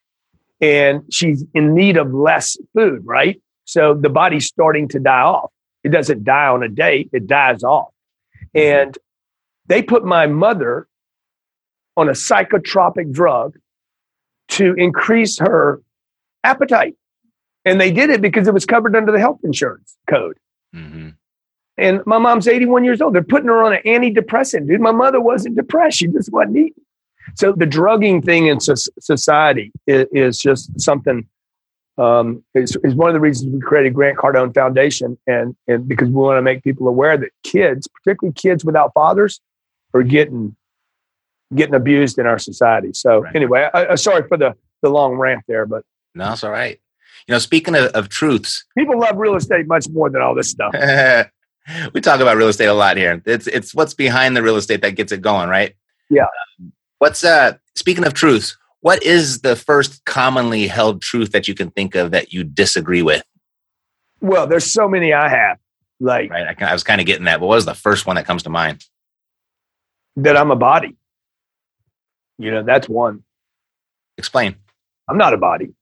and 0.61 1.03
she's 1.11 1.44
in 1.55 1.75
need 1.75 1.96
of 1.96 2.14
less 2.14 2.57
food, 2.75 3.03
right? 3.05 3.40
So 3.64 3.94
the 3.94 4.09
body's 4.09 4.46
starting 4.46 4.88
to 4.88 5.01
die 5.01 5.20
off. 5.20 5.51
It 5.85 5.90
doesn't 5.90 6.25
die 6.25 6.46
on 6.46 6.62
a 6.62 6.68
day, 6.68 7.09
it 7.12 7.27
dies 7.27 7.64
off. 7.64 7.92
And 8.55 8.96
they 9.66 9.83
put 9.83 10.05
my 10.05 10.27
mother 10.27 10.87
on 11.96 12.09
a 12.09 12.12
psychotropic 12.12 13.12
drug 13.12 13.59
to 14.48 14.75
increase 14.75 15.38
her 15.38 15.83
appetite. 16.44 16.94
And 17.64 17.81
they 17.81 17.92
did 17.92 18.11
it 18.11 18.20
because 18.20 18.48
it 18.48 18.55
was 18.55 18.66
covered 18.66 18.96
under 18.96 19.12
the 19.12 19.18
health 19.18 19.40
insurance 19.44 19.96
code. 20.09 20.37
Mm-hmm. 20.75 21.11
And 21.78 22.02
my 22.06 22.18
mom's 22.18 22.46
81 22.46 22.85
years 22.85 23.00
old. 23.00 23.14
They're 23.14 23.22
putting 23.22 23.48
her 23.48 23.62
on 23.64 23.72
an 23.72 23.80
antidepressant, 23.87 24.68
dude. 24.68 24.80
My 24.80 24.92
mother 24.92 25.20
wasn't 25.20 25.56
depressed. 25.56 25.98
She 25.98 26.06
just 26.08 26.30
wasn't 26.32 26.56
eating. 26.56 26.82
So 27.35 27.52
the 27.52 27.66
drugging 27.66 28.20
thing 28.20 28.46
in 28.48 28.61
so- 28.61 28.74
society 29.00 29.72
is, 29.87 30.06
is 30.12 30.38
just 30.38 30.78
something. 30.80 31.26
Um, 31.98 32.42
is, 32.54 32.76
is 32.85 32.94
one 32.94 33.11
of 33.11 33.14
the 33.14 33.20
reasons 33.20 33.52
we 33.52 33.61
created 33.61 33.92
Grant 33.92 34.16
Cardone 34.16 34.54
Foundation, 34.54 35.18
and 35.26 35.54
and 35.68 35.87
because 35.87 36.08
we 36.08 36.14
want 36.14 36.38
to 36.38 36.42
make 36.42 36.64
people 36.64 36.88
aware 36.88 37.18
that 37.18 37.30
kids, 37.42 37.87
particularly 37.87 38.32
kids 38.32 38.64
without 38.64 38.92
fathers, 38.94 39.40
are 39.92 40.02
getting 40.02 40.56
getting 41.54 41.74
abused 41.74 42.18
in 42.18 42.26
our 42.26 42.38
society. 42.38 42.92
So 42.94 43.20
Right. 43.20 43.37
anyway, 43.37 43.68
I, 43.74 43.88
I, 43.92 43.94
sorry 43.96 44.26
for 44.26 44.38
the 44.38 44.54
the 44.80 44.88
long 44.88 45.16
rant 45.16 45.44
there, 45.46 45.66
but 45.66 45.85
No, 46.14 46.32
it's 46.32 46.42
all 46.42 46.50
right. 46.50 46.80
You 47.28 47.32
know, 47.35 47.38
speaking 47.38 47.74
of, 47.74 47.85
of 47.92 48.08
truths, 48.08 48.64
people 48.76 48.98
love 48.98 49.16
real 49.18 49.37
estate 49.37 49.66
much 49.66 49.87
more 49.90 50.08
than 50.08 50.22
all 50.22 50.35
this 50.35 50.48
stuff. 50.50 50.74
we 51.94 52.01
talk 52.01 52.20
about 52.20 52.37
real 52.37 52.48
estate 52.48 52.66
a 52.66 52.75
lot 52.75 52.96
here. 52.96 53.22
It's 53.25 53.46
it's 53.46 53.75
what's 53.75 53.94
behind 53.94 54.37
the 54.37 54.42
real 54.42 54.57
estate 54.57 54.83
that 54.83 54.96
gets 54.96 55.12
it 55.12 55.22
going, 55.22 55.48
right? 55.48 55.75
Yeah. 56.11 56.27
What's 56.98 57.25
uh 57.25 57.55
speaking 57.75 58.05
of 58.05 58.14
truths, 58.14 58.57
what 58.81 59.03
is 59.03 59.40
the 59.40 59.57
first 59.57 60.05
commonly 60.05 60.66
held 60.66 61.03
truth 61.03 61.33
that 61.33 61.46
you 61.48 61.55
can 61.55 61.70
think 61.70 61.94
of 61.94 62.11
that 62.11 62.33
you 62.33 62.44
disagree 62.44 63.03
with? 63.03 63.22
Well, 64.20 64.46
there's 64.46 64.70
so 64.70 64.88
many 64.88 65.12
I 65.12 65.29
have, 65.29 65.59
like 66.01 66.31
Right. 66.31 66.46
I, 66.48 66.55
can- 66.55 66.68
I 66.68 66.72
was 66.72 66.85
kind 66.85 67.01
of 67.01 67.07
getting 67.07 67.25
that, 67.25 67.40
but 67.40 67.46
what 67.46 67.57
was 67.57 67.64
the 67.66 67.75
first 67.75 68.07
one 68.07 68.16
that 68.16 68.27
comes 68.27 68.42
to 68.44 68.51
mind? 68.51 68.85
that 70.16 70.37
I'm 70.37 70.51
a 70.51 70.57
body. 70.57 70.94
You 72.38 72.51
know, 72.51 72.62
that's 72.62 72.87
one. 72.88 73.22
Explain. 74.18 74.57
I'm 75.09 75.16
not 75.16 75.33
a 75.33 75.38
body. 75.38 75.72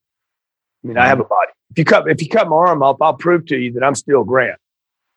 I 0.85 0.87
mean, 0.87 0.97
I 0.99 1.09
have 1.09 1.19
a 1.21 1.25
body. 1.25 1.51
If 1.73 1.79
you 1.79 1.85
cut 1.85 2.09
if 2.09 2.23
you 2.23 2.29
cut 2.29 2.49
my 2.49 2.55
arm 2.57 2.83
off, 2.83 2.97
I'll 3.01 3.14
prove 3.14 3.47
to 3.47 3.57
you 3.57 3.73
that 3.73 3.83
I'm 3.83 3.95
still 3.97 4.23
Grant, 4.25 4.59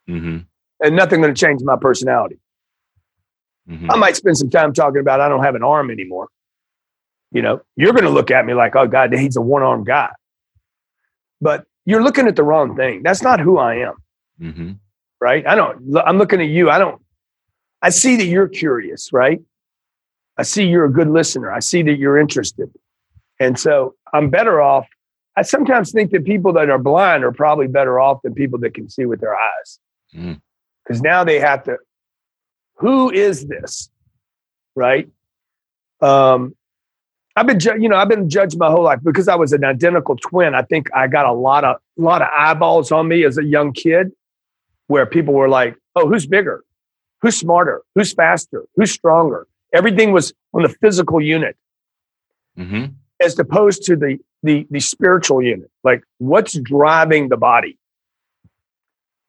Mm-hmm. 0.10 0.38
And 0.81 0.95
nothing 0.95 1.21
going 1.21 1.33
to 1.33 1.39
change 1.39 1.62
my 1.63 1.75
personality. 1.79 2.39
hmm 3.67 3.89
I 3.91 3.95
might 3.95 4.15
spend 4.15 4.38
some 4.38 4.49
time 4.49 4.73
talking 4.73 4.99
about 4.99 5.21
I 5.21 5.29
don't 5.29 5.43
have 5.43 5.55
an 5.55 5.63
arm 5.63 5.89
anymore. 5.91 6.27
You 7.31 7.41
know, 7.41 7.62
you're 7.75 7.93
going 7.93 8.03
to 8.03 8.09
look 8.12 8.29
at 8.31 8.45
me 8.45 8.53
like, 8.53 8.75
oh 8.75 8.88
God, 8.88 9.13
he's 9.13 9.36
a 9.36 9.41
one 9.41 9.63
armed 9.63 9.86
guy. 9.88 10.12
But 11.41 11.65
you're 11.86 12.03
looking 12.03 12.27
at 12.27 12.36
the 12.36 12.43
wrong 12.43 12.75
thing. 12.75 13.03
That's 13.03 13.21
not 13.21 13.39
who 13.39 13.57
I 13.57 13.75
am, 13.88 13.95
hmm 14.39 14.71
right? 15.19 15.45
I 15.47 15.55
don't. 15.55 15.97
I'm 16.05 16.17
looking 16.17 16.41
at 16.41 16.47
you. 16.47 16.69
I 16.69 16.77
don't. 16.79 17.01
I 17.81 17.89
see 17.89 18.15
that 18.17 18.25
you're 18.25 18.47
curious, 18.47 19.12
right? 19.13 19.41
I 20.38 20.43
see 20.43 20.65
you're 20.65 20.86
a 20.86 20.91
good 20.91 21.09
listener. 21.09 21.51
I 21.51 21.59
see 21.59 21.81
that 21.83 21.97
you're 21.97 22.17
interested, 22.17 22.69
and 23.39 23.59
so 23.59 23.95
I'm 24.13 24.29
better 24.29 24.62
off. 24.62 24.88
I 25.36 25.41
sometimes 25.41 25.91
think 25.91 26.12
that 26.12 26.23
people 26.25 26.53
that 26.53 26.69
are 26.69 26.77
blind 26.77 27.23
are 27.23 27.31
probably 27.31 27.67
better 27.67 27.99
off 27.99 28.21
than 28.23 28.33
people 28.33 28.59
that 28.59 28.73
can 28.73 28.89
see 28.89 29.05
with 29.05 29.19
their 29.19 29.36
eyes, 29.36 29.79
Mm. 30.15 30.41
Because 30.84 31.02
now 31.02 31.24
they 31.24 31.39
have 31.39 31.63
to. 31.63 31.78
Who 32.78 33.12
is 33.12 33.46
this, 33.48 33.89
right? 34.76 35.10
Um, 36.02 36.56
I've 37.36 37.48
been, 37.48 37.60
ju- 37.60 37.80
you 37.80 37.89
know, 37.89 37.96
I've 37.96 38.10
been 38.10 38.30
judged 38.30 38.58
my 38.58 38.69
whole 38.69 38.84
life 38.84 39.00
because 39.04 39.28
I 39.28 39.36
was 39.36 39.54
an 39.54 39.63
identical 39.63 40.15
twin. 40.17 40.54
I 40.54 40.62
think 40.62 40.89
I 40.93 41.08
got 41.08 41.26
a 41.26 41.32
lot 41.32 41.63
of, 41.63 41.78
a 41.98 42.02
lot 42.02 42.22
of 42.22 42.28
eyeballs 42.36 42.91
on 42.91 43.08
me 43.08 43.24
as 43.26 43.38
a 43.38 43.43
young 43.43 43.74
kid, 43.74 44.12
where 44.88 45.06
people 45.06 45.34
were 45.34 45.50
like, 45.50 45.76
"Oh, 45.96 46.08
who's 46.08 46.26
bigger? 46.28 46.63
Who's 47.22 47.38
smarter? 47.38 47.82
Who's 47.96 48.13
faster? 48.13 48.65
Who's 48.76 48.91
stronger?" 48.91 49.48
Everything 49.74 50.12
was 50.12 50.34
on 50.54 50.62
the 50.63 50.69
physical 50.69 51.22
unit, 51.22 51.56
hmm 52.58 52.86
as 53.22 53.39
opposed 53.39 53.84
to 53.84 53.96
the 53.96 54.19
the 54.43 54.67
the 54.69 54.80
spiritual 54.80 55.41
unit. 55.41 55.72
Like, 55.84 56.04
what's 56.17 56.60
driving 56.60 57.30
the 57.30 57.38
body? 57.38 57.78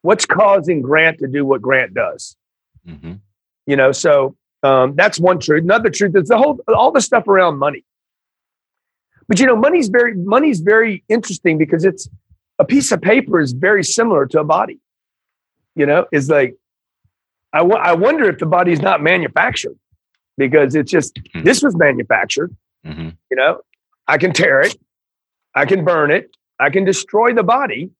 What's 0.04 0.26
causing 0.26 0.82
Grant 0.82 1.18
to 1.20 1.26
do 1.26 1.46
what 1.46 1.62
Grant 1.62 1.94
does? 1.94 2.36
hmm 2.86 3.14
you 3.66 3.76
know 3.76 3.92
so 3.92 4.36
um, 4.62 4.94
that's 4.94 5.18
one 5.18 5.38
truth. 5.40 5.62
Another 5.64 5.88
truth 5.90 6.14
is 6.16 6.28
the 6.28 6.36
whole 6.38 6.58
all 6.68 6.90
the 6.90 7.00
stuff 7.00 7.26
around 7.28 7.58
money. 7.58 7.84
But 9.28 9.40
you 9.40 9.46
know 9.46 9.56
money's 9.56 9.88
very 9.88 10.14
money's 10.14 10.60
very 10.60 11.02
interesting 11.08 11.56
because 11.56 11.84
it's 11.84 12.08
a 12.58 12.64
piece 12.64 12.92
of 12.92 13.00
paper 13.00 13.40
is 13.40 13.52
very 13.52 13.82
similar 13.82 14.26
to 14.26 14.40
a 14.40 14.44
body. 14.44 14.78
You 15.74 15.86
know 15.86 16.04
it's 16.12 16.28
like 16.28 16.56
I 17.54 17.60
I 17.60 17.92
wonder 17.94 18.28
if 18.28 18.38
the 18.38 18.46
body's 18.46 18.82
not 18.82 19.02
manufactured 19.02 19.78
because 20.36 20.74
it's 20.74 20.90
just 20.90 21.18
Hmm. 21.32 21.42
this 21.44 21.62
was 21.62 21.74
manufactured. 21.76 22.54
Hmm 22.84 23.10
you 23.30 23.36
know 23.38 23.60
i 24.06 24.18
can 24.18 24.32
tear 24.34 24.60
it. 24.60 24.76
I 25.54 25.64
can 25.64 25.84
burn 25.84 26.10
it. 26.10 26.30
I 26.60 26.68
can 26.68 26.84
destroy 26.84 27.32
the 27.32 27.42
body 27.42 27.90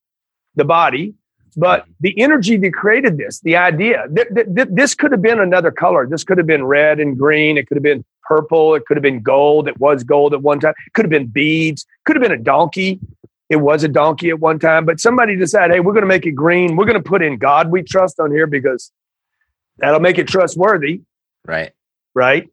the 0.57 0.65
body 0.67 1.15
but 1.57 1.83
mm-hmm. 1.83 1.93
the 2.01 2.21
energy 2.21 2.57
that 2.57 2.75
created 2.75 3.17
this 3.17 3.41
the 3.41 3.57
idea 3.57 4.07
th- 4.15 4.29
th- 4.35 4.47
th- 4.55 4.69
this 4.71 4.95
could 4.95 5.13
have 5.13 5.23
been 5.23 5.41
another 5.41 5.71
color. 5.71 6.07
This 6.07 6.25
could 6.25 6.39
have 6.39 6.47
been 6.47 6.65
red 6.65 7.01
and 7.01 7.19
green. 7.19 7.57
It 7.59 7.67
could 7.67 7.77
have 7.77 7.83
been 7.83 8.05
purple. 8.23 8.75
It 8.75 8.87
could 8.87 8.97
have 8.97 9.03
been 9.03 9.21
gold. 9.21 9.69
It 9.69 9.79
was 9.79 10.05
gold 10.05 10.35
at 10.35 10.43
one 10.43 10.61
time. 10.61 10.75
It 10.87 10.93
could 10.93 11.05
have 11.05 11.11
been 11.11 11.27
beads. 11.27 11.87
Could 12.05 12.17
have 12.17 12.23
been 12.23 12.33
a 12.33 12.43
donkey. 12.43 13.01
It 13.49 13.57
was 13.57 13.85
a 13.85 13.89
donkey 13.89 14.31
at 14.31 14.41
one 14.41 14.59
time. 14.59 14.85
But 14.85 15.01
somebody 15.01 15.37
decided 15.37 15.75
hey 15.75 15.81
we're 15.81 15.93
going 15.93 16.03
to 16.03 16.09
make 16.09 16.27
it 16.27 16.33
green. 16.33 16.77
We're 16.77 16.87
going 16.87 17.03
to 17.03 17.09
put 17.09 17.23
in 17.23 17.39
god 17.39 17.71
we 17.71 17.83
trust 17.83 18.21
on 18.21 18.31
here 18.31 18.47
because 18.47 18.91
that'll 19.79 20.01
make 20.01 20.19
it 20.19 20.29
trustworthy. 20.29 21.03
Right. 21.47 21.73
right? 22.15 22.49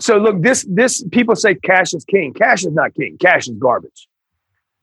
So 0.00 0.16
look, 0.18 0.42
this 0.42 0.66
this 0.68 1.04
people 1.12 1.36
say 1.36 1.54
cash 1.54 1.94
is 1.94 2.04
king. 2.04 2.32
Cash 2.32 2.64
is 2.64 2.72
not 2.72 2.94
king. 2.94 3.18
Cash 3.18 3.46
is 3.48 3.54
garbage. 3.54 4.08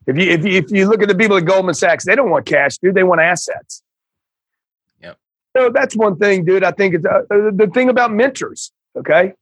If 0.07 0.17
you 0.17 0.23
if 0.31 0.45
you 0.45 0.51
if 0.57 0.71
you 0.71 0.87
look 0.89 1.01
at 1.01 1.07
the 1.07 1.15
people 1.15 1.37
at 1.37 1.45
Goldman 1.45 1.75
Sachs, 1.75 2.05
they 2.05 2.15
don't 2.15 2.29
want 2.29 2.45
cash, 2.45 2.77
dude. 2.77 2.95
They 2.95 3.03
want 3.03 3.21
assets. 3.21 3.83
Yep. 5.01 5.17
So 5.55 5.69
that's 5.69 5.95
one 5.95 6.17
thing, 6.17 6.45
dude. 6.45 6.63
I 6.63 6.71
think 6.71 6.95
it's 6.95 7.05
uh, 7.05 7.21
the 7.29 7.69
thing 7.73 7.89
about 7.89 8.11
mentors. 8.11 8.71
Okay. 8.97 9.33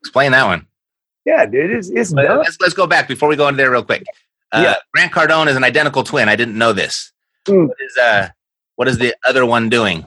Explain 0.00 0.32
that 0.32 0.44
one. 0.46 0.66
Yeah, 1.24 1.46
dude. 1.46 1.70
It's 1.70 1.88
it's 1.88 2.12
let's 2.12 2.58
let's 2.60 2.74
go 2.74 2.86
back 2.86 3.08
before 3.08 3.28
we 3.28 3.36
go 3.36 3.48
into 3.48 3.56
there 3.58 3.70
real 3.70 3.84
quick. 3.84 4.04
Uh, 4.50 4.62
Yeah. 4.64 4.74
Grant 4.92 5.12
Cardone 5.12 5.48
is 5.48 5.56
an 5.56 5.64
identical 5.64 6.02
twin. 6.02 6.28
I 6.28 6.36
didn't 6.36 6.58
know 6.58 6.72
this. 6.72 7.12
Mm. 7.46 7.68
What 7.68 7.76
is 7.80 7.96
uh 7.96 8.28
what 8.76 8.88
is 8.88 8.98
the 8.98 9.14
other 9.26 9.46
one 9.46 9.68
doing? 9.68 10.06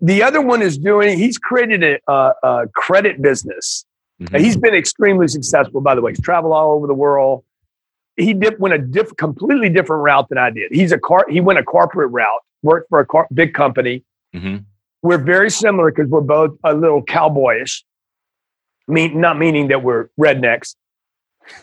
The 0.00 0.22
other 0.22 0.40
one 0.40 0.62
is 0.62 0.78
doing. 0.78 1.18
He's 1.18 1.38
created 1.38 1.82
a, 1.84 1.98
a, 2.12 2.32
a 2.42 2.68
credit 2.74 3.20
business. 3.20 3.84
Mhm. 4.20 4.38
He's 4.40 4.56
been 4.56 4.74
extremely 4.74 5.28
successful, 5.28 5.80
by 5.80 5.94
the 5.94 6.00
way. 6.00 6.12
He's 6.12 6.20
traveled 6.20 6.52
all 6.54 6.72
over 6.74 6.86
the 6.86 6.94
world. 6.94 7.44
He 8.18 8.34
did 8.34 8.58
went 8.58 8.74
a 8.74 8.78
diff, 8.78 9.16
completely 9.16 9.68
different 9.70 10.02
route 10.02 10.28
than 10.28 10.38
I 10.38 10.50
did. 10.50 10.72
He's 10.72 10.92
a 10.92 10.98
car. 10.98 11.24
He 11.30 11.40
went 11.40 11.58
a 11.58 11.62
corporate 11.62 12.10
route. 12.10 12.40
Worked 12.62 12.88
for 12.88 12.98
a 12.98 13.06
car, 13.06 13.28
big 13.32 13.54
company. 13.54 14.04
Mhm. 14.34 14.64
We're 15.02 15.18
very 15.18 15.48
similar 15.50 15.90
because 15.92 16.08
we're 16.10 16.22
both 16.22 16.58
a 16.64 16.74
little 16.74 17.02
cowboyish. 17.02 17.84
Mean 18.88 19.20
not 19.20 19.38
meaning 19.38 19.68
that 19.68 19.82
we're 19.84 20.08
rednecks, 20.20 20.74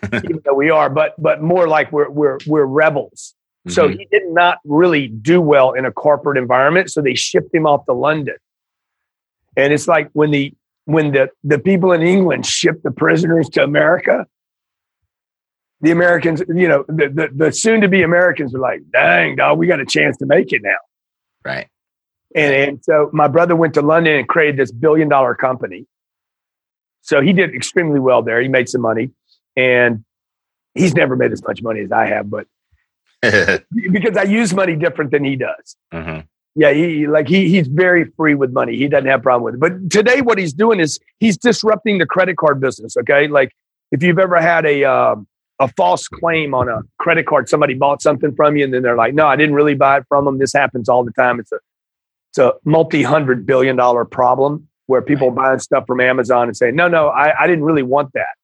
even 0.13 0.39
though 0.45 0.53
we 0.53 0.69
are, 0.69 0.89
but 0.89 1.15
but 1.21 1.41
more 1.41 1.67
like 1.67 1.91
we're 1.91 2.09
we're 2.09 2.37
we're 2.47 2.65
rebels. 2.65 3.35
So 3.67 3.89
Mhm. 3.89 3.97
he 3.97 4.05
did 4.11 4.23
not 4.29 4.59
really 4.63 5.07
do 5.07 5.41
well 5.41 5.73
in 5.73 5.85
a 5.85 5.91
corporate 5.91 6.37
environment. 6.37 6.91
So 6.91 7.01
they 7.01 7.15
shipped 7.15 7.53
him 7.53 7.65
off 7.65 7.85
to 7.87 7.93
London. 7.93 8.35
And 9.57 9.73
it's 9.73 9.87
like 9.87 10.09
when 10.13 10.31
the 10.31 10.53
when 10.85 11.11
the, 11.13 11.29
the 11.43 11.57
people 11.57 11.91
in 11.91 12.03
England 12.03 12.45
shipped 12.45 12.83
the 12.83 12.91
prisoners 12.91 13.49
to 13.49 13.63
America, 13.63 14.27
the 15.85 15.91
Americans, 15.91 16.41
you 16.47 16.67
know, 16.67 16.83
the, 16.87 17.09
the, 17.09 17.29
the 17.45 17.51
soon 17.51 17.81
to 17.81 17.87
be 17.87 18.01
Americans 18.01 18.55
are 18.55 18.59
like, 18.59 18.81
dang, 18.91 19.35
dog, 19.35 19.59
we 19.59 19.67
got 19.67 19.79
a 19.79 19.85
chance 19.85 20.17
to 20.17 20.25
make 20.25 20.51
it 20.51 20.61
now. 20.63 20.71
right. 21.43 21.67
And, 22.33 22.53
and 22.53 22.83
so 22.83 23.09
my 23.13 23.29
brother 23.29 23.55
went 23.55 23.75
to 23.75 23.81
London 23.81 24.17
and 24.17 24.27
created 24.27 24.57
this 24.57 24.69
billion 24.71 25.07
dollar 25.07 25.35
company. 25.35 25.85
So 27.01 27.21
he 27.21 27.31
did 27.31 27.55
extremely 27.55 27.99
well 27.99 28.23
there. 28.23 28.41
He 28.41 28.49
made 28.49 28.67
some 28.67 28.81
money 28.81 29.11
and 29.55 30.03
he's 30.73 30.93
never 30.93 31.15
made 31.15 31.31
as 31.31 31.41
much 31.43 31.61
money 31.61 31.79
as 31.81 31.91
I 31.93 32.07
have, 32.07 32.29
but 32.29 32.47
because 33.21 34.17
I 34.17 34.23
use 34.23 34.53
money 34.53 34.75
different 34.75 35.11
than 35.11 35.23
he 35.23 35.35
does. 35.37 35.77
Mhm. 35.93 36.27
Yeah, 36.55 36.71
he 36.71 37.05
like 37.05 37.27
he 37.27 37.47
he's 37.49 37.67
very 37.67 38.05
free 38.17 38.33
with 38.33 38.51
money. 38.51 38.75
He 38.75 38.87
doesn't 38.87 39.07
have 39.07 39.19
a 39.19 39.23
problem 39.23 39.43
with 39.43 39.55
it. 39.55 39.59
But 39.59 39.89
today, 39.91 40.21
what 40.21 40.37
he's 40.37 40.53
doing 40.53 40.79
is 40.79 40.99
he's 41.19 41.37
disrupting 41.37 41.97
the 41.99 42.05
credit 42.05 42.37
card 42.37 42.59
business. 42.59 42.95
Okay, 42.97 43.27
like 43.27 43.51
if 43.91 44.01
you've 44.01 44.19
ever 44.19 44.39
had 44.41 44.65
a 44.65 44.83
um, 44.85 45.27
a 45.59 45.67
false 45.69 46.07
claim 46.07 46.53
on 46.53 46.67
a 46.67 46.81
credit 46.99 47.25
card, 47.25 47.47
somebody 47.47 47.73
bought 47.73 48.01
something 48.01 48.35
from 48.35 48.57
you, 48.57 48.63
and 48.63 48.73
then 48.73 48.83
they're 48.83 48.97
like, 48.97 49.13
"No, 49.13 49.27
I 49.27 49.35
didn't 49.35 49.55
really 49.55 49.75
buy 49.75 49.97
it 49.97 50.05
from 50.07 50.25
them." 50.25 50.37
This 50.37 50.53
happens 50.53 50.89
all 50.89 51.03
the 51.03 51.11
time. 51.11 51.39
It's 51.39 51.51
a 51.51 51.59
it's 52.31 52.37
a 52.39 52.53
multi 52.65 53.03
hundred 53.03 53.45
billion 53.45 53.75
dollar 53.75 54.05
problem 54.05 54.67
where 54.87 55.01
people 55.01 55.29
are 55.29 55.31
buying 55.31 55.59
stuff 55.59 55.85
from 55.87 56.01
Amazon 56.01 56.47
and 56.47 56.57
saying, 56.57 56.75
"No, 56.75 56.87
no, 56.87 57.07
I, 57.07 57.43
I 57.43 57.47
didn't 57.47 57.63
really 57.63 57.83
want 57.83 58.11
that. 58.13 58.35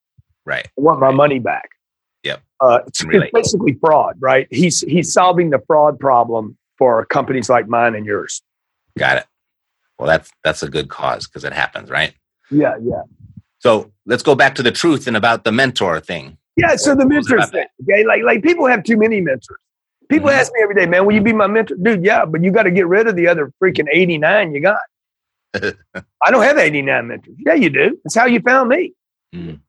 Right. 0.45 0.65
I 0.65 0.81
want 0.81 0.99
my 0.99 1.11
money 1.11 1.39
back." 1.39 1.69
Yep. 2.23 2.41
Uh, 2.59 2.79
it's, 2.87 3.03
it's 3.03 3.31
basically 3.33 3.73
fraud, 3.73 4.15
right? 4.19 4.47
He's 4.51 4.81
he's 4.81 5.11
solving 5.11 5.49
the 5.49 5.59
fraud 5.67 5.99
problem 5.99 6.57
for 6.77 7.05
companies 7.05 7.49
like 7.49 7.67
mine 7.67 7.95
and 7.95 8.05
yours. 8.05 8.41
Got 8.97 9.17
it. 9.17 9.25
Well, 9.99 10.07
that's 10.07 10.31
that's 10.43 10.63
a 10.63 10.69
good 10.69 10.89
cause 10.89 11.27
because 11.27 11.43
it 11.43 11.53
happens, 11.53 11.89
right? 11.89 12.13
Yeah, 12.49 12.75
yeah. 12.81 13.03
So 13.59 13.91
let's 14.05 14.23
go 14.23 14.33
back 14.35 14.55
to 14.55 14.63
the 14.63 14.71
truth 14.71 15.07
and 15.07 15.15
about 15.15 15.43
the 15.43 15.51
mentor 15.51 15.99
thing. 15.99 16.37
Yeah, 16.61 16.75
so 16.75 16.95
the 16.95 17.05
What 17.05 17.15
was 17.15 17.27
it 17.31 17.35
mentors 17.35 17.49
thing. 17.51 17.65
Okay, 17.83 18.03
like 18.05 18.23
like 18.23 18.43
people 18.43 18.65
have 18.67 18.83
too 18.83 18.97
many 18.97 19.21
mentors. 19.21 19.57
People 20.09 20.29
Mhm. 20.29 20.33
ask 20.39 20.51
me 20.53 20.61
every 20.61 20.75
day, 20.75 20.85
man, 20.85 21.05
will 21.05 21.13
you 21.15 21.21
be 21.21 21.33
my 21.33 21.47
mentor? 21.47 21.75
Dude, 21.81 22.03
yeah, 22.03 22.25
but 22.25 22.43
you 22.43 22.51
got 22.51 22.63
to 22.63 22.71
get 22.71 22.87
rid 22.87 23.07
of 23.07 23.15
the 23.15 23.27
other 23.27 23.51
freaking 23.63 23.87
89 23.91 24.53
you 24.53 24.61
got. 24.61 24.81
I 25.53 26.31
don't 26.31 26.43
have 26.43 26.57
89 26.57 27.07
mentors. 27.07 27.35
Yeah, 27.39 27.53
you 27.53 27.69
do. 27.69 27.97
That's 28.03 28.15
how 28.15 28.25
you 28.25 28.39
found 28.41 28.69
me. 28.69 28.93
Mhm. 29.33 29.59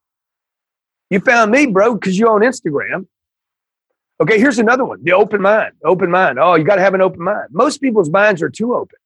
You 1.11 1.21
found 1.21 1.51
me, 1.53 1.67
bro, 1.67 1.95
because 1.95 2.19
you're 2.19 2.31
on 2.31 2.41
Instagram. 2.41 3.07
Okay, 4.21 4.39
here's 4.39 4.59
another 4.59 4.85
one. 4.85 5.03
The 5.03 5.13
open 5.13 5.43
mind. 5.43 5.73
Open 5.85 6.11
mind. 6.11 6.39
Oh, 6.39 6.55
you 6.55 6.65
got 6.65 6.77
to 6.77 6.83
have 6.83 6.95
an 6.95 7.01
open 7.03 7.23
mind. 7.23 7.49
Most 7.51 7.81
people's 7.81 8.09
minds 8.11 8.41
are 8.43 8.51
too 8.51 8.75
open. 8.75 8.99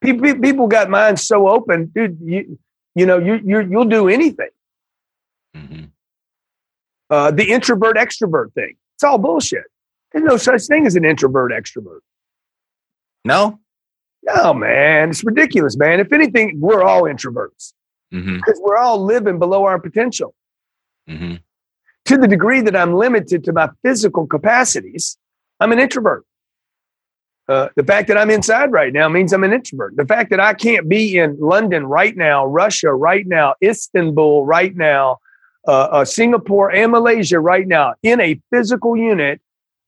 People, 0.00 0.40
people 0.40 0.66
got 0.68 0.90
minds 0.90 1.24
so 1.24 1.48
open, 1.48 1.86
dude. 1.86 2.18
You, 2.22 2.58
you 2.94 3.06
know, 3.06 3.18
you, 3.18 3.40
you, 3.44 3.60
you'll 3.60 3.84
do 3.84 4.08
anything. 4.08 4.50
Mm-hmm. 5.56 5.84
Uh, 7.10 7.30
the 7.30 7.50
introvert 7.50 7.96
extrovert 7.96 8.52
thing. 8.54 8.74
It's 8.96 9.04
all 9.04 9.18
bullshit. 9.18 9.64
There's 10.12 10.24
no 10.24 10.36
such 10.36 10.66
thing 10.66 10.86
as 10.86 10.96
an 10.96 11.04
introvert 11.04 11.52
extrovert. 11.52 12.00
No. 13.24 13.60
No, 14.22 14.52
man, 14.52 15.10
it's 15.10 15.24
ridiculous, 15.24 15.76
man. 15.76 16.00
If 16.00 16.12
anything, 16.12 16.60
we're 16.60 16.82
all 16.82 17.02
introverts 17.02 17.72
Mm-hmm. 18.12 18.36
because 18.36 18.58
we're 18.62 18.78
all 18.78 19.04
living 19.04 19.38
below 19.38 19.66
our 19.66 19.78
potential. 19.78 20.34
Mm-hmm. 21.10 21.34
To 22.06 22.16
the 22.16 22.26
degree 22.26 22.62
that 22.62 22.74
I'm 22.74 22.94
limited 22.94 23.44
to 23.44 23.52
my 23.52 23.68
physical 23.82 24.26
capacities, 24.26 25.18
I'm 25.60 25.72
an 25.72 25.78
introvert. 25.78 26.24
Uh, 27.48 27.68
the 27.76 27.84
fact 27.84 28.08
that 28.08 28.16
I'm 28.16 28.30
inside 28.30 28.72
right 28.72 28.94
now 28.94 29.10
means 29.10 29.34
I'm 29.34 29.44
an 29.44 29.52
introvert. 29.52 29.94
The 29.96 30.06
fact 30.06 30.30
that 30.30 30.40
I 30.40 30.54
can't 30.54 30.88
be 30.88 31.18
in 31.18 31.38
London 31.38 31.86
right 31.86 32.16
now, 32.16 32.46
Russia 32.46 32.94
right 32.94 33.26
now, 33.26 33.54
Istanbul 33.62 34.46
right 34.46 34.74
now, 34.74 35.18
uh, 35.68 35.88
uh, 36.00 36.04
Singapore 36.04 36.72
and 36.74 36.90
Malaysia 36.90 37.38
right 37.38 37.68
now 37.68 37.94
in 38.02 38.20
a 38.20 38.40
physical 38.50 38.96
unit 38.96 39.40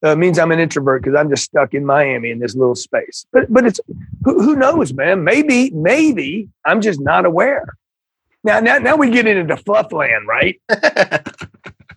uh, 0.02 0.14
means 0.14 0.38
I'm 0.38 0.52
an 0.52 0.60
introvert 0.60 1.02
because 1.02 1.18
I'm 1.18 1.28
just 1.30 1.44
stuck 1.44 1.74
in 1.74 1.84
Miami 1.84 2.30
in 2.30 2.38
this 2.38 2.54
little 2.54 2.74
space. 2.76 3.26
But 3.32 3.52
but 3.52 3.66
it's 3.66 3.80
who, 4.24 4.40
who 4.42 4.54
knows, 4.56 4.92
man? 4.92 5.24
Maybe 5.24 5.70
maybe 5.72 6.48
I'm 6.64 6.80
just 6.80 7.00
not 7.00 7.24
aware. 7.26 7.64
Now 8.44 8.60
now 8.60 8.78
now 8.78 8.96
we 8.96 9.10
get 9.10 9.26
into 9.26 9.56
fluff 9.56 9.90
land, 9.92 10.28
right? 10.28 10.60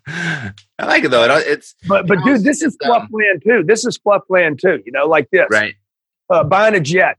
I 0.08 0.52
like 0.86 1.04
it 1.04 1.12
though. 1.12 1.24
It- 1.24 1.48
It's 1.48 1.76
But 1.88 2.08
but 2.08 2.20
dude, 2.26 2.44
this 2.44 2.62
is 2.62 2.78
fluff 2.84 3.08
land 3.12 3.42
too. 3.46 3.64
This 3.66 3.86
is 3.86 3.98
fluff 3.98 4.24
land 4.30 4.60
too. 4.60 4.82
You 4.86 4.92
know, 4.92 5.06
like 5.08 5.30
this. 5.32 5.48
right. 5.52 5.76
Uh, 6.30 6.44
buying 6.44 6.74
a 6.76 6.80
jet. 6.80 7.18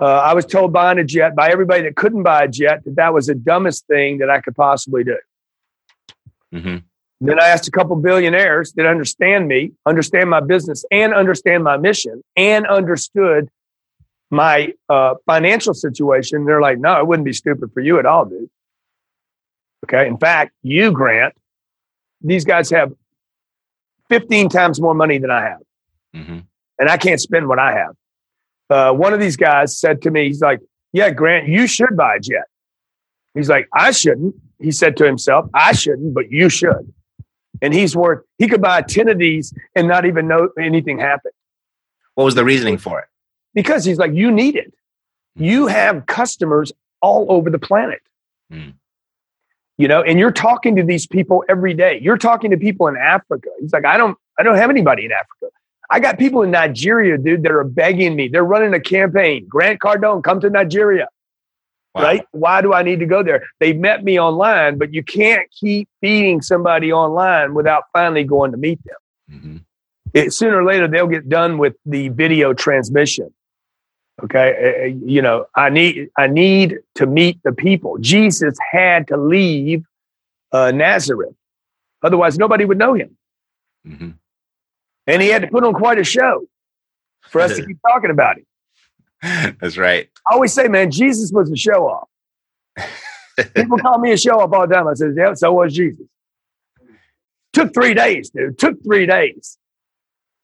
Uh, 0.00 0.04
I 0.04 0.34
was 0.34 0.44
told 0.46 0.72
buying 0.72 0.98
a 0.98 1.04
jet 1.04 1.34
by 1.34 1.50
everybody 1.50 1.82
that 1.84 1.96
couldn't 1.96 2.22
buy 2.22 2.44
a 2.44 2.48
jet 2.48 2.84
that 2.84 2.96
that 2.96 3.14
was 3.14 3.26
the 3.26 3.34
dumbest 3.34 3.86
thing 3.86 4.18
that 4.18 4.30
I 4.30 4.40
could 4.40 4.54
possibly 4.54 5.04
do. 5.04 5.16
Mm-hmm. 6.54 6.76
Then 7.20 7.40
I 7.40 7.48
asked 7.48 7.66
a 7.66 7.70
couple 7.70 7.96
billionaires 7.96 8.72
that 8.72 8.86
understand 8.86 9.48
me, 9.48 9.72
understand 9.86 10.28
my 10.28 10.40
business, 10.40 10.84
and 10.90 11.14
understand 11.14 11.64
my 11.64 11.76
mission, 11.78 12.22
and 12.36 12.66
understood 12.66 13.48
my 14.30 14.74
uh, 14.88 15.14
financial 15.24 15.72
situation. 15.72 16.44
They're 16.44 16.60
like, 16.60 16.78
no, 16.78 16.98
it 17.00 17.06
wouldn't 17.06 17.24
be 17.24 17.32
stupid 17.32 17.72
for 17.72 17.80
you 17.80 17.98
at 17.98 18.06
all, 18.06 18.26
dude. 18.26 18.50
Okay. 19.84 20.06
In 20.06 20.18
fact, 20.18 20.52
you, 20.62 20.90
Grant, 20.90 21.34
these 22.20 22.44
guys 22.44 22.68
have 22.70 22.92
15 24.08 24.48
times 24.48 24.80
more 24.80 24.94
money 24.94 25.18
than 25.18 25.30
I 25.30 25.42
have, 25.42 25.60
Mm-hmm. 26.14 26.38
and 26.78 26.88
I 26.88 26.96
can't 26.96 27.20
spend 27.20 27.46
what 27.46 27.58
I 27.58 27.72
have. 27.74 27.94
Uh, 28.70 28.92
one 28.92 29.12
of 29.12 29.20
these 29.20 29.36
guys 29.36 29.78
said 29.78 30.00
to 30.02 30.10
me, 30.10 30.26
he's 30.26 30.40
like, 30.40 30.60
yeah, 30.92 31.10
Grant, 31.10 31.46
you 31.48 31.66
should 31.66 31.96
buy 31.96 32.16
a 32.16 32.20
jet. 32.20 32.46
He's 33.34 33.48
like, 33.50 33.68
I 33.74 33.90
shouldn't. 33.90 34.34
He 34.58 34.70
said 34.72 34.96
to 34.98 35.04
himself, 35.04 35.48
I 35.54 35.72
shouldn't, 35.72 36.14
but 36.14 36.30
you 36.30 36.48
should. 36.48 36.92
And 37.62 37.72
he's 37.74 37.96
worth, 37.96 38.22
he 38.38 38.48
could 38.48 38.60
buy 38.60 38.82
10 38.82 39.08
of 39.08 39.18
these 39.18 39.52
and 39.74 39.88
not 39.88 40.04
even 40.04 40.28
know 40.28 40.50
anything 40.58 40.98
happened 40.98 41.32
What 42.14 42.24
was 42.24 42.34
the 42.34 42.44
reasoning 42.44 42.78
for 42.78 43.00
it? 43.00 43.06
because 43.54 43.84
he's 43.86 43.96
like, 43.98 44.12
you 44.12 44.30
need 44.30 44.54
it. 44.56 44.74
You 45.34 45.66
have 45.66 46.04
customers 46.06 46.72
all 47.00 47.26
over 47.30 47.48
the 47.48 47.58
planet. 47.58 48.00
Hmm. 48.50 48.70
You 49.78 49.88
know, 49.88 50.02
and 50.02 50.18
you're 50.18 50.30
talking 50.32 50.76
to 50.76 50.82
these 50.82 51.06
people 51.06 51.42
every 51.48 51.72
day. 51.74 51.98
You're 52.02 52.18
talking 52.18 52.50
to 52.50 52.56
people 52.58 52.86
in 52.88 52.96
Africa. 52.96 53.48
He's 53.60 53.72
like, 53.72 53.84
I 53.86 53.96
don't, 53.96 54.16
I 54.38 54.42
don't 54.42 54.56
have 54.56 54.68
anybody 54.70 55.04
in 55.06 55.12
Africa. 55.12 55.46
I 55.90 56.00
got 56.00 56.18
people 56.18 56.42
in 56.42 56.50
Nigeria, 56.50 57.16
dude, 57.16 57.42
that 57.44 57.52
are 57.52 57.64
begging 57.64 58.16
me. 58.16 58.28
They're 58.28 58.44
running 58.44 58.74
a 58.74 58.80
campaign. 58.80 59.46
Grant 59.48 59.80
Cardone, 59.80 60.22
come 60.24 60.40
to 60.40 60.50
Nigeria. 60.50 61.08
Wow. 61.96 62.02
right? 62.02 62.26
Why 62.32 62.60
do 62.60 62.72
I 62.74 62.82
need 62.82 63.00
to 63.00 63.06
go 63.06 63.22
there? 63.22 63.42
They 63.58 63.72
met 63.72 64.04
me 64.04 64.20
online, 64.20 64.76
but 64.78 64.92
you 64.92 65.02
can't 65.02 65.50
keep 65.50 65.88
feeding 66.00 66.42
somebody 66.42 66.92
online 66.92 67.54
without 67.54 67.84
finally 67.92 68.22
going 68.24 68.50
to 68.52 68.58
meet 68.58 68.78
them. 68.84 68.96
Mm-hmm. 69.38 69.56
It, 70.12 70.32
sooner 70.32 70.58
or 70.60 70.64
later, 70.64 70.86
they'll 70.88 71.06
get 71.06 71.28
done 71.28 71.58
with 71.58 71.74
the 71.86 72.08
video 72.10 72.52
transmission. 72.52 73.32
Okay, 74.22 74.48
Uh, 74.82 75.06
you 75.06 75.20
know, 75.20 75.46
I 75.54 75.68
need 75.68 76.08
I 76.16 76.26
need 76.26 76.78
to 76.94 77.06
meet 77.06 77.38
the 77.42 77.52
people. 77.52 77.98
Jesus 77.98 78.56
had 78.72 79.06
to 79.08 79.16
leave 79.18 79.84
uh, 80.52 80.70
Nazareth, 80.70 81.34
otherwise 82.02 82.38
nobody 82.38 82.64
would 82.64 82.78
know 82.78 82.94
him, 82.94 83.16
Mm-hmm. 83.86 84.10
and 85.06 85.22
he 85.22 85.28
had 85.28 85.42
to 85.42 85.48
put 85.48 85.64
on 85.64 85.74
quite 85.74 85.98
a 85.98 86.04
show 86.04 86.46
for 87.28 87.42
us 87.42 87.56
to 87.56 87.66
keep 87.66 87.78
talking 87.86 88.10
about 88.10 88.38
him. 88.38 88.45
That's 89.60 89.76
right. 89.76 90.08
I 90.28 90.34
always 90.34 90.52
say, 90.52 90.68
man, 90.68 90.90
Jesus 90.90 91.32
was 91.32 91.50
a 91.50 91.56
show 91.56 91.88
off. 91.88 92.08
People 93.54 93.78
call 93.78 93.98
me 93.98 94.12
a 94.12 94.16
show 94.16 94.40
off 94.40 94.52
all 94.52 94.66
the 94.66 94.74
time. 94.74 94.86
I 94.86 94.94
said, 94.94 95.14
yeah, 95.16 95.34
so 95.34 95.52
was 95.52 95.74
Jesus. 95.74 96.06
Took 97.52 97.74
three 97.74 97.94
days, 97.94 98.30
dude. 98.30 98.58
Took 98.58 98.82
three 98.84 99.06
days. 99.06 99.58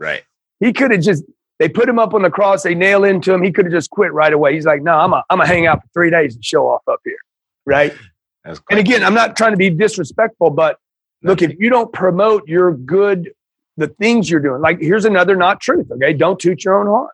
Right. 0.01 0.23
He 0.61 0.73
could 0.73 0.91
have 0.91 1.01
just, 1.01 1.25
they 1.59 1.69
put 1.69 1.89
him 1.89 1.99
up 1.99 2.13
on 2.15 2.23
the 2.23 2.31
cross, 2.31 2.63
they 2.63 2.75
nail 2.75 3.05
into 3.05 3.33
him. 3.33 3.43
He 3.43 3.53
could 3.53 3.67
have 3.67 3.73
just 3.73 3.91
quit 3.91 4.13
right 4.13 4.33
away. 4.33 4.55
He's 4.55 4.67
like, 4.67 4.83
no, 4.83 4.99
I'm 4.99 5.11
going 5.11 5.23
I'm 5.31 5.39
to 5.39 5.47
hang 5.47 5.67
out 5.67 5.83
for 5.83 5.89
three 5.95 6.11
days 6.11 6.35
and 6.35 6.45
show 6.45 6.69
off 6.69 6.83
up 6.89 7.01
here. 7.05 7.19
Right. 7.67 7.95
And 8.45 8.81
again, 8.81 9.05
I'm 9.05 9.15
not 9.15 9.37
trying 9.37 9.53
to 9.53 9.57
be 9.57 9.71
disrespectful, 9.71 10.51
but 10.51 10.77
look, 11.23 11.43
if 11.43 11.57
you 11.61 11.71
don't 11.71 11.93
promote 11.93 12.49
your 12.49 12.75
good, 12.75 13.33
the 13.77 13.87
things 13.87 14.29
you're 14.29 14.41
doing, 14.41 14.61
like 14.61 14.81
here's 14.81 15.05
another 15.05 15.37
not 15.37 15.61
truth. 15.61 15.89
Okay. 15.93 16.13
Don't 16.13 16.41
toot 16.41 16.65
your 16.65 16.81
own 16.81 16.89
horn. 16.89 17.09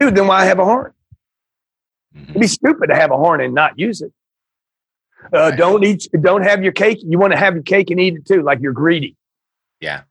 Dude, 0.00 0.14
then 0.14 0.26
why 0.26 0.44
have 0.46 0.58
a 0.58 0.64
horn? 0.64 0.92
Mhm. 2.16 2.30
It'd 2.30 2.40
be 2.40 2.46
stupid 2.48 2.88
to 2.88 2.96
have 2.96 3.10
a 3.12 3.16
horn 3.16 3.40
and 3.40 3.54
not 3.54 3.78
use 3.78 4.00
it. 4.00 4.12
Uh. 5.32 5.50
Don't 5.52 5.84
eat. 5.84 6.08
Don't 6.20 6.42
have 6.42 6.62
your 6.62 6.72
cake. 6.72 6.98
You 7.02 7.18
want 7.18 7.32
to 7.34 7.38
have 7.38 7.54
your 7.54 7.62
cake 7.62 7.90
and 7.90 8.00
eat 8.00 8.14
it 8.16 8.26
too, 8.26 8.42
like 8.42 8.60
you're 8.60 8.72
greedy. 8.72 9.16
Yeah. 9.80 10.02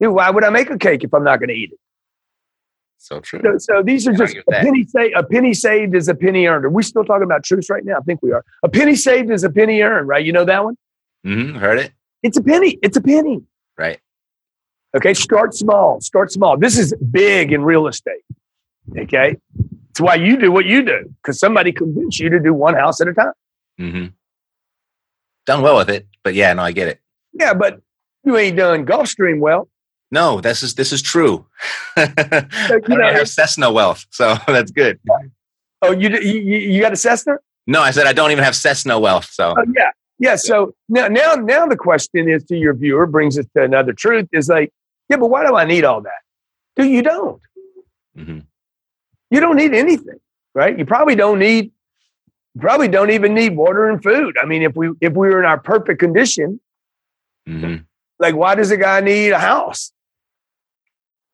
Dude, 0.00 0.14
why 0.14 0.30
would 0.30 0.44
I 0.44 0.50
make 0.50 0.70
a 0.70 0.78
cake 0.78 1.02
if 1.02 1.12
I'm 1.12 1.24
not 1.24 1.40
going 1.40 1.48
to 1.48 1.54
eat 1.54 1.72
it? 1.72 1.78
So 2.98 3.20
true. 3.20 3.40
So, 3.42 3.58
so 3.58 3.82
these 3.82 4.06
are 4.06 4.12
just 4.12 4.36
a 4.36 4.42
penny 4.50 4.84
saved. 4.84 5.14
A 5.16 5.22
penny 5.22 5.54
saved 5.54 5.94
is 5.94 6.08
a 6.08 6.14
penny 6.14 6.46
earned. 6.46 6.64
Are 6.64 6.70
we 6.70 6.82
still 6.82 7.04
talking 7.04 7.22
about 7.22 7.42
truths 7.44 7.70
right 7.70 7.84
now? 7.84 7.96
I 7.96 8.00
think 8.00 8.20
we 8.22 8.32
are. 8.32 8.44
A 8.62 8.68
penny 8.68 8.94
saved 8.96 9.30
is 9.30 9.44
a 9.44 9.50
penny 9.50 9.80
earned. 9.80 10.08
Right? 10.08 10.24
You 10.24 10.32
know 10.32 10.44
that 10.44 10.62
one. 10.64 10.76
Mm-hmm. 11.26 11.58
Heard 11.58 11.78
it. 11.78 11.92
It's 12.22 12.36
a 12.36 12.42
penny. 12.42 12.78
It's 12.82 12.96
a 12.96 13.00
penny. 13.00 13.40
Right. 13.76 13.98
Okay. 14.96 15.14
Start 15.14 15.54
small. 15.54 16.00
Start 16.00 16.30
small. 16.32 16.56
This 16.58 16.76
is 16.78 16.92
big 17.10 17.52
in 17.52 17.62
real 17.62 17.86
estate. 17.86 18.22
Okay. 18.96 19.36
It's 19.90 20.00
why 20.00 20.14
you 20.14 20.36
do 20.36 20.52
what 20.52 20.64
you 20.64 20.82
do 20.82 21.12
because 21.22 21.38
somebody 21.40 21.72
convinced 21.72 22.20
you 22.20 22.30
to 22.30 22.38
do 22.38 22.54
one 22.54 22.74
house 22.74 23.00
at 23.00 23.08
a 23.08 23.14
time. 23.14 23.32
Mm-hmm. 23.80 24.06
Done 25.46 25.62
well 25.62 25.76
with 25.76 25.90
it, 25.90 26.06
but 26.22 26.34
yeah, 26.34 26.52
no, 26.52 26.62
I 26.62 26.72
get 26.72 26.88
it. 26.88 27.00
Yeah, 27.32 27.54
but 27.54 27.80
you 28.24 28.36
ain't 28.36 28.56
done 28.56 28.84
Gulfstream 28.86 29.40
well. 29.40 29.68
No, 30.10 30.40
this 30.40 30.62
is 30.62 30.74
this 30.74 30.92
is 30.92 31.02
true. 31.02 31.46
I 31.96 32.06
don't 32.68 32.88
know, 32.88 33.12
have 33.12 33.28
Cessna 33.28 33.72
wealth, 33.72 34.06
so 34.10 34.36
that's 34.46 34.70
good. 34.70 34.98
Oh, 35.82 35.92
you 35.92 36.08
you, 36.10 36.40
you 36.40 36.80
got 36.80 36.92
a 36.92 36.96
Cessna? 36.96 37.36
No, 37.66 37.82
I 37.82 37.90
said 37.90 38.06
I 38.06 38.12
don't 38.12 38.30
even 38.30 38.44
have 38.44 38.56
Cessna 38.56 38.98
wealth, 38.98 39.28
so 39.30 39.54
Oh, 39.56 39.64
yeah, 39.76 39.90
yeah. 40.18 40.36
So 40.36 40.74
now, 40.88 41.08
now, 41.08 41.34
now 41.34 41.66
the 41.66 41.76
question 41.76 42.28
is 42.28 42.44
to 42.44 42.56
your 42.56 42.74
viewer 42.74 43.06
brings 43.06 43.38
us 43.38 43.46
to 43.56 43.62
another 43.62 43.92
truth: 43.92 44.28
is 44.32 44.48
like, 44.48 44.72
yeah, 45.08 45.16
but 45.16 45.28
why 45.28 45.46
do 45.46 45.56
I 45.56 45.64
need 45.64 45.84
all 45.84 46.00
that? 46.00 46.22
Do 46.76 46.86
you 46.86 47.02
don't? 47.02 47.40
Mhm. 48.16 48.44
You 49.30 49.40
don't 49.40 49.56
need 49.56 49.74
anything, 49.74 50.18
right? 50.54 50.78
You 50.78 50.84
probably 50.86 51.14
don't 51.14 51.38
need. 51.38 51.72
Probably 52.58 52.88
don't 52.88 53.10
even 53.10 53.34
need 53.34 53.56
water 53.56 53.88
and 53.88 54.02
food. 54.02 54.36
I 54.42 54.46
mean, 54.46 54.62
if 54.62 54.74
we 54.74 54.90
if 55.00 55.12
we 55.12 55.28
were 55.28 55.38
in 55.38 55.44
our 55.44 55.58
perfect 55.58 56.00
condition, 56.00 56.60
Mhm. 57.48 57.84
like 58.18 58.34
why 58.34 58.54
does 58.56 58.70
a 58.70 58.76
guy 58.76 59.00
need 59.00 59.30
a 59.30 59.38
house? 59.38 59.92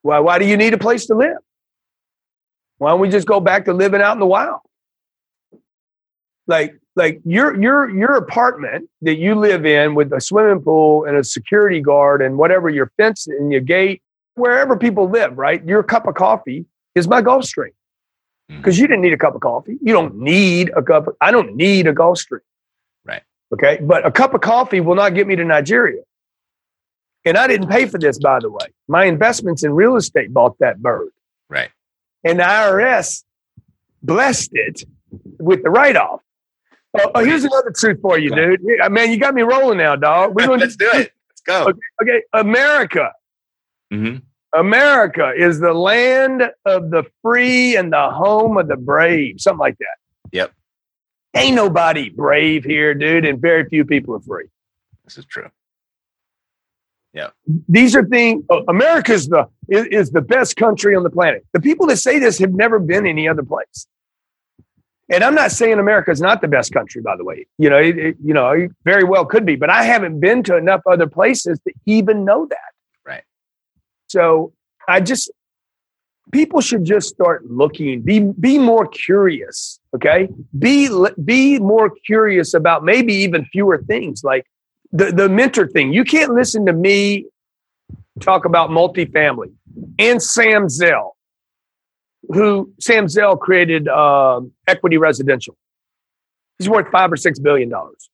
Why 0.03 0.19
why 0.19 0.39
do 0.39 0.45
you 0.45 0.57
need 0.57 0.75
a 0.75 0.79
place 0.79 1.07
to 1.07 1.15
live? 1.15 1.39
Why 2.79 2.91
don't 2.91 3.01
we 3.01 3.09
just 3.09 3.27
go 3.27 3.41
back 3.41 3.65
to 3.67 3.73
living 3.73 4.03
out 4.03 4.13
in 4.13 4.21
the 4.21 4.27
wild? 4.27 4.61
Like 6.47 6.77
like 6.97 7.21
your 7.25 7.59
your 7.61 7.89
your 7.89 8.15
apartment 8.17 8.91
that 9.03 9.17
you 9.17 9.35
live 9.35 9.65
in 9.65 9.95
with 9.95 10.13
a 10.13 10.21
swimming 10.21 10.61
pool 10.63 11.05
and 11.05 11.17
a 11.17 11.25
security 11.25 11.81
guard 11.81 12.21
and 12.21 12.37
whatever 12.37 12.69
your 12.69 12.93
fence 12.99 13.27
and 13.27 13.51
your 13.51 13.63
gate, 13.63 14.03
wherever 14.35 14.77
people 14.77 15.09
live, 15.09 15.39
right? 15.39 15.65
Your 15.65 15.83
cup 15.83 16.07
of 16.07 16.15
coffee 16.17 16.67
is 16.95 17.09
my 17.09 17.23
Gulfstream. 17.23 17.73
Because 18.49 18.79
you 18.79 18.87
didn't 18.87 19.03
need 19.03 19.13
a 19.13 19.19
cup 19.19 19.35
of 19.35 19.41
coffee. 19.41 19.79
You 19.81 19.93
don't 19.95 20.17
need 20.17 20.71
a 20.77 20.83
cup. 20.83 21.07
Of, 21.09 21.17
I 21.21 21.31
don't 21.31 21.57
need 21.57 21.87
a 21.87 21.95
Gulfstream. 21.95 22.41
Right. 23.05 23.23
Okay. 23.53 23.79
But 23.81 24.05
a 24.07 24.11
cup 24.11 24.35
of 24.35 24.43
coffee 24.43 24.81
will 24.81 24.95
not 24.97 25.15
get 25.15 25.27
me 25.27 25.35
to 25.37 25.45
Nigeria. 25.45 26.03
And 27.25 27.39
I 27.39 27.47
didn't 27.47 27.69
pay 27.69 27.87
for 27.87 27.99
this, 27.99 28.19
by 28.19 28.39
the 28.41 28.51
way. 28.51 28.67
My 28.87 29.07
investments 29.07 29.65
in 29.65 29.73
real 29.73 29.97
estate 29.97 30.33
bought 30.33 30.59
that 30.59 30.83
bird. 30.83 31.09
right. 31.49 31.71
And 32.23 32.39
the 32.39 32.45
IRS 32.45 33.23
blessed 34.03 34.51
it 34.53 34.85
with 35.39 35.63
the 35.63 35.71
write 35.71 35.97
off. 35.97 36.21
Oh, 36.99 37.11
oh, 37.15 37.25
here's 37.25 37.45
another 37.45 37.73
truth 37.77 38.01
for 38.01 38.19
you, 38.19 38.35
dude. 38.35 38.61
Man, 38.91 39.11
you 39.11 39.19
got 39.19 39.35
me 39.35 39.43
rolling 39.43 39.79
now, 39.79 39.97
dog. 39.97 40.35
We're 40.35 40.47
gonna 40.47 40.61
Let's 40.61 40.77
do 40.77 40.87
it. 40.93 41.13
Let's 41.29 41.41
go. 41.47 41.63
Okay. 41.69 41.79
Okay. 42.03 42.23
America. 42.33 43.13
hmm 43.91 44.17
America 44.55 45.33
is 45.37 45.61
the 45.61 45.73
land 45.73 46.43
of 46.65 46.91
the 46.91 47.05
free 47.23 47.77
and 47.77 47.93
the 47.93 48.11
home 48.11 48.57
of 48.57 48.69
the 48.69 48.77
brave, 48.77 49.41
something 49.41 49.59
like 49.59 49.79
that. 49.79 49.97
Yep. 50.33 50.53
Ain't 51.35 51.57
nobody 51.57 52.11
brave 52.11 52.65
here, 52.65 52.95
dude, 52.95 53.25
and 53.25 53.41
very 53.41 53.69
few 53.69 53.85
people 53.85 54.15
are 54.15 54.21
free. 54.21 54.47
This 55.05 55.19
is 55.19 55.25
true. 55.25 55.49
Yeah. 57.13 57.31
These 57.69 57.95
are 57.95 58.05
things. 58.05 58.45
Oh, 58.51 58.65
America's 58.69 59.29
the 59.29 59.49
is, 59.69 59.87
is 59.87 60.11
the 60.11 60.21
best 60.21 60.57
country 60.57 60.97
on 60.97 61.03
the 61.05 61.11
planet. 61.11 61.45
The 61.53 61.61
people 61.61 61.87
that 61.87 61.97
say 61.99 62.19
this 62.19 62.39
have 62.39 62.53
never 62.53 62.79
been 62.79 63.07
any 63.07 63.29
other 63.29 63.43
place. 63.45 63.87
And 65.11 65.23
I'm 65.23 65.35
not 65.35 65.53
saying 65.53 65.79
America 65.79 66.11
is 66.11 66.21
not 66.21 66.41
the 66.41 66.49
best 66.49 66.73
country, 66.73 67.03
by 67.03 67.17
the 67.17 67.25
way. 67.25 67.47
You 67.59 67.71
know, 67.71 67.77
it, 67.79 67.99
it- 67.99 68.17
you 68.25 68.35
know, 68.35 68.51
it 68.51 68.71
very 68.85 69.05
well 69.05 69.25
could 69.27 69.45
be, 69.47 69.55
but 69.57 69.71
I 69.71 69.85
haven't 69.85 70.19
been 70.21 70.43
to 70.45 70.57
enough 70.57 70.81
other 70.91 71.07
places 71.07 71.61
to 71.67 71.75
even 71.87 72.25
know 72.25 72.47
that. 72.47 72.74
So 74.15 74.53
I 74.87 75.01
just 75.01 75.29
people 76.31 76.61
should 76.61 76.85
just 76.85 77.09
start 77.09 77.51
looking. 77.51 78.03
Be 78.03 78.21
be 78.21 78.59
more 78.59 78.87
curious. 78.87 79.81
Okay. 79.93 80.29
Be 80.57 80.89
be 81.25 81.59
more 81.59 81.91
curious 81.91 82.55
about 82.55 82.85
maybe 82.85 83.13
even 83.13 83.45
fewer 83.47 83.83
things 83.83 84.23
like 84.23 84.47
the 84.93 85.07
the 85.11 85.29
mentor 85.29 85.67
thing. 85.67 85.93
You 85.93 86.05
can't 86.05 86.33
listen 86.33 86.65
to 86.67 86.73
me 86.73 87.27
talk 88.21 88.45
about 88.45 88.71
multifamily 88.71 89.53
and 89.99 90.23
Sam 90.23 90.69
Zell, 90.69 91.17
who 92.29 92.73
Sam 92.79 93.09
Zell 93.09 93.37
created 93.37 93.89
um, 93.89 94.53
Equity 94.69 94.97
Residential. 94.97 95.57
He's 96.59 96.69
worth 96.69 96.87
five 96.93 97.11
or 97.11 97.17
six 97.17 97.41
billion 97.41 97.69
dollars. 97.69 98.09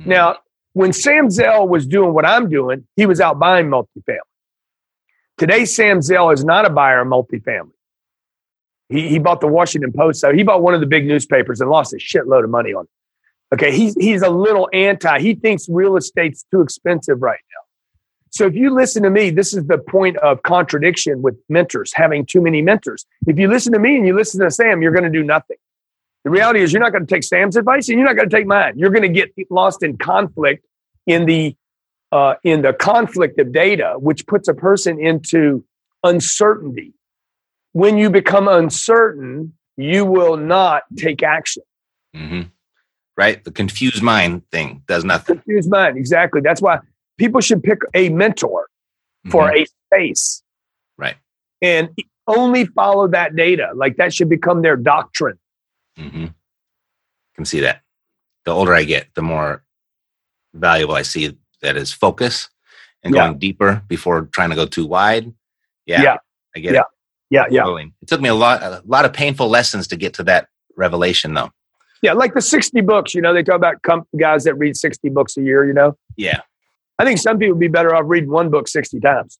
Mm-hmm. 0.00 0.10
Now, 0.10 0.36
when 0.72 0.92
Sam 0.92 1.30
Zell 1.30 1.68
was 1.68 1.86
doing 1.86 2.12
what 2.12 2.26
I'm 2.26 2.50
doing, 2.50 2.88
he 2.96 3.06
was 3.06 3.20
out 3.20 3.38
buying 3.38 3.66
multifamily. 3.66 4.27
Today, 5.38 5.64
Sam 5.64 6.02
Zell 6.02 6.30
is 6.30 6.44
not 6.44 6.66
a 6.66 6.70
buyer 6.70 7.00
of 7.00 7.08
multifamily. 7.08 7.70
He, 8.88 9.08
he 9.08 9.18
bought 9.18 9.40
the 9.40 9.46
Washington 9.46 9.92
Post. 9.92 10.20
So 10.20 10.32
he 10.32 10.42
bought 10.42 10.62
one 10.62 10.74
of 10.74 10.80
the 10.80 10.86
big 10.86 11.06
newspapers 11.06 11.60
and 11.60 11.70
lost 11.70 11.92
a 11.92 11.96
shitload 11.96 12.44
of 12.44 12.50
money 12.50 12.72
on 12.72 12.84
it. 12.84 13.54
Okay. 13.54 13.74
He's, 13.74 13.94
he's 13.94 14.22
a 14.22 14.28
little 14.28 14.68
anti. 14.72 15.20
He 15.20 15.34
thinks 15.34 15.68
real 15.68 15.96
estate's 15.96 16.44
too 16.50 16.60
expensive 16.60 17.22
right 17.22 17.40
now. 17.54 17.62
So 18.30 18.46
if 18.46 18.54
you 18.54 18.74
listen 18.74 19.02
to 19.04 19.10
me, 19.10 19.30
this 19.30 19.54
is 19.54 19.66
the 19.66 19.78
point 19.78 20.16
of 20.18 20.42
contradiction 20.42 21.22
with 21.22 21.36
mentors, 21.48 21.92
having 21.94 22.26
too 22.26 22.42
many 22.42 22.60
mentors. 22.60 23.06
If 23.26 23.38
you 23.38 23.48
listen 23.48 23.72
to 23.72 23.78
me 23.78 23.96
and 23.96 24.06
you 24.06 24.14
listen 24.14 24.40
to 24.40 24.50
Sam, 24.50 24.82
you're 24.82 24.92
going 24.92 25.10
to 25.10 25.10
do 25.10 25.24
nothing. 25.24 25.56
The 26.24 26.30
reality 26.30 26.60
is 26.60 26.72
you're 26.72 26.82
not 26.82 26.92
going 26.92 27.06
to 27.06 27.14
take 27.14 27.24
Sam's 27.24 27.56
advice 27.56 27.88
and 27.88 27.96
you're 27.96 28.06
not 28.06 28.16
going 28.16 28.28
to 28.28 28.36
take 28.36 28.46
mine. 28.46 28.74
You're 28.76 28.90
going 28.90 29.02
to 29.02 29.08
get 29.08 29.32
lost 29.50 29.82
in 29.82 29.96
conflict 29.96 30.66
in 31.06 31.24
the 31.24 31.56
uh, 32.12 32.34
in 32.44 32.62
the 32.62 32.72
conflict 32.72 33.38
of 33.38 33.52
data, 33.52 33.94
which 33.98 34.26
puts 34.26 34.48
a 34.48 34.54
person 34.54 34.98
into 35.00 35.64
uncertainty. 36.04 36.94
When 37.72 37.98
you 37.98 38.10
become 38.10 38.48
uncertain, 38.48 39.52
you 39.76 40.04
will 40.04 40.36
not 40.36 40.82
take 40.96 41.22
action. 41.22 41.62
hmm 42.14 42.42
Right. 43.16 43.42
The 43.42 43.50
confused 43.50 44.00
mind 44.02 44.48
thing 44.52 44.82
does 44.86 45.04
nothing. 45.04 45.36
Confused 45.36 45.68
mind, 45.68 45.96
exactly. 45.96 46.40
That's 46.40 46.62
why 46.62 46.78
people 47.18 47.40
should 47.40 47.64
pick 47.64 47.78
a 47.92 48.10
mentor 48.10 48.68
for 49.28 49.50
Mhm. 49.50 49.62
a 49.62 49.66
space 49.66 50.42
Right. 50.96 51.16
and 51.60 51.90
only 52.28 52.66
follow 52.66 53.08
that 53.08 53.34
data. 53.34 53.72
Like 53.74 53.96
that 53.96 54.14
should 54.14 54.28
become 54.28 54.62
their 54.62 54.76
doctrine. 54.76 55.38
hmm 55.96 56.26
Can 57.34 57.44
see 57.44 57.60
that. 57.60 57.82
The 58.44 58.52
older 58.52 58.72
I 58.72 58.84
get, 58.84 59.08
the 59.14 59.22
more 59.22 59.64
valuable 60.54 60.94
I 60.94 61.02
see 61.02 61.36
that 61.62 61.76
is 61.76 61.92
focus 61.92 62.48
and 63.02 63.14
Yeah. 63.14 63.26
going 63.28 63.38
deeper 63.38 63.82
before 63.88 64.28
trying 64.32 64.50
to 64.50 64.56
go 64.56 64.66
too 64.66 64.86
wide. 64.86 65.32
Yeah, 65.86 66.02
Yeah. 66.02 66.16
I 66.56 66.60
get 66.60 66.74
Yeah. 66.74 66.80
it. 66.80 66.86
Yeah, 67.30 67.44
yeah, 67.50 67.60
Totally. 67.62 67.92
It 68.00 68.08
took 68.08 68.20
me 68.20 68.28
a 68.30 68.34
lot, 68.34 68.62
a 68.62 68.82
lot 68.86 69.04
of 69.04 69.12
painful 69.12 69.48
lessons 69.48 69.86
to 69.88 69.96
get 69.96 70.14
to 70.14 70.24
that 70.24 70.48
revelation, 70.76 71.34
though. 71.34 71.50
yeah. 72.02 72.12
Like 72.14 72.32
the 72.34 72.40
60 72.40 72.80
books, 72.80 73.14
you 73.14 73.20
know, 73.20 73.34
they 73.34 73.42
talk 73.42 73.56
about 73.56 73.82
com- 73.82 74.06
guys 74.18 74.44
that 74.44 74.54
read 74.54 74.76
60 74.76 75.08
books 75.10 75.36
a 75.36 75.42
year, 75.42 75.66
you 75.66 75.74
know. 75.74 75.96
Yeah, 76.16 76.40
I 76.98 77.04
think 77.04 77.18
some 77.18 77.38
people 77.38 77.54
would 77.54 77.60
be 77.60 77.68
better 77.68 77.94
off 77.94 78.04
reading 78.06 78.30
one 78.30 78.48
book 78.50 78.66
60 78.68 78.98
times. 79.00 79.38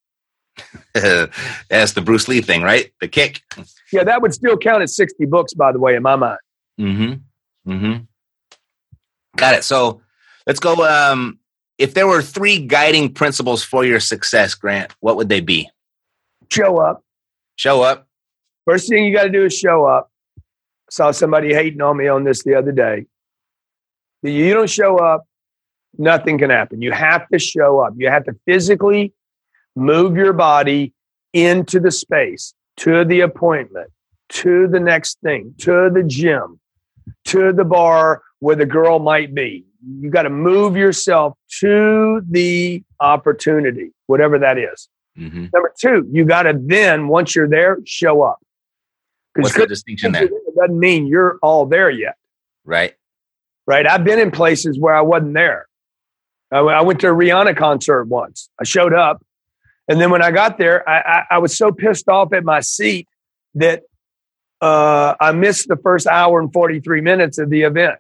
that's 0.95 1.93
the 1.93 2.03
Bruce 2.05 2.29
Lee 2.29 2.41
thing, 2.41 2.63
right? 2.63 2.93
The 3.01 3.09
kick. 3.09 3.43
Yeah, 3.93 4.05
that 4.05 4.21
would 4.23 4.35
still 4.35 4.57
count 4.59 4.83
as 4.83 4.95
60 4.97 5.25
books, 5.27 5.55
by 5.55 5.73
the 5.73 5.79
way, 5.79 5.95
in 5.95 6.03
my 6.03 6.17
mind. 6.17 6.39
Mm-hmm. 6.81 7.73
Mm-hmm. 7.73 8.03
Got 9.37 9.55
it. 9.55 9.65
So 9.65 10.03
let's 10.47 10.61
go. 10.61 10.75
Um, 10.87 11.39
if 11.79 11.95
there 11.95 12.07
were 12.07 12.23
three 12.23 12.59
guiding 12.59 13.15
principles 13.15 13.63
for 13.63 13.85
your 13.85 14.01
success, 14.01 14.55
Grant, 14.55 14.95
what 15.01 15.17
would 15.17 15.29
they 15.29 15.41
be? 15.41 15.71
Show 16.51 16.79
up. 16.79 17.05
Show 17.57 17.83
up. 17.83 18.07
First 18.65 18.89
thing 18.89 19.05
you 19.05 19.15
got 19.15 19.23
to 19.25 19.31
do 19.31 19.45
is 19.45 19.57
show 19.57 19.85
up. 19.87 20.11
saw 20.91 21.13
somebody 21.13 21.55
hating 21.55 21.81
on 21.81 21.97
me 21.97 22.09
on 22.09 22.25
this 22.25 22.43
the 22.43 22.55
other 22.55 22.73
day. 22.73 23.07
If 24.23 24.33
you 24.33 24.53
don't 24.53 24.69
show 24.69 24.99
up, 24.99 25.25
nothing 25.97 26.39
can 26.39 26.51
happen. 26.51 26.83
You 26.83 26.93
have 26.93 27.29
to 27.29 27.39
show 27.39 27.81
up. 27.81 27.95
You 27.97 28.11
have 28.11 28.25
to 28.25 28.35
physically 28.45 29.15
move 29.77 30.17
your 30.17 30.33
body 30.33 30.93
into 31.33 31.79
the 31.79 31.91
space, 31.91 32.55
to 32.79 33.05
the 33.05 33.21
appointment, 33.21 33.91
to 34.31 34.67
the 34.67 34.81
next 34.81 35.19
thing, 35.21 35.55
to 35.59 35.91
the 35.93 36.03
gym, 36.03 36.59
to 37.27 37.53
the 37.53 37.65
bar 37.65 38.23
where 38.41 38.57
the 38.57 38.67
girl 38.67 38.99
might 38.99 39.35
be. 39.35 39.65
You 40.01 40.11
got 40.11 40.23
to 40.23 40.31
move 40.31 40.77
yourself 40.77 41.35
to 41.61 42.21
the 42.29 42.83
opportunity, 43.01 43.93
whatever 44.07 44.39
that 44.39 44.59
is. 44.59 44.89
Mm-hmm. 45.19 45.47
Number 45.53 45.73
two, 45.79 46.09
you 46.13 46.25
got 46.25 46.43
to 46.43 46.55
then, 46.57 47.09
once 47.09 47.35
you're 47.35 47.49
there, 47.49 47.79
show 47.85 48.23
up. 48.23 48.39
What's 49.37 49.55
the 49.55 49.67
distinction 49.67 50.13
there? 50.13 50.25
It 50.25 50.33
doesn't 50.57 50.79
mean 50.79 51.07
you're 51.07 51.39
all 51.43 51.67
there 51.67 51.91
yet, 51.91 52.17
Right. 52.65 52.95
right? 53.67 53.87
I've 53.87 54.03
been 54.05 54.19
in 54.19 54.31
places 54.33 54.79
where 54.79 54.95
I 54.95 55.01
wasn't 55.01 55.35
there. 55.35 55.69
I, 56.51 56.59
I 56.59 56.81
went 56.83 57.01
to 57.01 57.09
a 57.09 57.13
Rihanna 57.13 57.57
concert 57.57 58.05
once. 58.05 58.49
I 58.61 58.65
showed 58.65 58.95
up, 58.95 59.25
and 59.87 60.01
then 60.01 60.11
when 60.11 60.23
I 60.23 60.31
got 60.33 60.59
there, 60.59 60.89
I, 60.89 60.99
I, 60.99 61.25
I 61.33 61.39
was 61.39 61.57
so 61.57 61.71
pissed 61.71 62.09
off 62.09 62.33
at 62.33 62.43
my 62.45 62.61
seat 62.61 63.07
that 63.55 63.83
uh, 64.61 65.15
I 65.21 65.33
missed 65.33 65.69
the 65.69 65.77
first 65.77 66.07
hour 66.07 66.41
and 66.41 66.53
forty 66.53 66.81
three 66.81 67.01
minutes 67.01 67.39
of 67.39 67.49
the 67.51 67.63
event. 67.63 67.99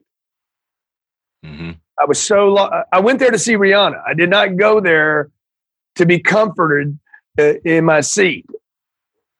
Mm-hmm. 1.44 1.70
I 2.00 2.04
was 2.06 2.20
so 2.20 2.48
lo- 2.48 2.82
I 2.92 3.00
went 3.00 3.18
there 3.18 3.30
to 3.30 3.38
see 3.38 3.54
Rihanna. 3.54 4.00
I 4.06 4.14
did 4.14 4.30
not 4.30 4.56
go 4.56 4.80
there 4.80 5.30
to 5.96 6.06
be 6.06 6.18
comforted 6.20 6.98
uh, 7.38 7.54
in 7.64 7.84
my 7.84 8.00
seat. 8.00 8.46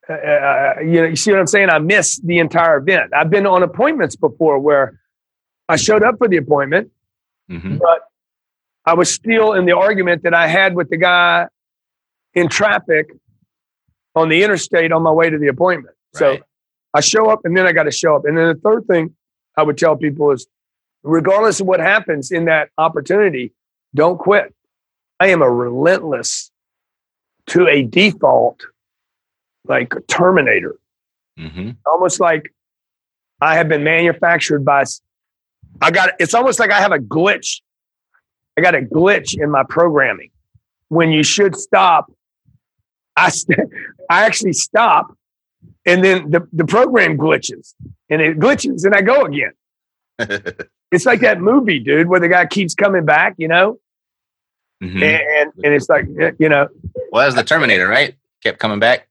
Uh, 0.08 0.12
uh, 0.14 0.74
you 0.80 1.00
know, 1.02 1.04
you 1.04 1.16
see 1.16 1.30
what 1.30 1.40
I'm 1.40 1.46
saying? 1.46 1.70
I 1.70 1.78
missed 1.78 2.26
the 2.26 2.38
entire 2.38 2.78
event. 2.78 3.12
I've 3.14 3.30
been 3.30 3.46
on 3.46 3.62
appointments 3.62 4.16
before 4.16 4.58
where 4.58 5.00
I 5.68 5.76
showed 5.76 6.02
up 6.02 6.16
for 6.18 6.28
the 6.28 6.36
appointment, 6.38 6.90
Mm-hmm. 7.50 7.78
but 7.78 8.00
I 8.84 8.92
was 8.94 9.10
still 9.12 9.54
in 9.54 9.64
the 9.64 9.74
argument 9.76 10.22
that 10.24 10.34
I 10.34 10.46
had 10.48 10.74
with 10.74 10.90
the 10.90 10.98
guy 10.98 11.46
in 12.34 12.48
traffic 12.48 13.10
on 14.14 14.28
the 14.28 14.42
interstate 14.42 14.92
on 14.92 15.02
my 15.02 15.10
way 15.10 15.30
to 15.30 15.38
the 15.38 15.48
appointment. 15.48 15.94
So 16.14 16.38
I 16.94 17.00
show 17.00 17.30
up 17.30 17.40
and 17.44 17.56
then 17.56 17.66
I 17.66 17.72
got 17.72 17.84
to 17.84 17.90
show 17.90 18.16
up. 18.16 18.24
And 18.24 18.36
then 18.36 18.48
the 18.48 18.54
third 18.54 18.86
thing 18.86 19.14
I 19.56 19.62
would 19.62 19.78
tell 19.78 19.96
people 19.96 20.30
is 20.30 20.46
regardless 21.02 21.60
of 21.60 21.66
what 21.66 21.80
happens 21.80 22.30
in 22.30 22.46
that 22.46 22.70
opportunity, 22.78 23.52
don't 23.94 24.18
quit. 24.18 24.54
I 25.20 25.28
am 25.28 25.42
a 25.42 25.50
relentless 25.50 26.50
to 27.48 27.66
a 27.66 27.82
default, 27.82 28.60
like 29.64 29.94
a 29.94 30.00
terminator, 30.02 30.76
Mm-hmm. 31.38 31.70
almost 31.86 32.18
like 32.18 32.52
I 33.40 33.54
have 33.56 33.68
been 33.68 33.84
manufactured 33.84 34.64
by. 34.64 34.82
I 35.80 35.92
got 35.92 36.10
it's 36.18 36.34
almost 36.34 36.58
like 36.58 36.72
I 36.72 36.80
have 36.80 36.90
a 36.90 36.98
glitch. 36.98 37.60
I 38.56 38.60
got 38.60 38.74
a 38.74 38.80
glitch 38.80 39.40
in 39.40 39.48
my 39.50 39.62
programming. 39.68 40.30
When 40.88 41.12
you 41.12 41.22
should 41.22 41.54
stop, 41.54 42.10
I 43.16 43.28
st- 43.28 43.60
I 44.10 44.24
actually 44.24 44.54
stop, 44.54 45.16
and 45.86 46.02
then 46.02 46.30
the, 46.30 46.48
the 46.52 46.64
program 46.64 47.16
glitches, 47.16 47.74
and 48.10 48.20
it 48.20 48.38
glitches, 48.40 48.84
and 48.84 48.94
I 48.94 49.02
go 49.02 49.24
again. 49.24 49.52
It's 50.90 51.04
like 51.06 51.20
that 51.20 51.40
movie, 51.40 51.78
dude, 51.80 52.08
where 52.08 52.20
the 52.20 52.28
guy 52.28 52.46
keeps 52.46 52.74
coming 52.74 53.04
back, 53.04 53.34
you 53.38 53.48
know, 53.48 53.78
hmm 54.80 55.02
and 55.02 55.52
and 55.64 55.74
it's 55.74 55.88
like 55.88 56.06
you 56.38 56.48
know, 56.48 56.68
Well, 57.12 57.20
that 57.22 57.26
was 57.26 57.34
the 57.34 57.44
Terminator, 57.44 57.88
right? 57.88 58.14
Kept 58.42 58.58
coming 58.58 58.78
back. 58.78 59.08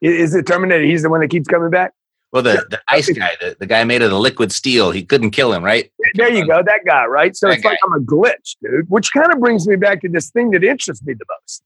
is 0.00 0.34
it 0.34 0.46
Terminator? 0.46 0.82
He's 0.84 1.02
the 1.02 1.10
one 1.10 1.20
that 1.20 1.28
keeps 1.30 1.46
coming 1.48 1.70
back. 1.70 1.92
Well, 2.32 2.42
the, 2.42 2.66
the 2.68 2.80
ice 2.88 3.08
guy, 3.08 3.30
the, 3.40 3.56
the 3.58 3.66
guy 3.66 3.84
made 3.84 4.02
of 4.02 4.10
the 4.10 4.18
liquid 4.18 4.50
steel, 4.52 4.90
he 4.90 5.04
couldn't 5.04 5.30
kill 5.30 5.52
him, 5.54 5.62
right? 5.64 5.90
There 6.16 6.30
you 6.30 6.44
go, 6.46 6.60
that 6.62 6.80
guy, 6.84 7.06
right? 7.06 7.34
So 7.36 7.46
That 7.48 7.56
it's 7.58 7.64
like 7.64 7.78
I'm 7.86 7.92
a 7.94 8.00
glitch, 8.04 8.56
dude. 8.60 8.90
Which 8.90 9.12
kind 9.12 9.32
of 9.32 9.38
brings 9.38 9.66
me 9.66 9.76
back 9.76 10.02
to 10.02 10.08
this 10.08 10.28
thing 10.30 10.50
that 10.50 10.64
interests 10.64 11.04
me 11.06 11.14
the 11.14 11.24
most: 11.40 11.62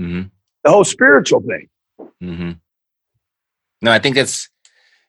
Mm-hmm. 0.00 0.22
the 0.64 0.70
whole 0.70 0.84
spiritual 0.84 1.42
thing. 1.42 1.68
Mm-hmm. 2.22 2.52
No, 3.82 3.92
I 3.92 3.98
think 3.98 4.16
it's 4.16 4.48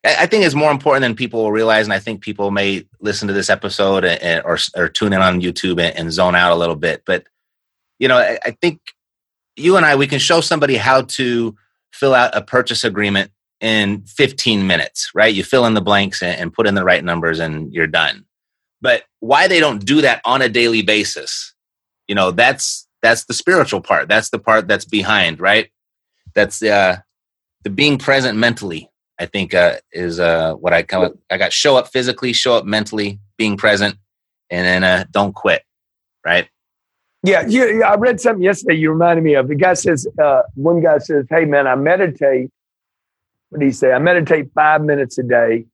I 0.03 0.25
think 0.25 0.43
it's 0.45 0.55
more 0.55 0.71
important 0.71 1.01
than 1.03 1.15
people 1.15 1.43
will 1.43 1.51
realize, 1.51 1.85
and 1.85 1.93
I 1.93 1.99
think 1.99 2.21
people 2.21 2.49
may 2.49 2.87
listen 3.01 3.27
to 3.27 3.33
this 3.33 3.49
episode 3.49 4.03
and- 4.03 4.43
or 4.45 4.57
or 4.75 4.89
tune 4.89 5.13
in 5.13 5.21
on 5.21 5.41
YouTube 5.41 5.79
and, 5.79 5.95
and 5.95 6.11
zone 6.11 6.35
out 6.35 6.51
a 6.51 6.55
little 6.55 6.75
bit. 6.75 7.03
But 7.05 7.25
you 7.99 8.07
know, 8.07 8.17
I, 8.17 8.39
I 8.43 8.51
think 8.61 8.79
you 9.55 9.77
and 9.77 9.85
I 9.85 9.95
we 9.95 10.07
can 10.07 10.19
show 10.19 10.41
somebody 10.41 10.75
how 10.77 11.03
to 11.03 11.55
fill 11.93 12.15
out 12.15 12.35
a 12.35 12.41
purchase 12.41 12.83
agreement 12.83 13.31
in 13.59 14.01
15 14.07 14.65
minutes, 14.65 15.11
right? 15.13 15.33
You 15.33 15.43
fill 15.43 15.65
in 15.67 15.75
the 15.75 15.81
blanks 15.81 16.23
and, 16.23 16.39
and 16.39 16.53
put 16.53 16.65
in 16.65 16.73
the 16.73 16.83
right 16.83 17.03
numbers, 17.03 17.39
and 17.39 17.71
you're 17.71 17.85
done. 17.85 18.25
But 18.81 19.03
why 19.19 19.47
they 19.47 19.59
don't 19.59 19.85
do 19.85 20.01
that 20.01 20.21
on 20.25 20.41
a 20.41 20.49
daily 20.49 20.81
basis, 20.81 21.53
you 22.11 22.15
know 22.15 22.31
that's 22.31 22.89
that's 23.01 23.23
the 23.23 23.33
spiritual 23.33 23.79
part 23.79 24.09
that's 24.09 24.31
the 24.31 24.37
part 24.37 24.67
that's 24.67 24.83
behind 24.83 25.39
right 25.39 25.71
that's 26.35 26.61
uh 26.61 26.97
the 27.63 27.69
being 27.69 27.97
present 27.97 28.37
mentally 28.37 28.90
i 29.21 29.25
think 29.25 29.53
uh 29.53 29.75
is 29.93 30.19
uh 30.19 30.53
what 30.55 30.73
i 30.73 30.83
of 30.93 31.17
i 31.29 31.37
got 31.37 31.53
show 31.53 31.77
up 31.77 31.87
physically 31.87 32.33
show 32.33 32.55
up 32.55 32.65
mentally 32.65 33.19
being 33.37 33.55
present 33.55 33.95
and 34.49 34.65
then 34.65 34.83
uh 34.83 35.05
don't 35.11 35.33
quit 35.33 35.63
right 36.25 36.49
Yeah, 37.23 37.45
yeah. 37.47 37.87
I 37.87 37.95
read 37.95 38.19
something 38.19 38.43
yesterday. 38.43 38.79
You 38.79 38.91
reminded 38.91 39.23
me 39.23 39.35
of. 39.35 39.47
The 39.47 39.55
guy 39.55 39.75
says, 39.75 40.07
uh, 40.19 40.41
one 40.55 40.81
guy 40.81 40.97
says, 40.97 41.25
"Hey, 41.29 41.45
man, 41.45 41.67
I 41.67 41.75
meditate." 41.75 42.49
What 43.49 43.59
did 43.59 43.67
he 43.67 43.71
say? 43.71 43.91
I 43.91 43.99
meditate 43.99 44.49
five 44.55 44.81
minutes 44.81 45.19
a 45.19 45.23
day, 45.23 45.65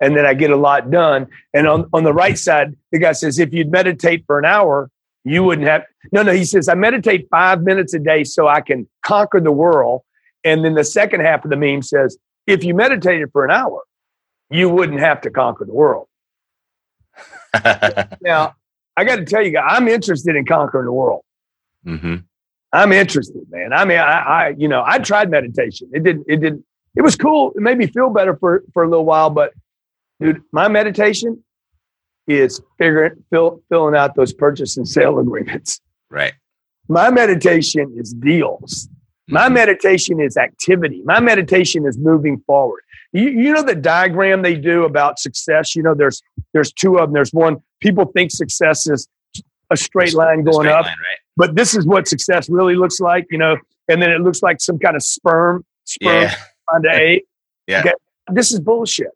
and 0.00 0.16
then 0.16 0.24
I 0.24 0.32
get 0.32 0.50
a 0.50 0.56
lot 0.56 0.90
done. 0.90 1.26
And 1.52 1.68
on 1.68 1.84
on 1.92 2.04
the 2.04 2.14
right 2.14 2.38
side, 2.38 2.76
the 2.92 2.98
guy 2.98 3.12
says, 3.12 3.38
"If 3.38 3.52
you'd 3.52 3.70
meditate 3.70 4.24
for 4.26 4.38
an 4.38 4.46
hour, 4.46 4.88
you 5.22 5.44
wouldn't 5.44 5.68
have." 5.68 5.84
No, 6.12 6.22
no. 6.22 6.32
He 6.32 6.46
says, 6.46 6.66
"I 6.66 6.74
meditate 6.74 7.28
five 7.30 7.62
minutes 7.62 7.92
a 7.92 7.98
day 7.98 8.24
so 8.24 8.48
I 8.48 8.62
can 8.62 8.88
conquer 9.04 9.40
the 9.40 9.52
world." 9.52 10.00
And 10.44 10.64
then 10.64 10.74
the 10.76 10.84
second 10.84 11.20
half 11.20 11.44
of 11.44 11.50
the 11.50 11.56
meme 11.56 11.82
says, 11.82 12.16
"If 12.46 12.64
you 12.64 12.74
meditated 12.74 13.30
for 13.32 13.44
an 13.44 13.50
hour, 13.50 13.82
you 14.50 14.68
wouldn't 14.68 15.00
have 15.00 15.22
to 15.22 15.30
conquer 15.30 15.64
the 15.64 15.74
world." 15.74 16.08
Now, 18.20 18.54
I 18.96 19.04
got 19.04 19.16
to 19.16 19.24
tell 19.24 19.42
you, 19.42 19.58
I'm 19.58 19.88
interested 19.88 20.36
in 20.36 20.44
conquering 20.44 20.86
the 20.86 20.92
world. 20.92 21.22
Mm-hmm. 21.86 22.16
I'm 22.72 22.92
interested, 22.92 23.42
man. 23.50 23.72
I 23.72 23.84
mean, 23.84 23.98
I, 23.98 24.18
I, 24.18 24.54
you 24.56 24.68
know, 24.68 24.82
I 24.84 24.98
tried 24.98 25.30
meditation. 25.30 25.90
It 25.92 26.02
didn't, 26.02 26.24
it 26.28 26.40
didn't, 26.40 26.64
it 26.96 27.02
was 27.02 27.16
cool. 27.16 27.52
It 27.54 27.62
made 27.62 27.78
me 27.78 27.86
feel 27.86 28.10
better 28.10 28.36
for, 28.36 28.64
for 28.72 28.82
a 28.82 28.88
little 28.88 29.04
while, 29.04 29.30
but 29.30 29.52
dude, 30.20 30.42
my 30.52 30.68
meditation 30.68 31.42
is 32.26 32.60
figuring, 32.78 33.24
fill, 33.30 33.62
filling 33.68 33.94
out 33.94 34.16
those 34.16 34.32
purchase 34.32 34.76
and 34.76 34.88
sale 34.88 35.18
agreements. 35.18 35.80
right 36.10 36.34
My 36.88 37.10
meditation 37.10 37.94
is 37.96 38.12
deals. 38.12 38.88
My 39.28 39.48
Mhm. 39.48 39.54
meditation 39.54 40.20
is 40.20 40.36
activity. 40.36 41.02
My 41.04 41.20
meditation 41.20 41.86
is 41.86 41.96
moving 41.98 42.40
forward. 42.46 42.82
You, 43.12 43.28
you 43.30 43.52
know 43.52 43.62
the 43.62 43.74
diagram 43.74 44.42
they 44.42 44.54
do 44.56 44.84
about 44.84 45.18
success. 45.18 45.74
You 45.76 45.82
know, 45.82 45.94
there's 45.94 46.22
there's 46.52 46.72
two 46.72 46.98
of 46.98 47.08
them. 47.08 47.14
There's 47.14 47.32
one 47.32 47.56
people 47.80 48.06
think 48.06 48.30
success 48.30 48.86
is 48.86 49.08
a 49.70 49.76
straight 49.76 50.14
line 50.14 50.42
going 50.44 50.66
straight 50.66 50.72
up, 50.72 50.84
line, 50.84 50.94
right 50.98 51.18
but 51.36 51.56
this 51.56 51.74
is 51.74 51.86
what 51.86 52.06
success 52.06 52.48
really 52.50 52.76
looks 52.76 53.00
like. 53.00 53.26
You 53.30 53.38
know, 53.38 53.56
and 53.88 54.02
then 54.02 54.10
it 54.10 54.20
looks 54.20 54.42
like 54.42 54.60
some 54.60 54.78
kind 54.78 54.96
of 54.96 55.02
sperm 55.02 55.64
sperm 55.84 56.22
yeah 56.22 56.34
onto 56.72 56.88
egg. 56.88 57.22
Yeah. 57.66 57.80
Okay. 57.80 57.92
This 58.30 58.52
is 58.52 58.60
bullshit. 58.60 59.08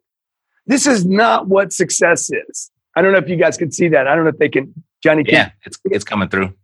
This 0.67 0.87
is 0.87 1.05
not 1.05 1.49
what 1.49 1.71
success 1.71 2.31
is. 2.31 2.71
I 2.97 3.03
don't 3.03 3.13
know 3.13 3.19
if 3.19 3.29
you 3.29 3.37
guys 3.37 3.59
can 3.59 3.71
see 3.71 3.89
that. 3.89 4.07
I 4.09 4.15
don't 4.15 4.25
know 4.25 4.31
if 4.31 4.39
they 4.39 4.49
can. 4.49 4.73
Johnny, 5.03 5.23
can 5.23 5.35
yeah 5.35 5.51
it's 5.67 5.79
it's 5.85 6.05
coming 6.05 6.29
through 6.31 6.55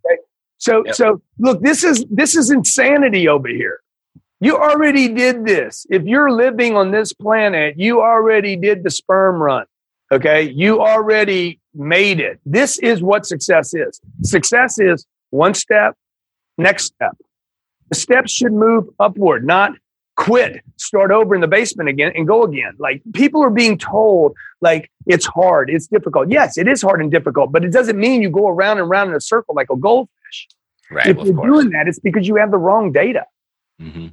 so 0.57 0.83
Yep. 0.85 0.95
so 0.95 1.21
look, 1.39 1.61
this 1.61 1.83
is 1.83 2.05
this 2.09 2.35
is 2.35 2.51
insanity 2.51 3.27
over 3.27 3.47
here. 3.47 3.79
You 4.41 4.57
already 4.57 5.07
did 5.07 5.45
this. 5.45 5.85
If 5.89 6.03
you're 6.03 6.31
living 6.31 6.75
on 6.75 6.91
this 6.91 7.13
planet, 7.13 7.75
you 7.77 8.01
already 8.01 8.55
did 8.55 8.83
the 8.83 8.89
sperm 8.91 9.41
run. 9.41 9.65
Okay? 10.11 10.43
You 10.43 10.81
already 10.81 11.59
made 11.73 12.19
it. 12.19 12.39
This 12.45 12.77
is 12.79 13.01
what 13.01 13.25
success 13.25 13.73
is. 13.73 13.99
Success 14.23 14.77
is 14.77 15.05
one 15.29 15.53
step, 15.53 15.95
next 16.57 16.85
step. 16.85 17.17
The 17.89 17.95
steps 17.95 18.31
should 18.31 18.53
move 18.53 18.85
upward, 18.99 19.45
not 19.45 19.73
quit, 20.15 20.61
start 20.77 21.11
over 21.11 21.35
in 21.35 21.41
the 21.41 21.47
basement 21.47 21.89
again 21.89 22.11
and 22.15 22.27
go 22.27 22.43
again. 22.43 22.73
Like 22.77 23.01
people 23.13 23.43
are 23.43 23.49
being 23.49 23.77
told 23.77 24.35
like 24.61 24.89
it's 25.05 25.25
hard, 25.25 25.69
it's 25.69 25.87
difficult. 25.87 26.29
Yes, 26.29 26.57
it 26.57 26.67
is 26.67 26.81
hard 26.81 27.01
and 27.01 27.11
difficult, 27.11 27.51
but 27.51 27.63
it 27.65 27.71
doesn't 27.71 27.97
mean 27.97 28.21
you 28.21 28.29
go 28.29 28.47
around 28.47 28.79
and 28.79 28.87
around 28.87 29.09
in 29.09 29.15
a 29.15 29.21
circle 29.21 29.55
like 29.55 29.69
a 29.71 29.75
goldfish. 29.75 30.11
Right 30.91 31.07
if 31.07 31.17
of 31.17 31.25
you're 31.27 31.45
doing 31.45 31.69
that, 31.71 31.87
it's 31.87 31.99
because 31.99 32.27
you 32.27 32.35
have 32.35 32.51
the 32.51 32.57
wrong 32.57 32.91
data. 32.91 33.25
hmm 33.79 34.07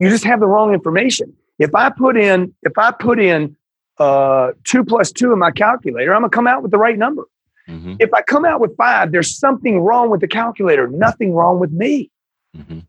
You 0.00 0.08
just 0.10 0.24
have 0.24 0.40
the 0.40 0.46
wrong 0.46 0.72
information. 0.74 1.34
If 1.58 1.74
I 1.74 1.90
put 1.90 2.16
in, 2.16 2.54
if 2.62 2.76
I 2.78 2.92
put 2.92 3.18
in 3.20 3.56
uh, 3.98 4.52
two 4.64 4.84
plus 4.84 5.10
two 5.10 5.32
in 5.32 5.38
my 5.38 5.50
calculator, 5.50 6.14
I'm 6.14 6.20
gonna 6.22 6.30
come 6.30 6.46
out 6.46 6.62
with 6.62 6.70
the 6.70 6.78
right 6.78 6.96
number. 6.98 7.24
hmm 7.66 7.94
If 7.98 8.12
I 8.14 8.22
come 8.22 8.44
out 8.44 8.60
with 8.60 8.76
five, 8.76 9.10
there's 9.12 9.36
something 9.36 9.80
wrong 9.80 10.10
with 10.10 10.20
the 10.20 10.28
calculator. 10.28 10.86
Nothing 10.88 11.32
wrong 11.32 11.58
with 11.58 11.72
me. 11.72 12.10
hmm 12.54 12.80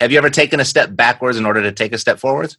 have 0.00 0.12
you 0.12 0.18
ever 0.18 0.30
taken 0.30 0.60
a 0.60 0.64
step 0.64 0.94
backwards 0.94 1.38
in 1.38 1.44
order 1.44 1.60
to 1.60 1.72
take 1.72 1.92
a 1.92 1.98
step 1.98 2.20
forwards 2.20 2.56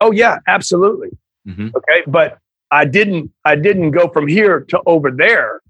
Oh 0.00 0.10
yeah, 0.12 0.38
absolutely. 0.46 1.08
hmm 1.46 1.68
Okay, 1.74 2.02
but 2.06 2.38
I 2.70 2.84
didn't. 2.84 3.30
I 3.44 3.54
didn't 3.56 3.92
go 3.92 4.08
from 4.08 4.26
here 4.26 4.60
to 4.70 4.80
over 4.86 5.10
there. 5.10 5.60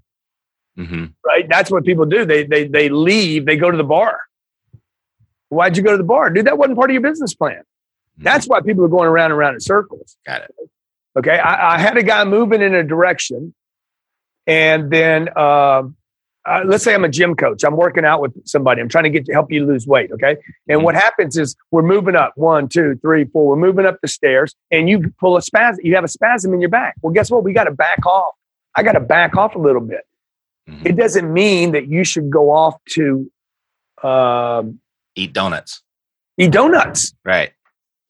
Hmm 0.77 1.05
Right? 1.25 1.47
That's 1.49 1.71
what 1.71 1.85
people 1.85 2.05
do. 2.05 2.25
They 2.25 2.43
they 2.43 2.67
they 2.67 2.89
leave. 2.89 3.45
They 3.45 3.57
go 3.57 3.71
to 3.71 3.77
the 3.77 3.83
bar. 3.83 4.19
Why'd 5.49 5.77
you 5.77 5.83
go 5.83 5.91
to 5.91 5.97
the 5.97 6.03
bar, 6.03 6.29
dude? 6.29 6.45
That 6.47 6.57
wasn't 6.57 6.77
part 6.77 6.89
of 6.89 6.93
your 6.93 7.01
business 7.03 7.33
plan. 7.33 7.61
That's 8.17 8.47
why 8.47 8.61
people 8.61 8.83
are 8.85 8.89
going 8.89 9.07
around 9.07 9.31
and 9.31 9.39
around 9.39 9.53
in 9.55 9.59
circles. 9.59 10.17
got 10.25 10.41
it 10.41 10.53
Okay, 11.17 11.37
I, 11.37 11.75
I 11.75 11.77
had 11.79 11.95
a 11.97 12.03
guy 12.03 12.23
moving 12.25 12.61
in 12.61 12.73
a 12.75 12.83
direction, 12.83 13.53
and 14.47 14.91
then 14.91 15.29
um, 15.37 15.95
uh, 16.45 16.61
let's 16.65 16.83
say 16.83 16.93
I'm 16.93 17.05
a 17.05 17.09
gym 17.09 17.35
coach. 17.35 17.63
I'm 17.63 17.77
working 17.77 18.03
out 18.05 18.21
with 18.21 18.33
somebody. 18.45 18.81
I'm 18.81 18.89
trying 18.89 19.05
to 19.05 19.09
get 19.09 19.25
to 19.27 19.31
help 19.33 19.49
you 19.51 19.65
lose 19.65 19.87
weight. 19.87 20.11
Okay, 20.11 20.35
and 20.67 20.81
Mhm. 20.81 20.83
what 20.83 20.95
happens 20.95 21.37
is 21.37 21.55
we're 21.71 21.83
moving 21.83 22.15
up 22.15 22.33
one, 22.35 22.67
two, 22.67 22.95
three, 23.01 23.23
four. 23.25 23.47
We're 23.47 23.55
moving 23.67 23.85
up 23.85 23.97
the 24.01 24.07
stairs, 24.09 24.55
and 24.71 24.89
you 24.89 25.13
pull 25.19 25.37
a 25.37 25.41
spasm. 25.41 25.85
You 25.85 25.95
have 25.95 26.03
a 26.03 26.09
spasm 26.09 26.53
in 26.53 26.59
your 26.59 26.69
back. 26.69 26.95
Well, 27.01 27.13
guess 27.13 27.31
what? 27.31 27.43
We 27.43 27.53
got 27.53 27.63
to 27.65 27.71
back 27.71 28.05
off. 28.05 28.33
I 28.75 28.83
got 28.83 28.93
to 28.93 28.99
back 28.99 29.37
off 29.37 29.55
a 29.55 29.59
little 29.59 29.81
bit. 29.81 30.01
Mhm. 30.69 30.85
It 30.85 30.95
doesn't 30.95 31.31
mean 31.31 31.71
that 31.73 31.87
you 31.87 32.03
should 32.03 32.29
go 32.29 32.49
off 32.51 32.75
to 32.91 33.29
um, 34.03 34.79
eat 35.15 35.31
donuts 35.33 35.81
eat 36.37 36.51
donuts. 36.51 37.13
right 37.23 37.51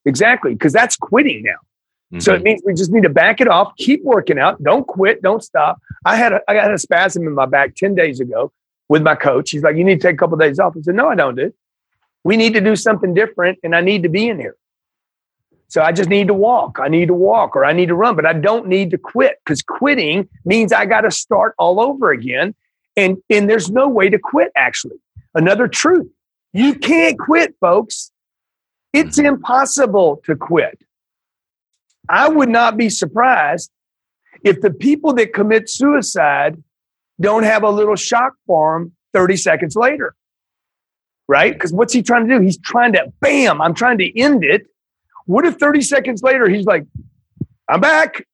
Exactly, 0.04 0.52
because 0.52 0.72
that's 0.72 0.96
quitting 0.96 1.42
now. 1.42 2.18
So 2.20 2.32
Mhm. 2.32 2.36
it 2.36 2.42
means 2.44 2.62
we 2.64 2.74
just 2.74 2.92
need 2.92 3.02
to 3.02 3.08
back 3.08 3.40
it 3.40 3.48
off, 3.48 3.72
keep 3.76 4.04
working 4.04 4.38
out, 4.38 4.62
don't 4.62 4.86
quit, 4.86 5.20
don't 5.22 5.42
stop. 5.42 5.80
I 6.04 6.14
had 6.16 6.32
a, 6.32 6.40
I 6.48 6.54
had 6.54 6.70
a 6.70 6.78
spasm 6.78 7.26
in 7.26 7.34
my 7.34 7.46
back 7.46 7.74
10 7.74 7.94
days 7.96 8.20
ago 8.20 8.52
with 8.88 9.02
my 9.02 9.16
coach. 9.16 9.50
He's 9.50 9.62
like, 9.64 9.76
you 9.76 9.82
need 9.84 10.00
to 10.00 10.06
take 10.08 10.14
a 10.14 10.18
couple 10.18 10.34
of 10.34 10.40
days 10.40 10.58
off. 10.60 10.74
I 10.76 10.80
said, 10.82 10.94
no, 10.94 11.08
I 11.08 11.16
don't, 11.16 11.34
dude. 11.34 11.54
We 12.22 12.36
need 12.36 12.54
to 12.54 12.60
do 12.60 12.76
something 12.76 13.14
different 13.14 13.58
and 13.64 13.74
I 13.74 13.80
need 13.80 14.04
to 14.04 14.08
be 14.08 14.28
in 14.28 14.38
here. 14.38 14.56
So 15.68 15.82
I 15.82 15.92
just 15.92 16.08
need 16.08 16.28
to 16.28 16.34
walk. 16.34 16.78
I 16.80 16.88
need 16.88 17.06
to 17.06 17.14
walk 17.14 17.56
or 17.56 17.64
I 17.64 17.72
need 17.72 17.86
to 17.86 17.94
run, 17.94 18.14
but 18.14 18.24
I 18.24 18.32
don't 18.32 18.68
need 18.68 18.90
to 18.92 18.98
quit 18.98 19.40
because 19.44 19.62
quitting 19.62 20.28
means 20.44 20.72
I 20.72 20.86
got 20.86 21.00
to 21.02 21.10
start 21.10 21.54
all 21.58 21.80
over 21.80 22.10
again. 22.10 22.54
And, 22.96 23.18
and 23.28 23.50
there's 23.50 23.70
no 23.70 23.88
way 23.88 24.08
to 24.08 24.18
quit, 24.18 24.52
actually. 24.56 24.96
Another 25.34 25.68
truth 25.68 26.06
you 26.56 26.74
can't 26.74 27.18
quit, 27.18 27.54
folks. 27.60 28.10
It's 28.94 29.18
mm-hmm. 29.18 29.26
impossible 29.26 30.22
to 30.24 30.34
quit. 30.34 30.78
I 32.08 32.30
would 32.30 32.48
not 32.48 32.78
be 32.78 32.88
surprised 32.88 33.70
if 34.42 34.62
the 34.62 34.70
people 34.70 35.12
that 35.14 35.34
commit 35.34 35.68
suicide 35.68 36.62
don't 37.20 37.42
have 37.42 37.62
a 37.62 37.68
little 37.68 37.96
shock 37.96 38.34
form 38.46 38.92
30 39.12 39.36
seconds 39.36 39.76
later. 39.76 40.14
Right? 41.28 41.52
Because 41.52 41.72
what's 41.74 41.92
he 41.92 42.02
trying 42.02 42.26
to 42.28 42.38
do? 42.38 42.42
He's 42.42 42.58
trying 42.58 42.92
to, 42.92 43.12
bam, 43.20 43.60
I'm 43.60 43.74
trying 43.74 43.98
to 43.98 44.18
end 44.18 44.44
it. 44.44 44.66
What 45.26 45.44
if 45.44 45.56
30 45.56 45.82
seconds 45.82 46.22
later 46.22 46.48
he's 46.48 46.64
like, 46.64 46.84
I'm 47.68 47.80
back. 47.80 48.24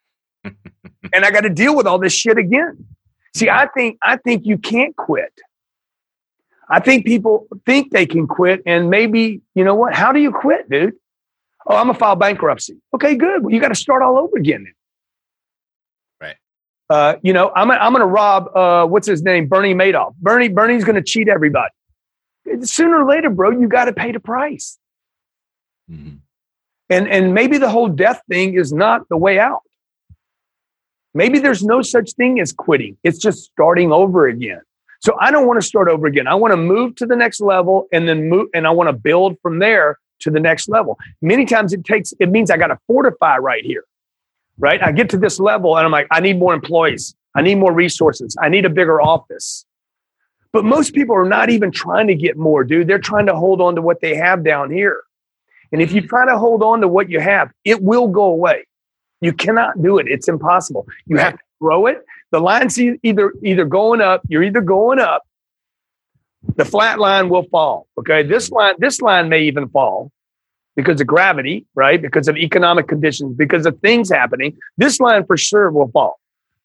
and 0.44 1.24
I 1.24 1.30
got 1.30 1.42
to 1.42 1.50
deal 1.50 1.76
with 1.76 1.86
all 1.86 1.98
this 1.98 2.12
shit 2.12 2.38
again. 2.38 2.86
See, 3.34 3.50
I 3.50 3.66
think 3.66 3.98
I 4.02 4.16
think 4.16 4.46
you 4.46 4.58
can't 4.58 4.96
quit. 4.96 5.32
I 6.70 6.80
think 6.80 7.06
people 7.06 7.46
think 7.66 7.92
they 7.92 8.06
can 8.06 8.26
quit, 8.26 8.62
and 8.66 8.90
maybe 8.90 9.40
you 9.54 9.64
know 9.64 9.74
what? 9.74 9.94
How 9.94 10.12
do 10.12 10.20
you 10.20 10.32
quit, 10.32 10.68
dude? 10.68 10.94
Oh, 11.66 11.76
I'm 11.76 11.86
gonna 11.86 11.98
file 11.98 12.16
bankruptcy. 12.16 12.76
Okay, 12.94 13.14
good. 13.16 13.42
Well, 13.42 13.52
you 13.52 13.60
got 13.60 13.68
to 13.68 13.74
start 13.74 14.02
all 14.02 14.18
over 14.18 14.36
again. 14.36 14.64
Then. 14.64 14.74
Right. 16.20 16.36
Uh, 16.88 17.16
you 17.22 17.32
know, 17.32 17.52
I'm 17.54 17.68
gonna, 17.68 17.80
I'm 17.80 17.92
gonna 17.92 18.06
rob. 18.06 18.56
Uh, 18.56 18.86
what's 18.86 19.06
his 19.06 19.22
name? 19.22 19.46
Bernie 19.46 19.74
Madoff. 19.74 20.14
Bernie 20.16 20.48
Bernie's 20.48 20.84
gonna 20.84 21.02
cheat 21.02 21.28
everybody. 21.28 21.72
Sooner 22.62 23.02
or 23.02 23.08
later, 23.08 23.28
bro, 23.28 23.50
you 23.50 23.68
got 23.68 23.86
to 23.86 23.92
pay 23.92 24.10
the 24.12 24.20
price. 24.20 24.78
Mhm. 25.90 26.20
And 26.90 27.08
and 27.08 27.34
maybe 27.34 27.58
the 27.58 27.68
whole 27.68 27.88
death 27.88 28.22
thing 28.28 28.54
is 28.54 28.72
not 28.72 29.08
the 29.08 29.16
way 29.16 29.38
out. 29.38 29.62
Maybe 31.14 31.38
there's 31.38 31.64
no 31.64 31.82
such 31.82 32.12
thing 32.12 32.40
as 32.40 32.52
quitting. 32.52 32.96
It's 33.02 33.18
just 33.18 33.44
starting 33.44 33.92
over 33.92 34.28
again. 34.28 34.60
So 35.00 35.16
I 35.20 35.30
don't 35.30 35.46
want 35.46 35.60
to 35.60 35.66
start 35.66 35.88
over 35.88 36.06
again. 36.06 36.26
I 36.26 36.34
want 36.34 36.52
to 36.52 36.56
move 36.56 36.96
to 36.96 37.06
the 37.06 37.16
next 37.16 37.40
level 37.40 37.86
and 37.92 38.08
then 38.08 38.28
move 38.28 38.48
and 38.54 38.66
I 38.66 38.70
want 38.70 38.88
to 38.88 38.92
build 38.92 39.36
from 39.42 39.58
there 39.58 39.98
to 40.20 40.30
the 40.30 40.40
next 40.40 40.68
level. 40.68 40.98
Many 41.22 41.44
times 41.44 41.72
it 41.72 41.84
takes 41.84 42.12
it 42.18 42.30
means 42.30 42.50
I 42.50 42.56
got 42.56 42.68
to 42.68 42.78
fortify 42.86 43.38
right 43.38 43.64
here. 43.64 43.84
Right? 44.58 44.82
I 44.82 44.90
get 44.90 45.08
to 45.10 45.18
this 45.18 45.38
level 45.38 45.76
and 45.76 45.84
I'm 45.84 45.92
like 45.92 46.08
I 46.10 46.20
need 46.20 46.38
more 46.38 46.54
employees. 46.54 47.14
I 47.34 47.42
need 47.42 47.56
more 47.56 47.72
resources. 47.72 48.36
I 48.40 48.48
need 48.48 48.64
a 48.64 48.70
bigger 48.70 49.00
office. 49.00 49.64
But 50.52 50.64
most 50.64 50.94
people 50.94 51.14
are 51.14 51.28
not 51.28 51.50
even 51.50 51.70
trying 51.70 52.06
to 52.06 52.14
get 52.14 52.36
more, 52.36 52.64
dude. 52.64 52.86
They're 52.86 52.98
trying 52.98 53.26
to 53.26 53.36
hold 53.36 53.60
on 53.60 53.74
to 53.74 53.82
what 53.82 54.00
they 54.00 54.16
have 54.16 54.42
down 54.42 54.70
here. 54.70 55.02
And 55.72 55.82
if 55.82 55.92
you 55.92 56.00
try 56.06 56.26
to 56.26 56.38
hold 56.38 56.62
on 56.62 56.80
to 56.80 56.88
what 56.88 57.10
you 57.10 57.20
have, 57.20 57.50
it 57.64 57.82
will 57.82 58.08
go 58.08 58.24
away. 58.24 58.66
You 59.20 59.32
cannot 59.32 59.82
do 59.82 59.98
it. 59.98 60.06
It's 60.08 60.28
impossible. 60.28 60.86
You 61.06 61.16
have 61.18 61.34
to 61.34 61.44
grow 61.60 61.86
it. 61.86 62.04
The 62.30 62.40
line's 62.40 62.78
either 62.80 63.32
either 63.42 63.64
going 63.64 64.00
up, 64.00 64.22
you're 64.28 64.42
either 64.42 64.60
going 64.60 64.98
up 64.98 65.22
The 66.56 66.64
flat 66.64 66.98
line 66.98 67.28
will 67.28 67.44
fall. 67.44 67.86
Okay. 67.98 68.22
This 68.22 68.50
line, 68.50 68.74
this 68.78 69.00
line 69.00 69.28
may 69.28 69.42
even 69.42 69.68
fall 69.68 70.10
because 70.76 71.00
of 71.00 71.06
gravity, 71.06 71.66
right? 71.74 72.00
Because 72.00 72.28
of 72.28 72.36
economic 72.36 72.88
conditions, 72.88 73.36
because 73.36 73.66
of 73.66 73.78
things 73.80 74.10
happening. 74.10 74.56
This 74.76 75.00
line 75.00 75.26
for 75.26 75.36
sure 75.36 75.70
will 75.70 75.88
fall. 75.88 76.18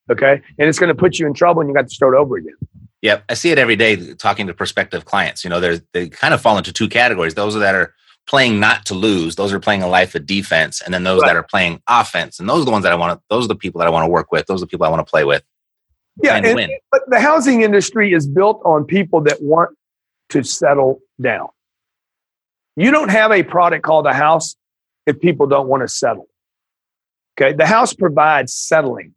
Okay. 0.10 0.42
And 0.60 0.70
it's 0.70 0.80
going 0.80 0.90
to 0.90 0.96
put 0.96 1.20
you 1.20 1.28
in 1.28 1.34
trouble 1.34 1.62
and 1.62 1.70
you 1.70 1.76
got 1.76 1.88
to 1.90 1.94
start 1.94 2.16
over 2.16 2.38
again. 2.38 2.56
Yep, 3.02 3.26
I 3.28 3.34
see 3.34 3.52
it 3.52 3.60
every 3.60 3.76
day 3.76 4.14
talking 4.14 4.48
to 4.48 4.54
prospective 4.54 5.04
clients. 5.04 5.44
You 5.44 5.50
know, 5.50 5.60
there's 5.60 5.82
they 5.92 6.08
kind 6.08 6.34
of 6.34 6.42
fall 6.42 6.58
into 6.58 6.72
two 6.72 6.88
categories. 6.88 7.34
Those 7.34 7.54
that 7.56 7.76
are 7.76 7.94
playing 8.28 8.60
not 8.60 8.86
to 8.86 8.94
lose, 8.94 9.36
those 9.36 9.54
are 9.54 9.60
playing 9.60 9.84
a 9.84 9.88
life 9.88 10.16
of 10.16 10.26
defense, 10.26 10.82
and 10.82 10.94
then 10.94 11.04
those 11.04 11.22
right. 11.22 11.30
that 11.30 11.36
are 11.36 11.44
playing 11.44 11.82
offense. 11.88 12.40
And 12.40 12.50
those 12.50 12.62
are 12.62 12.66
the 12.66 12.72
ones 12.72 12.84
that 12.84 12.92
I 12.92 12.96
want 12.96 13.20
to. 13.20 13.24
Those 13.30 13.46
are 13.46 13.50
the 13.50 13.56
people 13.56 13.80
that 13.80 13.88
I 13.88 13.92
want 13.92 14.06
to 14.06 14.10
work 14.10 14.32
with. 14.32 14.46
Those 14.46 14.62
are 14.62 14.66
the 14.66 14.70
people 14.70 14.86
I 14.86 14.90
want 14.90 15.06
to 15.06 15.10
play 15.10 15.24
with. 15.24 15.44
Yeah, 16.22 16.36
and, 16.36 16.72
but 16.92 17.02
the 17.08 17.20
housing 17.20 17.64
industry 17.64 18.14
is 18.14 18.28
built 18.28 18.62
on 18.66 18.86
people 18.86 19.22
that 19.22 19.42
want 19.42 19.76
to 20.30 20.44
settle 20.44 21.00
down. 21.20 21.48
You 22.76 22.92
don't 22.92 23.10
have 23.10 23.32
a 23.32 23.44
product 23.44 23.84
called 23.84 24.06
a 24.06 24.14
house 24.14 24.56
if 25.08 25.20
people 25.20 25.48
don't 25.48 25.68
want 25.68 25.82
to 25.82 25.88
settle. 25.88 26.28
Okay, 27.40 27.54
the 27.54 27.66
house 27.66 27.94
provides 27.94 28.54
settling. 28.54 29.16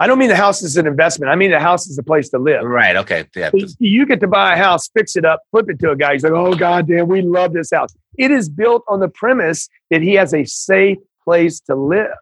I 0.00 0.06
don't 0.06 0.18
mean 0.18 0.28
the 0.28 0.36
house 0.36 0.62
is 0.62 0.76
an 0.76 0.86
investment. 0.86 1.30
I 1.30 1.36
mean 1.36 1.50
the 1.50 1.60
house 1.60 1.86
is 1.86 1.96
a 1.98 2.02
place 2.02 2.28
to 2.30 2.38
live. 2.38 2.64
Right. 2.64 2.96
Okay. 2.96 3.26
Yeah. 3.34 3.50
You 3.78 4.06
get 4.06 4.20
to 4.20 4.26
buy 4.26 4.54
a 4.54 4.56
house, 4.56 4.88
fix 4.88 5.14
it 5.16 5.24
up, 5.24 5.42
flip 5.50 5.70
it 5.70 5.78
to 5.80 5.90
a 5.90 5.96
guy. 5.96 6.14
He's 6.14 6.24
like, 6.24 6.32
"Oh 6.32 6.54
God 6.54 6.88
damn, 6.88 7.06
we 7.06 7.22
love 7.22 7.52
this 7.52 7.70
house." 7.70 7.94
It 8.18 8.30
is 8.30 8.48
built 8.48 8.82
on 8.88 9.00
the 9.00 9.08
premise 9.08 9.68
that 9.90 10.02
he 10.02 10.14
has 10.14 10.34
a 10.34 10.44
safe 10.44 10.98
place 11.24 11.60
to 11.60 11.74
live. 11.74 12.16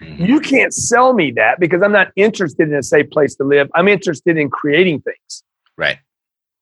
Mm-hmm. 0.00 0.24
You 0.24 0.40
can't 0.40 0.74
sell 0.74 1.12
me 1.12 1.30
that 1.32 1.60
because 1.60 1.82
I'm 1.82 1.92
not 1.92 2.08
interested 2.16 2.68
in 2.68 2.74
a 2.74 2.82
safe 2.82 3.10
place 3.10 3.34
to 3.36 3.44
live. 3.44 3.70
I'm 3.74 3.88
interested 3.88 4.36
in 4.36 4.50
creating 4.50 5.00
things. 5.02 5.44
Right. 5.76 5.98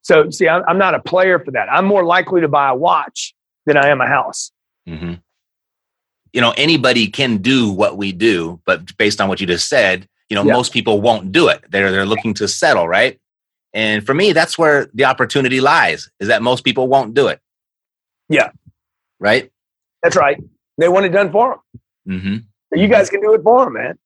So, 0.03 0.31
see, 0.31 0.49
I'm, 0.49 0.63
I'm 0.67 0.79
not 0.79 0.95
a 0.95 1.01
player 1.01 1.39
for 1.39 1.53
that. 1.53 1.69
I'm 1.71 1.85
more 1.85 2.05
likely 2.05 2.41
to 2.41 2.49
buy 2.49 2.69
a 2.69 2.75
watch 2.75 3.35
than 3.67 3.77
I 3.77 3.89
am 3.89 4.01
a 4.01 4.07
house. 4.07 4.51
Mm-hmm. 4.89 5.15
You 6.33 6.41
know, 6.41 6.53
anybody 6.57 7.09
can 7.09 7.39
do 7.39 7.71
what 7.71 7.97
we 7.97 8.13
do, 8.13 8.61
but 8.65 8.97
based 8.97 9.21
on 9.21 9.29
what 9.29 9.41
you 9.41 9.47
just 9.47 9.69
said, 9.69 10.09
you 10.33 10.37
know, 10.37 10.45
yeah. 10.45 10.55
most 10.55 10.73
people 10.73 11.03
won't 11.03 11.31
do 11.31 11.49
it. 11.49 11.63
They're 11.69 11.93
they're 11.93 12.07
looking 12.07 12.33
to 12.35 12.49
settle, 12.49 12.89
right? 12.89 13.21
And 13.75 14.05
for 14.05 14.15
me, 14.15 14.33
that's 14.33 14.57
where 14.57 14.89
the 14.95 15.05
opportunity 15.05 15.61
lies, 15.61 16.11
is 16.21 16.29
that 16.29 16.41
most 16.41 16.65
people 16.65 16.89
won't 16.89 17.13
do 17.13 17.29
it. 17.29 17.39
Yeah. 18.31 18.49
Right? 19.21 19.53
That's 20.03 20.17
right. 20.17 20.39
They 20.79 20.89
want 20.89 21.05
it 21.05 21.11
done 21.11 21.31
for 21.31 21.61
them. 22.07 22.19
Mm-hmm. 22.19 22.79
you 22.79 22.89
guys 22.89 23.11
can 23.11 23.21
do 23.21 23.35
it 23.35 23.43
for 23.43 23.67
them, 23.67 23.75
man. 23.75 23.99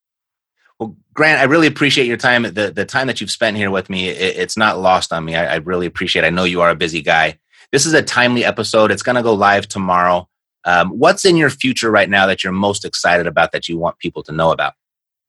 Well, 0.81 0.97
Grant, 1.15 1.41
I 1.41 1.45
really 1.45 1.69
appreciate 1.69 2.09
your 2.09 2.17
time. 2.17 2.43
The 2.43 2.73
the 2.75 2.85
time 2.85 3.07
that 3.07 3.21
you've 3.21 3.31
spent 3.31 3.57
here 3.57 3.71
with 3.71 3.89
me, 3.89 4.09
it, 4.09 4.37
it's 4.37 4.57
not 4.57 4.81
lost 4.81 5.13
on 5.13 5.25
me. 5.25 5.37
I, 5.37 5.55
I, 5.55 5.57
really 5.59 5.87
appreciate. 5.87 6.25
it. 6.25 6.27
I 6.27 6.31
know 6.31 6.43
you 6.43 6.61
are 6.61 6.71
a 6.71 6.75
busy 6.75 7.03
guy. 7.03 7.39
This 7.71 7.87
is 7.87 7.95
a 7.95 8.03
timely 8.03 8.45
episode. 8.45 8.91
It's 8.91 9.05
going 9.05 9.15
to 9.15 9.23
go 9.23 9.33
live 9.33 9.69
tomorrow. 9.69 10.29
Um, 10.65 10.91
what's 10.91 11.25
in 11.25 11.37
your 11.37 11.51
future 11.51 11.93
right 11.93 12.11
now 12.11 12.27
that 12.27 12.43
you're 12.43 12.53
most 12.53 12.85
excited 12.85 13.29
about 13.29 13.53
that 13.53 13.69
you 13.69 13.79
want 13.79 14.01
people 14.01 14.25
to 14.25 14.33
know 14.33 14.51
about? 14.51 14.75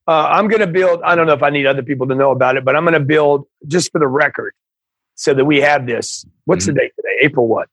Uh, 0.08 0.26
I'm 0.30 0.48
going 0.48 0.60
to 0.60 0.66
build, 0.66 1.02
I 1.04 1.14
don't 1.14 1.26
know 1.26 1.34
if 1.34 1.42
I 1.42 1.50
need 1.50 1.66
other 1.66 1.82
people 1.82 2.08
to 2.08 2.14
know 2.14 2.30
about 2.30 2.56
it, 2.56 2.64
but 2.64 2.74
I'm 2.74 2.84
going 2.84 2.94
to 2.94 3.00
build 3.00 3.46
just 3.66 3.92
for 3.92 3.98
the 3.98 4.08
record 4.08 4.54
so 5.16 5.34
that 5.34 5.44
we 5.44 5.60
have 5.60 5.86
this. 5.86 6.24
What's 6.46 6.64
mm-hmm. 6.64 6.74
the 6.74 6.80
date 6.80 6.92
today? 6.96 7.16
April 7.22 7.46
what? 7.46 7.68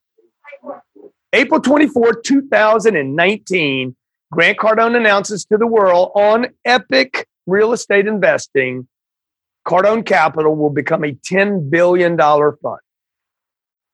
April 1.31 1.61
24, 1.61 2.21
2019. 2.21 3.95
Grant 4.31 4.57
Cardone 4.57 4.97
announces 4.97 5.45
to 5.45 5.57
the 5.57 5.67
world 5.67 6.11
on 6.13 6.47
Epic 6.65 7.25
Real 7.47 7.73
Estate 7.73 8.07
Investing, 8.07 8.87
Cardone 9.67 10.05
Capital 10.05 10.55
will 10.55 10.69
become 10.69 11.03
a 11.03 11.13
$10 11.13 11.69
billion 11.69 12.17
fund. 12.17 12.79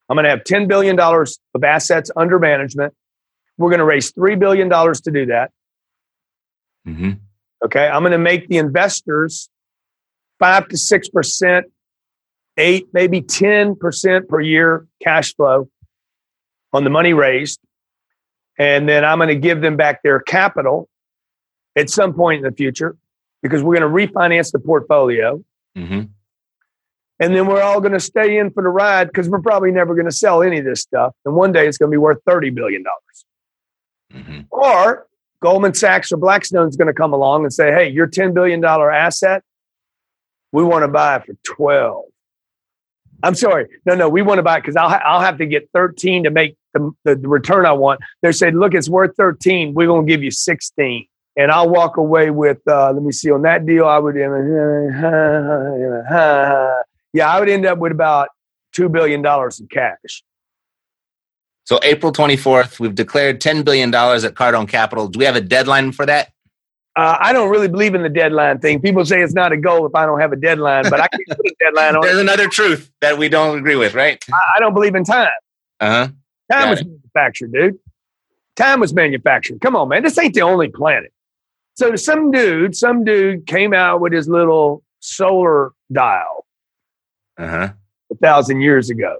I'm 0.08 0.16
going 0.16 0.24
to 0.24 0.30
have 0.30 0.44
$10 0.44 0.68
billion 0.68 0.98
of 0.98 1.64
assets 1.64 2.10
under 2.16 2.38
management. 2.38 2.94
We're 3.56 3.70
going 3.70 3.78
to 3.78 3.84
raise 3.84 4.12
$3 4.12 4.38
billion 4.38 4.68
to 4.68 5.10
do 5.10 5.26
that. 5.26 5.50
Mm-hmm. 6.86 7.12
Okay. 7.64 7.86
I'm 7.86 8.02
going 8.02 8.12
to 8.12 8.18
make 8.18 8.48
the 8.48 8.58
investors 8.58 9.48
five 10.38 10.68
to 10.68 10.76
6%, 10.76 11.62
eight, 12.56 12.86
maybe 12.92 13.22
10% 13.22 14.28
per 14.28 14.40
year 14.40 14.86
cash 15.02 15.34
flow 15.34 15.68
on 16.72 16.84
the 16.84 16.90
money 16.90 17.12
raised. 17.12 17.60
And 18.58 18.88
then 18.88 19.04
I'm 19.04 19.18
going 19.18 19.28
to 19.28 19.36
give 19.36 19.60
them 19.60 19.76
back 19.76 20.02
their 20.02 20.20
capital 20.20 20.88
at 21.76 21.90
some 21.90 22.12
point 22.12 22.44
in 22.44 22.50
the 22.50 22.56
future 22.56 22.96
because 23.42 23.62
we're 23.62 23.78
going 23.78 24.08
to 24.08 24.12
refinance 24.12 24.52
the 24.52 24.58
portfolio. 24.58 25.42
Mm-hmm. 25.76 26.02
And 27.20 27.34
then 27.34 27.46
we're 27.46 27.62
all 27.62 27.80
going 27.80 27.92
to 27.92 28.00
stay 28.00 28.36
in 28.36 28.50
for 28.50 28.62
the 28.62 28.68
ride 28.68 29.06
because 29.06 29.28
we're 29.28 29.40
probably 29.40 29.70
never 29.70 29.94
going 29.94 30.06
to 30.06 30.12
sell 30.12 30.42
any 30.42 30.58
of 30.58 30.64
this 30.64 30.80
stuff. 30.80 31.14
And 31.24 31.34
one 31.34 31.52
day 31.52 31.68
it's 31.68 31.78
going 31.78 31.90
to 31.90 31.94
be 31.94 31.98
worth 31.98 32.18
$30 32.28 32.54
billion. 32.54 32.84
Mm-hmm. 34.12 34.40
Or 34.50 35.06
Goldman 35.42 35.74
Sachs 35.74 36.12
or 36.12 36.16
Blackstone 36.16 36.68
is 36.68 36.76
going 36.76 36.86
to 36.86 36.94
come 36.94 37.12
along 37.12 37.42
and 37.42 37.52
say, 37.52 37.72
hey, 37.72 37.88
your 37.88 38.06
$10 38.06 38.32
billion 38.32 38.64
asset, 38.64 39.42
we 40.52 40.62
want 40.62 40.84
to 40.84 40.88
buy 40.88 41.16
it 41.16 41.26
for 41.26 41.34
12. 41.42 42.04
I'm 43.24 43.34
sorry. 43.34 43.66
No, 43.84 43.94
no, 43.94 44.08
we 44.08 44.22
want 44.22 44.38
to 44.38 44.42
buy 44.42 44.58
it 44.58 44.60
because 44.60 44.76
I'll, 44.76 44.88
ha- 44.88 45.02
I'll 45.04 45.20
have 45.20 45.38
to 45.38 45.46
get 45.46 45.68
13 45.74 46.24
to 46.24 46.30
make 46.30 46.56
the, 46.74 46.92
the, 47.04 47.16
the 47.16 47.28
return 47.28 47.66
I 47.66 47.72
want. 47.72 48.00
They 48.22 48.32
said, 48.32 48.54
look, 48.54 48.74
it's 48.74 48.88
worth 48.88 49.16
13. 49.16 49.74
We're 49.74 49.88
going 49.88 50.06
to 50.06 50.10
give 50.10 50.22
you 50.22 50.30
16. 50.30 51.06
And 51.36 51.50
I'll 51.50 51.68
walk 51.68 51.96
away 51.96 52.30
with, 52.30 52.58
uh, 52.68 52.92
let 52.92 53.02
me 53.02 53.10
see, 53.10 53.30
on 53.30 53.42
that 53.42 53.66
deal, 53.66 53.86
I 53.86 53.98
would, 53.98 54.14
yeah, 57.12 57.28
I 57.28 57.40
would 57.40 57.48
end 57.48 57.66
up 57.66 57.78
with 57.78 57.92
about 57.92 58.28
$2 58.76 58.92
billion 58.92 59.24
in 59.24 59.68
cash. 59.68 60.22
So 61.64 61.78
April 61.82 62.12
24th, 62.12 62.80
we've 62.80 62.94
declared 62.94 63.40
$10 63.40 63.64
billion 63.64 63.94
at 63.94 64.34
Cardone 64.34 64.68
Capital. 64.68 65.08
Do 65.08 65.18
we 65.18 65.24
have 65.24 65.36
a 65.36 65.40
deadline 65.40 65.92
for 65.92 66.04
that? 66.06 66.32
Uh, 66.94 67.16
I 67.20 67.32
don't 67.32 67.50
really 67.50 67.68
believe 67.68 67.94
in 67.94 68.02
the 68.02 68.10
deadline 68.10 68.58
thing. 68.58 68.80
People 68.80 69.04
say 69.06 69.22
it's 69.22 69.32
not 69.32 69.50
a 69.52 69.56
goal 69.56 69.86
if 69.86 69.94
I 69.94 70.04
don't 70.04 70.20
have 70.20 70.32
a 70.32 70.36
deadline, 70.36 70.84
but 70.90 71.00
I 71.00 71.08
can 71.08 71.20
put 71.26 71.38
a 71.38 71.54
deadline 71.58 71.96
on. 71.96 72.02
There's 72.02 72.18
another 72.18 72.48
truth 72.48 72.90
that 73.00 73.16
we 73.16 73.30
don't 73.30 73.58
agree 73.58 73.76
with, 73.76 73.94
right? 73.94 74.22
I, 74.30 74.56
I 74.56 74.60
don't 74.60 74.74
believe 74.74 74.94
in 74.94 75.04
time. 75.04 75.30
Uh 75.80 75.90
huh. 75.90 76.06
Time 76.50 76.62
Got 76.64 76.70
was 76.70 76.80
it. 76.80 76.86
manufactured, 76.88 77.52
dude. 77.52 77.78
Time 78.56 78.80
was 78.80 78.92
manufactured. 78.92 79.60
Come 79.62 79.74
on, 79.74 79.88
man. 79.88 80.02
This 80.02 80.18
ain't 80.18 80.34
the 80.34 80.42
only 80.42 80.68
planet. 80.68 81.12
So 81.74 81.96
some 81.96 82.30
dude, 82.30 82.76
some 82.76 83.04
dude 83.04 83.46
came 83.46 83.72
out 83.72 84.00
with 84.00 84.12
his 84.12 84.28
little 84.28 84.82
solar 85.00 85.72
dial 85.90 86.46
uh-huh. 87.38 87.72
a 88.10 88.14
thousand 88.16 88.60
years 88.60 88.90
ago. 88.90 89.16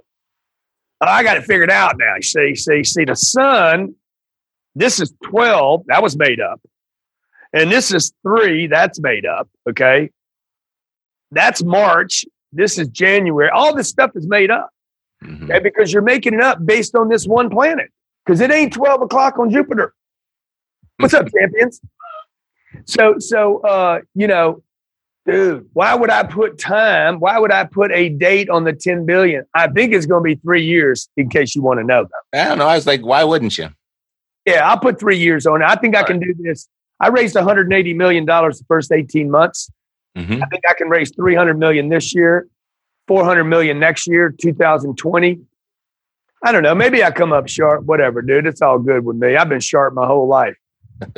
I 1.07 1.23
got 1.23 1.37
it 1.37 1.43
figured 1.43 1.71
out 1.71 1.97
now. 1.97 2.15
See, 2.21 2.55
see, 2.55 2.83
see, 2.83 3.05
the 3.05 3.15
sun, 3.15 3.95
this 4.75 4.99
is 4.99 5.13
12, 5.25 5.83
that 5.87 6.01
was 6.03 6.17
made 6.17 6.39
up. 6.39 6.61
And 7.53 7.71
this 7.71 7.93
is 7.93 8.13
three, 8.23 8.67
that's 8.67 8.99
made 8.99 9.25
up. 9.25 9.47
Okay. 9.69 10.09
That's 11.31 11.63
March. 11.63 12.25
This 12.51 12.77
is 12.77 12.87
January. 12.89 13.49
All 13.49 13.75
this 13.75 13.89
stuff 13.89 14.11
is 14.15 14.27
made 14.27 14.51
up. 14.51 14.69
Mm-hmm. 15.23 15.45
Okay, 15.45 15.59
because 15.59 15.93
you're 15.93 16.01
making 16.01 16.33
it 16.33 16.41
up 16.41 16.63
based 16.65 16.95
on 16.95 17.09
this 17.09 17.25
one 17.25 17.49
planet. 17.49 17.91
Because 18.25 18.41
it 18.41 18.51
ain't 18.51 18.73
12 18.73 19.01
o'clock 19.03 19.39
on 19.39 19.49
Jupiter. 19.49 19.93
What's 20.97 21.13
up, 21.13 21.27
champions? 21.37 21.79
So, 22.85 23.19
so 23.19 23.59
uh, 23.59 23.99
you 24.15 24.27
know, 24.27 24.63
dude, 25.25 25.69
why 25.73 25.95
would 25.95 26.09
I 26.09 26.23
put 26.23 26.57
time? 26.57 27.19
Why 27.19 27.39
would 27.39 27.51
I 27.51 27.65
put 27.65 27.91
a 27.91 28.09
date 28.09 28.49
on 28.49 28.63
the 28.63 28.73
10 28.73 29.05
billion? 29.05 29.45
I 29.53 29.67
think 29.67 29.93
it's 29.93 30.05
going 30.05 30.21
to 30.21 30.35
be 30.35 30.41
three 30.41 30.65
years 30.65 31.09
in 31.17 31.29
case 31.29 31.55
you 31.55 31.61
want 31.61 31.79
to 31.79 31.83
know. 31.83 32.07
I 32.33 32.45
don't 32.45 32.57
know. 32.57 32.67
I 32.67 32.75
was 32.75 32.87
like, 32.87 33.01
why 33.05 33.23
wouldn't 33.23 33.57
you? 33.57 33.69
Yeah, 34.45 34.67
I'll 34.67 34.79
put 34.79 34.99
three 34.99 35.17
years 35.17 35.45
on 35.45 35.61
it. 35.61 35.65
I 35.65 35.75
think 35.75 35.95
All 35.95 36.03
I 36.03 36.07
can 36.07 36.19
right. 36.19 36.35
do 36.35 36.43
this. 36.43 36.67
I 36.99 37.07
raised 37.07 37.35
180 37.35 37.93
million 37.93 38.25
dollars 38.25 38.59
the 38.59 38.65
first 38.65 38.91
18 38.91 39.31
months. 39.31 39.71
Mm-hmm. 40.17 40.43
I 40.43 40.45
think 40.47 40.63
I 40.69 40.73
can 40.73 40.89
raise 40.89 41.13
300 41.15 41.57
million 41.57 41.89
this 41.89 42.13
year, 42.13 42.47
400 43.07 43.45
million 43.45 43.79
next 43.79 44.07
year, 44.07 44.29
2020. 44.29 45.39
I 46.43 46.51
don't 46.51 46.63
know. 46.63 46.75
Maybe 46.75 47.03
I 47.03 47.11
come 47.11 47.31
up 47.31 47.47
sharp. 47.47 47.85
Whatever, 47.85 48.21
dude. 48.21 48.45
It's 48.45 48.61
all 48.61 48.77
good 48.77 49.05
with 49.05 49.15
me. 49.15 49.37
I've 49.37 49.49
been 49.49 49.61
sharp 49.61 49.93
my 49.93 50.05
whole 50.05 50.27
life. 50.27 50.57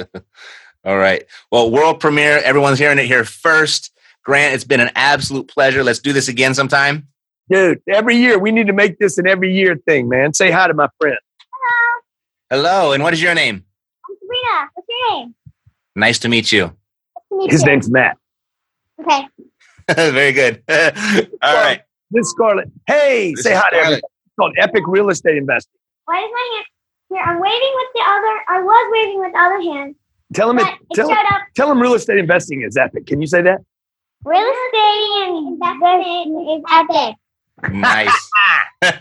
all 0.85 0.97
right. 0.97 1.25
Well, 1.51 1.71
world 1.71 1.99
premiere. 1.99 2.37
Everyone's 2.43 2.77
hearing 2.77 2.99
it 2.99 3.05
here 3.07 3.25
first. 3.25 3.91
Grant, 4.25 4.55
it's 4.55 4.63
been 4.63 4.79
an 4.79 4.89
absolute 4.95 5.47
pleasure. 5.47 5.83
Let's 5.83 5.99
do 5.99 6.11
this 6.11 6.27
again 6.27 6.53
sometime. 6.55 7.07
Dude, 7.49 7.79
every 7.87 8.17
year 8.17 8.39
we 8.39 8.51
need 8.51 8.65
to 8.67 8.73
make 8.73 8.97
this 8.97 9.19
an 9.19 9.27
every 9.27 9.53
year 9.53 9.77
thing, 9.85 10.09
man. 10.09 10.33
Say 10.33 10.49
hi 10.49 10.67
to 10.67 10.73
my 10.73 10.89
friend. 10.99 11.17
Hello. 12.49 12.63
Hello. 12.63 12.91
And 12.93 13.03
what 13.03 13.13
is 13.13 13.21
your 13.21 13.35
name? 13.35 13.63
I'm 14.09 14.15
Sabrina. 14.19 14.69
What's 14.73 14.87
your 14.89 15.11
name? 15.19 15.35
Nice 15.95 16.19
to 16.19 16.27
meet 16.27 16.51
you. 16.51 16.63
Nice 16.63 16.73
To 17.29 17.37
meet 17.37 17.51
His 17.51 17.61
you. 17.61 17.67
name's 17.67 17.89
Matt. 17.91 18.17
Okay. 18.99 19.27
Very 19.95 20.31
good. 20.31 20.63
All 20.69 21.55
right. 21.55 21.81
This 22.09 22.29
Scarlett. 22.31 22.69
Hey, 22.87 23.33
this 23.35 23.43
say 23.43 23.53
hi 23.53 23.69
to 23.69 23.75
everybody. 23.75 23.97
It's 23.97 24.35
called 24.39 24.55
Epic 24.57 24.83
Real 24.87 25.09
Estate 25.09 25.37
Investing. 25.37 25.79
Why 26.05 26.17
is 26.17 26.29
my 26.31 26.55
hand 26.55 26.65
here? 27.09 27.23
I'm 27.23 27.39
waving 27.39 27.73
with 27.75 27.87
the 27.93 28.01
other. 28.01 28.41
I 28.49 28.61
was 28.63 28.91
waving 28.91 29.19
with 29.19 29.33
the 29.33 29.39
other 29.39 29.61
hand. 29.61 29.95
Tell 30.33 30.49
him 30.49 30.57
it. 30.59 30.67
Tell, 30.95 31.09
him, 31.09 31.17
tell 31.55 31.71
him 31.71 31.79
real 31.79 31.93
estate 31.93 32.17
investing 32.17 32.63
is 32.63 32.75
epic. 32.75 33.05
Can 33.05 33.21
you 33.21 33.27
say 33.27 33.43
that? 33.43 33.61
Real 34.25 34.41
estate 34.41 35.47
investing 35.47 36.49
is 36.49 36.63
epic. 36.71 37.15
Nice. 37.71 38.29
Go, 38.81 38.91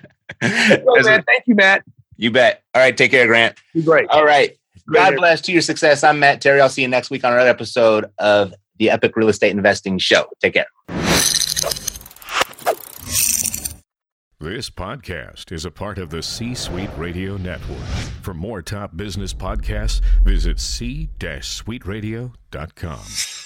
man. 1.02 1.22
Thank 1.26 1.44
you, 1.46 1.54
Matt. 1.54 1.82
you 2.16 2.30
bet. 2.30 2.62
All 2.74 2.82
right. 2.82 2.94
Take 2.96 3.10
care, 3.10 3.26
Grant. 3.26 3.56
You're 3.72 3.84
great. 3.84 4.08
All 4.10 4.24
right. 4.24 4.56
God 4.92 5.08
Great. 5.08 5.18
bless 5.18 5.40
to 5.42 5.52
your 5.52 5.62
success. 5.62 6.04
I'm 6.04 6.18
Matt 6.20 6.42
Theriault. 6.42 6.60
I'll 6.60 6.68
see 6.68 6.82
you 6.82 6.88
next 6.88 7.08
week 7.10 7.24
on 7.24 7.32
another 7.32 7.48
episode 7.48 8.10
of 8.18 8.52
the 8.78 8.90
Epic 8.90 9.16
Real 9.16 9.30
Estate 9.30 9.52
Investing 9.52 9.96
Show. 9.98 10.26
Take 10.40 10.52
care. 10.54 10.66
This 14.40 14.68
podcast 14.68 15.52
is 15.52 15.64
a 15.64 15.70
part 15.70 15.96
of 15.96 16.10
the 16.10 16.22
C 16.22 16.54
Suite 16.54 16.90
Radio 16.98 17.38
Network. 17.38 17.78
For 18.20 18.34
more 18.34 18.60
top 18.60 18.94
business 18.94 19.32
podcasts, 19.32 20.02
visit 20.22 20.60
c-suiteradio.com. 20.60 23.43